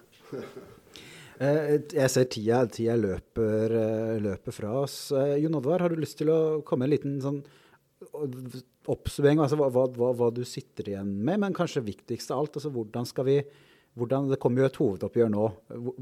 Eh, 1.35 1.81
jeg 1.91 2.11
ser 2.11 2.27
tida, 2.31 2.61
tida 2.71 2.95
løper, 2.95 3.73
eh, 3.75 4.15
løper, 4.23 4.55
fra 4.55 4.71
oss. 4.85 5.11
Eh, 5.11 5.35
Jon 5.43 5.57
Oddvar, 5.59 5.83
har 5.83 5.91
du 5.91 5.99
lyst 5.99 6.17
til 6.21 6.31
å 6.31 6.63
komme 6.63 6.87
en 6.87 6.93
liten 6.93 7.17
sånn 7.19 7.41
oppsummering? 8.87 9.41
Altså 9.43 9.59
hva, 9.59 9.67
hva, 9.67 10.11
hva, 10.15 10.29
du 10.31 10.45
sitter 10.47 10.93
igjen 10.93 11.11
med, 11.25 11.41
men 11.43 11.55
kanskje 11.55 11.83
viktigst 11.83 12.31
av 12.31 12.43
alt, 12.43 12.55
altså 12.55 12.71
hvordan 12.71 13.07
skal 13.09 13.27
vi 13.27 13.39
hvordan, 13.95 14.27
det 14.27 14.39
kommer 14.43 14.63
jo 14.63 14.67
et 14.67 14.77
hovedoppgjør 14.79 15.29
nå. 15.31 15.43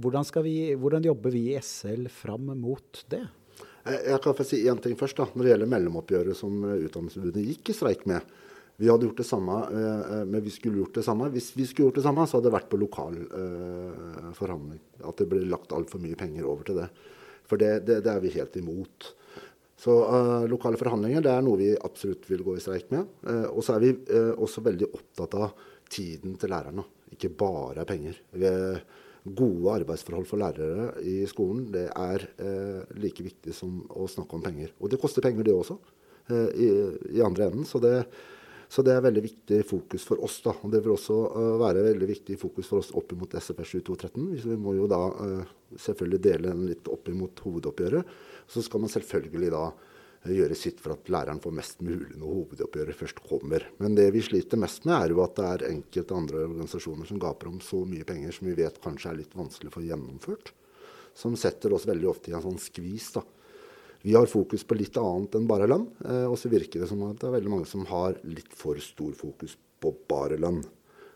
Hvordan, 0.02 0.26
vi, 0.46 0.56
hvordan, 0.74 1.04
jobber 1.06 1.34
vi 1.34 1.44
i 1.52 1.60
SL 1.62 2.08
fram 2.10 2.50
mot 2.58 3.04
det? 3.10 3.22
Jeg 3.86 4.22
kan 4.24 4.34
få 4.34 4.46
si 4.48 4.64
én 4.66 4.82
ting 4.82 4.96
først. 4.98 5.20
da, 5.20 5.28
Når 5.30 5.46
det 5.46 5.52
gjelder 5.52 5.70
mellomoppgjøret 5.70 6.40
som 6.40 6.64
Utdanningsforbundet 6.64 7.52
gikk 7.52 7.70
i 7.70 7.76
streik 7.78 8.08
med. 8.10 8.26
Vi 8.82 8.90
hadde 8.90 9.06
gjort 9.06 9.22
det 9.22 9.28
samme, 9.28 9.58
eh, 9.70 10.22
men 10.26 10.44
vi 10.44 10.54
skulle 10.54 10.82
gjort 10.82 10.96
det 10.98 11.06
samme. 11.06 11.30
Hvis 11.34 11.52
vi 11.56 11.68
skulle 11.70 11.90
gjort 11.90 12.00
det 12.02 12.06
samme, 12.08 12.26
så 12.28 12.38
hadde 12.38 12.50
det 12.50 12.56
vært 12.56 12.72
på 12.72 12.80
lokal 12.82 13.20
eh, 13.24 14.32
forhandling. 14.38 14.80
At 15.04 15.20
det 15.22 15.30
ble 15.30 15.44
lagt 15.50 15.76
altfor 15.76 16.02
mye 16.04 16.18
penger 16.20 16.48
over 16.50 16.66
til 16.68 16.82
det. 16.82 16.88
For 17.50 17.62
det, 17.62 17.84
det, 17.88 18.02
det 18.06 18.14
er 18.14 18.24
vi 18.24 18.34
helt 18.34 18.58
imot. 18.58 19.12
Så 19.84 20.00
eh, 20.08 20.50
lokale 20.50 20.80
forhandlinger 20.80 21.24
det 21.26 21.36
er 21.36 21.46
noe 21.46 21.62
vi 21.62 21.70
absolutt 21.76 22.26
vil 22.32 22.44
gå 22.46 22.58
i 22.58 22.66
streik 22.66 22.90
med. 22.96 23.14
Eh, 23.30 23.46
og 23.52 23.62
så 23.66 23.78
er 23.78 23.86
vi 23.86 23.94
også 24.34 24.66
veldig 24.66 24.90
opptatt 24.90 25.38
av 25.38 25.70
tiden 25.94 26.38
til 26.42 26.54
lærerne 26.54 26.88
ikke 27.14 27.32
bare 27.38 27.84
er 27.84 27.90
penger. 27.90 28.20
Gode 29.24 29.78
arbeidsforhold 29.78 30.28
for 30.28 30.42
lærere 30.42 30.90
i 31.08 31.22
skolen 31.30 31.70
det 31.72 31.86
er 31.88 32.26
eh, 32.44 32.82
like 33.00 33.24
viktig 33.24 33.54
som 33.56 33.78
å 33.96 34.08
snakke 34.12 34.36
om 34.36 34.44
penger. 34.44 34.74
Og 34.84 34.92
det 34.92 35.00
koster 35.00 35.24
penger, 35.24 35.46
det 35.48 35.56
også, 35.56 35.78
eh, 36.28 36.50
i, 36.60 36.68
i, 37.16 37.22
andre 37.24 37.48
enden. 37.48 37.64
Så 37.64 37.80
det, 37.84 38.02
så 38.74 38.82
det, 38.82 38.96
er 38.96 39.04
veldig 39.06 39.22
viktig 39.22 39.60
fokus 39.70 40.06
for 40.08 40.22
oss. 40.26 40.40
da, 40.42 40.56
og 40.66 40.72
Det 40.74 40.80
vil 40.82 40.96
også 40.96 41.16
uh, 41.36 41.56
være 41.62 41.84
veldig 41.92 42.08
viktig 42.10 42.38
fokus 42.42 42.70
for 42.72 42.82
oss 42.82 42.90
opp 42.98 43.12
mot 43.20 43.36
SFR 43.38 43.68
2213. 43.70 44.30
Vi 44.50 44.58
må 44.58 44.74
jo 44.74 44.88
da 44.90 45.02
uh, 45.14 45.52
selvfølgelig 45.78 46.22
dele 46.26 46.50
den 46.50 46.64
litt 46.72 46.90
opp 46.90 47.12
mot 47.14 47.44
hovedoppgjøret. 47.46 48.16
Så 48.50 48.64
skal 48.66 48.82
man 48.82 48.90
selvfølgelig 48.90 49.52
da 49.54 49.68
gjøre 50.34 50.58
sitt 50.58 50.82
for 50.82 50.96
at 50.96 51.12
læreren 51.12 51.42
får 51.44 51.54
mest 51.54 51.84
mulig 51.86 52.16
når 52.18 52.34
hovedoppgjøret 52.40 52.98
først 52.98 53.22
kommer. 53.28 53.68
Men 53.84 53.94
det 54.00 54.08
vi 54.16 54.24
sliter 54.26 54.58
mest 54.58 54.88
med, 54.88 54.96
er 54.98 55.14
jo 55.14 55.22
at 55.22 55.38
det 55.38 55.48
er 55.52 55.68
enkelte 55.70 56.18
andre 56.18 56.44
organisasjoner 56.48 57.10
som 57.12 57.22
gaper 57.22 57.52
om 57.52 57.62
så 57.62 57.84
mye 57.86 58.08
penger 58.08 58.34
som 58.34 58.50
vi 58.50 58.58
vet 58.58 58.82
kanskje 58.82 59.12
er 59.12 59.22
litt 59.22 59.38
vanskelig 59.38 59.70
å 59.70 59.78
få 59.78 59.86
gjennomført. 59.86 60.54
Som 61.14 61.38
setter 61.38 61.76
oss 61.78 61.86
veldig 61.86 62.10
ofte 62.10 62.32
i 62.32 62.38
en 62.38 62.46
sånn 62.46 62.62
skvis. 62.62 63.12
da. 63.20 63.22
Vi 64.04 64.14
har 64.18 64.28
fokus 64.28 64.66
på 64.68 64.76
litt 64.76 64.98
annet 65.00 65.38
enn 65.40 65.48
bare 65.48 65.68
lønn. 65.72 65.86
Eh, 66.04 66.26
og 66.28 66.36
så 66.40 66.52
virker 66.52 66.84
det 66.84 66.90
som 66.92 67.04
at 67.08 67.22
det 67.22 67.30
er 67.30 67.38
veldig 67.38 67.54
mange 67.54 67.70
som 67.70 67.86
har 67.88 68.18
litt 68.28 68.52
for 68.58 68.80
stor 68.84 69.14
fokus 69.16 69.56
på 69.84 69.94
bare 70.12 70.40
lønn. 70.40 70.60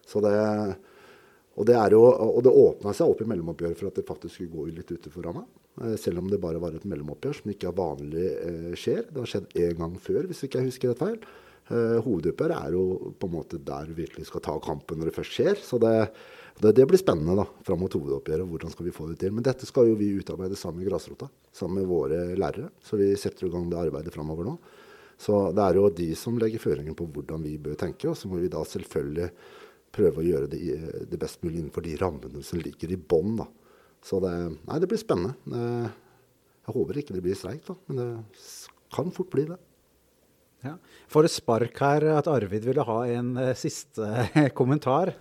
Så 0.08 0.22
det, 0.24 0.36
og 1.60 1.68
det, 1.68 1.78
og 2.00 2.40
det 2.46 2.54
åpna 2.54 2.94
seg 2.96 3.12
opp 3.12 3.24
i 3.24 3.28
mellomoppgjøret 3.28 3.80
for 3.80 3.92
at 3.92 4.00
det 4.00 4.08
faktisk 4.08 4.38
skulle 4.38 4.56
gå 4.56 4.70
litt 4.72 4.94
utenfor 4.94 5.28
ramma. 5.28 5.44
Eh, 5.82 5.98
selv 6.00 6.24
om 6.24 6.32
det 6.32 6.40
bare 6.42 6.62
var 6.64 6.78
et 6.78 6.88
mellomoppgjør 6.88 7.42
som 7.42 7.52
ikke 7.54 7.70
er 7.70 7.78
vanlig 7.78 8.30
eh, 8.32 8.72
skjer. 8.80 9.04
Det 9.12 9.22
har 9.22 9.34
skjedd 9.34 9.60
én 9.66 9.78
gang 9.82 10.00
før, 10.02 10.24
hvis 10.30 10.46
ikke 10.48 10.62
jeg 10.62 10.72
husker 10.72 10.94
det 10.94 11.02
feil. 11.02 11.20
Eh, 11.68 11.98
Hovedoppgjøret 12.06 12.58
er 12.58 12.78
jo 12.78 13.14
på 13.20 13.30
en 13.30 13.36
måte 13.36 13.60
der 13.68 13.92
vi 13.92 14.06
virkelig 14.06 14.30
skal 14.30 14.46
ta 14.48 14.56
kampen 14.64 15.02
når 15.02 15.12
det 15.12 15.18
først 15.20 15.36
skjer. 15.36 15.60
Så 15.60 15.80
det, 15.84 15.96
det, 16.62 16.72
det 16.80 16.88
blir 16.90 17.00
spennende 17.00 17.36
da, 17.38 17.46
fram 17.68 17.80
mot 17.84 17.94
hovedoppgjøret. 17.94 18.48
Hvordan 18.50 18.74
skal 18.74 18.88
vi 18.88 18.96
få 18.96 19.08
det 19.12 19.20
til? 19.22 19.34
Men 19.36 19.46
dette 19.46 19.68
skal 19.70 19.92
jo 19.92 19.98
vi 20.00 20.10
utarbeide 20.18 20.58
sammen 20.58 20.82
med 20.82 20.90
Grasrota, 20.90 21.30
sammen 21.54 21.82
med 21.82 21.90
våre 21.92 22.24
lærere. 22.40 22.72
Så 22.82 22.98
vi 22.98 23.12
setter 23.20 23.48
i 23.48 23.54
gang 23.54 23.68
det 23.70 23.80
arbeidet 23.80 24.16
framover 24.16 24.50
nå. 24.50 24.58
Så 25.22 25.48
det 25.58 25.64
er 25.64 25.78
jo 25.78 25.92
de 25.94 26.08
som 26.18 26.38
legger 26.42 26.62
føringen 26.62 26.98
på 26.98 27.08
hvordan 27.14 27.46
vi 27.46 27.56
bør 27.62 27.78
tenke. 27.78 28.10
Og 28.10 28.18
så 28.18 28.30
må 28.30 28.42
vi 28.42 28.50
da 28.54 28.64
selvfølgelig 28.66 29.30
prøve 29.98 30.22
å 30.22 30.26
gjøre 30.26 30.50
det, 30.52 30.62
det 31.10 31.22
best 31.22 31.42
mulig 31.46 31.62
innenfor 31.62 31.86
de 31.86 31.96
rammene 32.02 32.44
som 32.46 32.62
ligger 32.62 32.94
i 32.94 33.00
bånn. 33.00 33.40
Så 34.06 34.22
det, 34.24 34.34
nei, 34.68 34.82
det 34.82 34.90
blir 34.90 35.02
spennende. 35.02 35.38
Jeg 36.68 36.76
håper 36.76 37.02
ikke 37.02 37.16
det 37.16 37.24
blir 37.26 37.38
streik, 37.38 37.64
da, 37.70 37.78
men 37.88 38.02
det 38.02 38.10
kan 38.94 39.14
fort 39.14 39.32
bli 39.34 39.46
det. 39.50 39.58
Ja. 40.66 40.74
Får 41.12 41.28
et 41.28 41.36
spark 41.36 41.80
her 41.84 42.06
at 42.16 42.28
Arvid 42.30 42.66
ville 42.66 42.86
ha 42.88 43.00
en 43.14 43.34
uh, 43.38 43.54
siste 43.58 44.28
kommentar. 44.58 45.14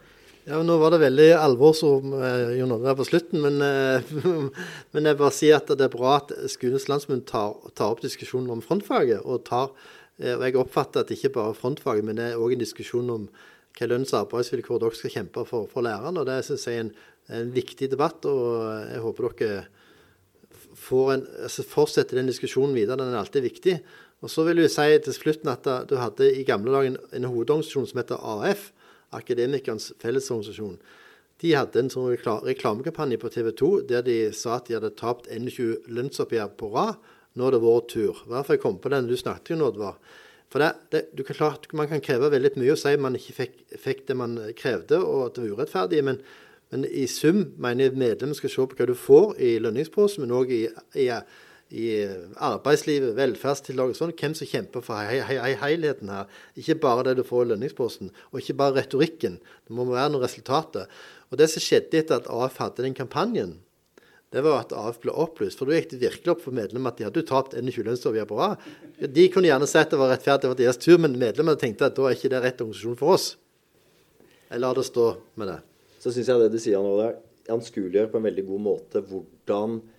Ja, 0.46 0.60
Nå 0.62 0.76
var 0.78 0.94
det 0.94 1.02
veldig 1.02 1.28
alvorsom 1.34 2.12
uh, 2.14 2.52
Jon 2.54 2.76
Oddvar 2.76 2.94
på 3.00 3.08
slutten, 3.08 3.42
men, 3.42 3.58
uh, 3.58 4.46
men 4.94 5.10
jeg 5.10 5.18
bare 5.18 5.34
sier 5.34 5.58
at 5.58 5.72
det 5.74 5.88
er 5.88 5.92
bra 5.92 6.20
at 6.20 6.30
Skolens 6.52 6.86
landsmund 6.86 7.26
tar, 7.26 7.56
tar, 7.74 7.90
opp 7.90 8.04
diskusjonen 8.04 8.52
om 8.54 8.62
frontfaget. 8.62 9.24
og 9.24 9.42
tar, 9.48 9.74
og 10.22 10.46
Jeg 10.46 10.56
oppfatter 10.56 11.02
at 11.02 11.10
det 11.10 11.18
ikke 11.18 11.34
bare 11.34 11.52
er 11.52 11.58
frontfaget, 11.58 12.06
men 12.06 12.16
det 12.16 12.30
er 12.30 12.40
òg 12.40 12.54
en 12.54 12.62
diskusjon 12.62 13.10
om 13.10 13.26
hva 13.76 13.90
lønns- 13.90 14.14
og 14.14 14.22
arbeidsvilkår 14.22 14.80
dere 14.80 14.96
skal 14.96 15.12
kjempe 15.18 15.44
for 15.44 15.66
for 15.68 15.84
lærerne. 15.84 16.22
og 16.22 16.26
Det 16.30 16.38
synes 16.46 16.66
jeg 16.66 16.76
er 16.76 16.86
en 16.86 16.94
en 17.34 17.50
viktig 17.54 17.88
debatt, 17.90 18.26
og 18.28 18.62
jeg 18.92 19.02
håper 19.02 19.28
dere 19.40 19.64
en, 21.16 21.26
altså 21.42 21.64
fortsetter 21.66 22.20
den 22.20 22.30
diskusjonen 22.30 22.76
videre. 22.76 23.00
Den 23.00 23.14
er 23.14 23.22
alltid 23.22 23.42
viktig. 23.42 23.76
Og 24.24 24.30
så 24.32 24.44
vil 24.46 24.62
jeg 24.62 24.72
si 24.72 24.86
til 25.04 25.16
slutten 25.16 25.50
at 25.50 25.66
du 25.88 25.96
hadde 25.98 26.28
i 26.30 26.44
gamle 26.46 26.72
dager 26.72 26.92
en, 26.92 27.00
en 27.18 27.28
hovedorganisasjon 27.28 27.88
som 27.90 28.00
heter 28.00 28.22
AF, 28.22 28.70
Akademikernes 29.14 29.92
fellesorganisasjon. 30.02 30.78
De 31.42 31.52
hadde 31.52 31.82
en 31.82 31.92
sånn 31.92 32.14
reklamekampanje 32.16 33.18
på 33.20 33.30
TV 33.34 33.50
2 33.52 33.70
der 33.90 34.06
de 34.06 34.16
sa 34.32 34.56
at 34.56 34.70
de 34.70 34.78
hadde 34.78 34.94
tapt 34.96 35.28
21 35.28 35.90
lønnsoppgjør 35.92 36.54
på 36.56 36.70
rad. 36.72 36.96
Nå 37.36 37.48
er 37.48 37.56
det 37.56 37.64
vår 37.66 37.82
tur. 37.92 38.22
Hvert 38.24 38.48
fall 38.48 38.56
jeg 38.56 38.62
kom 38.62 38.78
på 38.80 38.92
den 38.94 39.10
du 39.10 39.16
snakket 39.20 39.58
om, 39.58 39.66
Oddvar. 39.68 39.98
For 40.48 40.62
det, 40.62 41.02
det, 41.12 41.26
kan 41.26 41.36
klart, 41.36 41.66
Man 41.74 41.88
kan 41.90 42.00
kreve 42.00 42.30
veldig 42.32 42.54
mye 42.56 42.72
og 42.72 42.80
si 42.80 42.94
at 42.94 43.02
man 43.02 43.18
ikke 43.18 43.34
fikk, 43.36 43.54
fikk 43.82 44.06
det 44.08 44.16
man 44.16 44.38
krevde, 44.56 45.02
og 45.02 45.26
at 45.26 45.36
det 45.36 45.44
var 45.44 45.60
urettferdig. 45.60 46.04
men 46.04 46.20
men 46.70 46.84
i 46.84 47.06
sum 47.06 47.44
mener 47.62 47.86
jeg 47.86 47.98
medlemmene 47.98 48.34
skal 48.34 48.50
se 48.50 48.64
på 48.66 48.78
hva 48.78 48.86
du 48.88 48.96
får 48.98 49.36
i 49.38 49.52
lønningsposen, 49.62 50.24
men 50.24 50.34
òg 50.34 50.50
i, 50.50 50.64
i, 50.98 51.06
i, 51.70 51.88
arbeidslivet, 52.42 53.14
velferdstiltak 53.18 53.96
sånn. 53.98 54.14
Hvem 54.16 54.36
som 54.38 54.48
kjemper 54.50 54.84
for 54.86 55.02
he, 55.02 55.20
he, 55.26 55.36
he, 55.42 55.52
helheten 55.60 56.12
her. 56.12 56.30
Ikke 56.58 56.78
bare 56.82 57.08
det 57.08 57.16
du 57.18 57.24
får 57.26 57.44
i 57.46 57.50
lønningsposten, 57.52 58.12
og 58.30 58.40
ikke 58.40 58.58
bare 58.60 58.78
retorikken. 58.80 59.38
Det 59.66 59.76
må 59.76 59.88
være 59.90 60.14
noen 60.14 60.24
resultater. 60.24 60.88
Og 61.30 61.40
det 61.40 61.50
som 61.52 61.64
skjedde 61.64 62.02
etter 62.02 62.20
at 62.20 62.30
AF 62.30 62.60
hadde 62.62 62.86
den 62.86 62.96
kampanjen, 62.96 63.58
det 64.34 64.42
var 64.42 64.64
at 64.64 64.74
AF 64.74 64.98
ble 65.02 65.14
opplyst. 65.14 65.58
For 65.58 65.68
da 65.70 65.78
gikk 65.78 65.92
det 65.94 66.02
virkelig 66.02 66.34
opp 66.34 66.42
for 66.44 66.54
medlemmene 66.54 66.92
at 66.92 66.98
de 66.98 67.06
hadde 67.06 67.22
jo 67.22 67.28
tapt 67.30 67.54
21 67.58 67.86
lønnsoppgjør 67.86 68.30
på 68.30 68.40
rad. 68.40 68.66
De 68.98 69.28
kunne 69.32 69.50
gjerne 69.50 69.70
sett 69.70 69.94
det 69.94 70.00
var 70.02 70.12
rettferdig 70.14 70.50
for 70.50 70.58
deres 70.58 70.82
tur, 70.82 70.98
men 71.02 71.18
medlemmene 71.18 71.58
tenkte 71.60 71.90
at 71.90 71.96
da 71.98 72.10
er 72.10 72.18
ikke 72.18 72.34
det 72.34 72.42
rett 72.44 72.60
organisasjon 72.62 73.00
for 73.00 73.16
oss. 73.16 73.32
Jeg 74.50 74.62
lar 74.62 74.78
det 74.78 74.86
stå 74.86 75.14
med 75.38 75.50
det 75.54 75.62
så 76.06 76.12
syns 76.14 76.30
jeg 76.30 76.38
det 76.38 76.54
du 76.54 76.60
sier 76.62 76.82
nå 76.84 76.94
det 77.00 77.10
anskueliggjør 77.50 78.10
på 78.12 78.20
en 78.20 78.26
veldig 78.28 78.44
god 78.46 78.62
måte 78.62 79.02
hvordan 79.08 79.78
eh, 79.80 79.95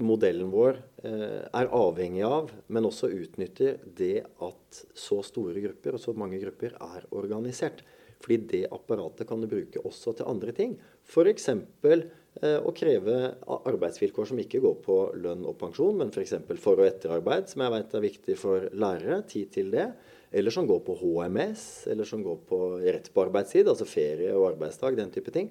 modellen 0.00 0.50
vår 0.52 0.78
eh, 1.04 1.44
er 1.44 1.70
avhengig 1.76 2.24
av, 2.24 2.52
men 2.72 2.88
også 2.88 3.10
utnytter 3.12 3.80
det 3.98 4.22
at 4.24 4.82
så 4.96 5.20
store 5.26 5.60
grupper 5.64 5.98
og 5.98 6.02
så 6.02 6.14
mange 6.16 6.40
grupper 6.42 6.76
er 6.76 7.08
organisert. 7.10 7.84
Fordi 8.18 8.38
det 8.50 8.64
apparatet 8.74 9.28
kan 9.28 9.42
du 9.42 9.46
bruke 9.50 9.82
også 9.86 10.16
til 10.18 10.26
andre 10.30 10.54
ting. 10.56 10.74
F.eks. 11.06 11.50
Eh, 11.52 12.58
å 12.58 12.74
kreve 12.76 13.18
arbeidsvilkår 13.46 14.30
som 14.32 14.40
ikke 14.42 14.62
går 14.64 14.78
på 14.84 14.98
lønn 15.20 15.46
og 15.46 15.58
pensjon, 15.60 15.96
men 16.00 16.12
f.eks. 16.14 16.38
For, 16.48 16.62
for 16.62 16.82
og 16.82 16.88
etterarbeid, 16.88 17.50
som 17.50 17.64
jeg 17.66 17.76
vet 17.76 17.98
er 17.98 18.06
viktig 18.08 18.38
for 18.40 18.70
lærere. 18.72 19.22
Tid 19.28 19.52
til 19.58 19.74
det 19.74 19.90
eller 20.30 20.52
som 20.52 20.66
går 20.68 20.82
på 20.84 20.96
HMS, 21.00 21.62
eller 21.88 22.04
som 22.04 22.22
går 22.22 22.40
på 22.48 22.58
rett 22.82 23.06
på 23.14 23.22
arbeidstid, 23.24 23.68
altså 23.68 23.86
ferie 23.88 24.34
og 24.36 24.50
arbeidsdag, 24.50 24.98
den 24.98 25.12
type 25.14 25.32
ting. 25.32 25.48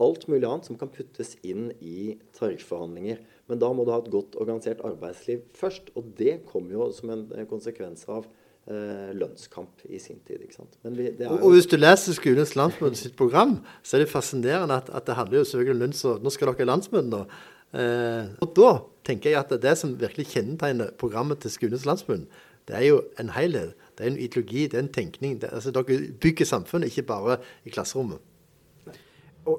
Alt 0.00 0.26
mulig 0.30 0.46
annet 0.48 0.68
som 0.68 0.78
kan 0.80 0.90
puttes 0.92 1.34
inn 1.46 1.70
i 1.84 2.16
tariffforhandlinger. 2.38 3.20
Men 3.50 3.60
da 3.60 3.70
må 3.74 3.84
du 3.84 3.92
ha 3.92 4.00
et 4.00 4.12
godt 4.12 4.38
organisert 4.40 4.80
arbeidsliv 4.86 5.42
først. 5.58 5.90
Og 5.98 6.14
det 6.18 6.40
kommer 6.48 6.76
jo 6.78 6.90
som 6.96 7.12
en 7.12 7.26
konsekvens 7.50 8.06
av 8.08 8.24
eh, 8.70 9.10
lønnskamp 9.16 9.84
i 9.90 10.00
sin 10.00 10.22
tid. 10.26 10.44
ikke 10.46 10.60
sant? 10.60 10.78
Vi, 10.84 11.10
jo 11.20 11.36
og 11.36 11.54
hvis 11.56 11.68
du 11.70 11.76
leser 11.76 12.16
skolens 12.16 12.56
landsmøte 12.56 13.00
sitt 13.00 13.16
program, 13.18 13.58
så 13.82 13.98
er 13.98 14.04
det 14.04 14.12
fascinerende 14.12 14.80
at, 14.80 14.88
at 14.94 15.08
det 15.08 15.18
handler 15.18 15.42
jo 15.42 15.48
selvfølgelig 15.50 15.76
om 15.76 15.82
lønns... 15.84 16.04
og 16.08 16.24
Nå 16.24 16.32
skal 16.34 16.52
dere 16.52 16.64
i 16.64 16.70
landsmøtet 16.70 17.12
nå. 17.12 17.24
Eh, 17.70 18.30
og 18.42 18.54
da 18.56 18.70
tenker 19.06 19.34
jeg 19.34 19.42
at 19.42 19.52
det 19.62 19.76
som 19.78 19.98
virkelig 20.00 20.30
kjennetegner 20.32 20.94
programmet 20.98 21.42
til 21.42 21.52
skolens 21.52 21.86
landsmøte, 21.88 22.46
det 22.68 22.76
er 22.78 22.86
jo 22.86 23.02
en 23.18 23.32
helhet. 23.34 23.76
Det 23.98 24.06
er 24.06 24.12
en 24.12 24.18
ideologi, 24.22 24.66
det 24.70 24.78
er 24.78 24.84
en 24.84 24.92
tenkning. 24.94 25.40
Det, 25.42 25.50
altså, 25.52 25.72
dere 25.74 26.12
bygger 26.20 26.46
samfunnet, 26.46 26.90
ikke 26.90 27.08
bare 27.08 27.40
i 27.66 27.72
klasserommet. 27.74 28.22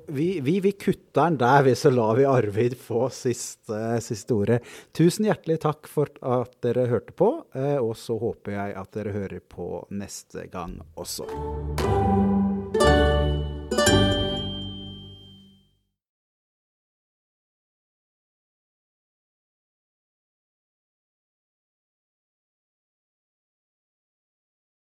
Vi, 0.07 0.39
vi, 0.39 0.59
vi 0.59 0.71
kutter 0.71 1.29
den 1.29 1.38
der, 1.41 1.63
vi, 1.63 1.75
så 1.75 1.91
lar 1.93 2.15
vi 2.15 2.25
Arvid 2.25 2.77
få 2.77 3.07
siste, 3.13 3.79
siste 4.01 4.36
ordet. 4.36 4.59
Tusen 4.97 5.27
hjertelig 5.29 5.61
takk 5.65 5.89
for 5.91 6.11
at 6.21 6.57
dere 6.65 6.88
hørte 6.91 7.15
på, 7.17 7.34
eh, 7.55 7.77
og 7.77 7.95
så 7.99 8.19
håper 8.21 8.57
jeg 8.57 8.77
at 8.84 8.93
dere 8.97 9.15
hører 9.15 9.41
på 9.41 9.73
neste 9.89 10.47
gang 10.51 10.79
også. 10.95 11.27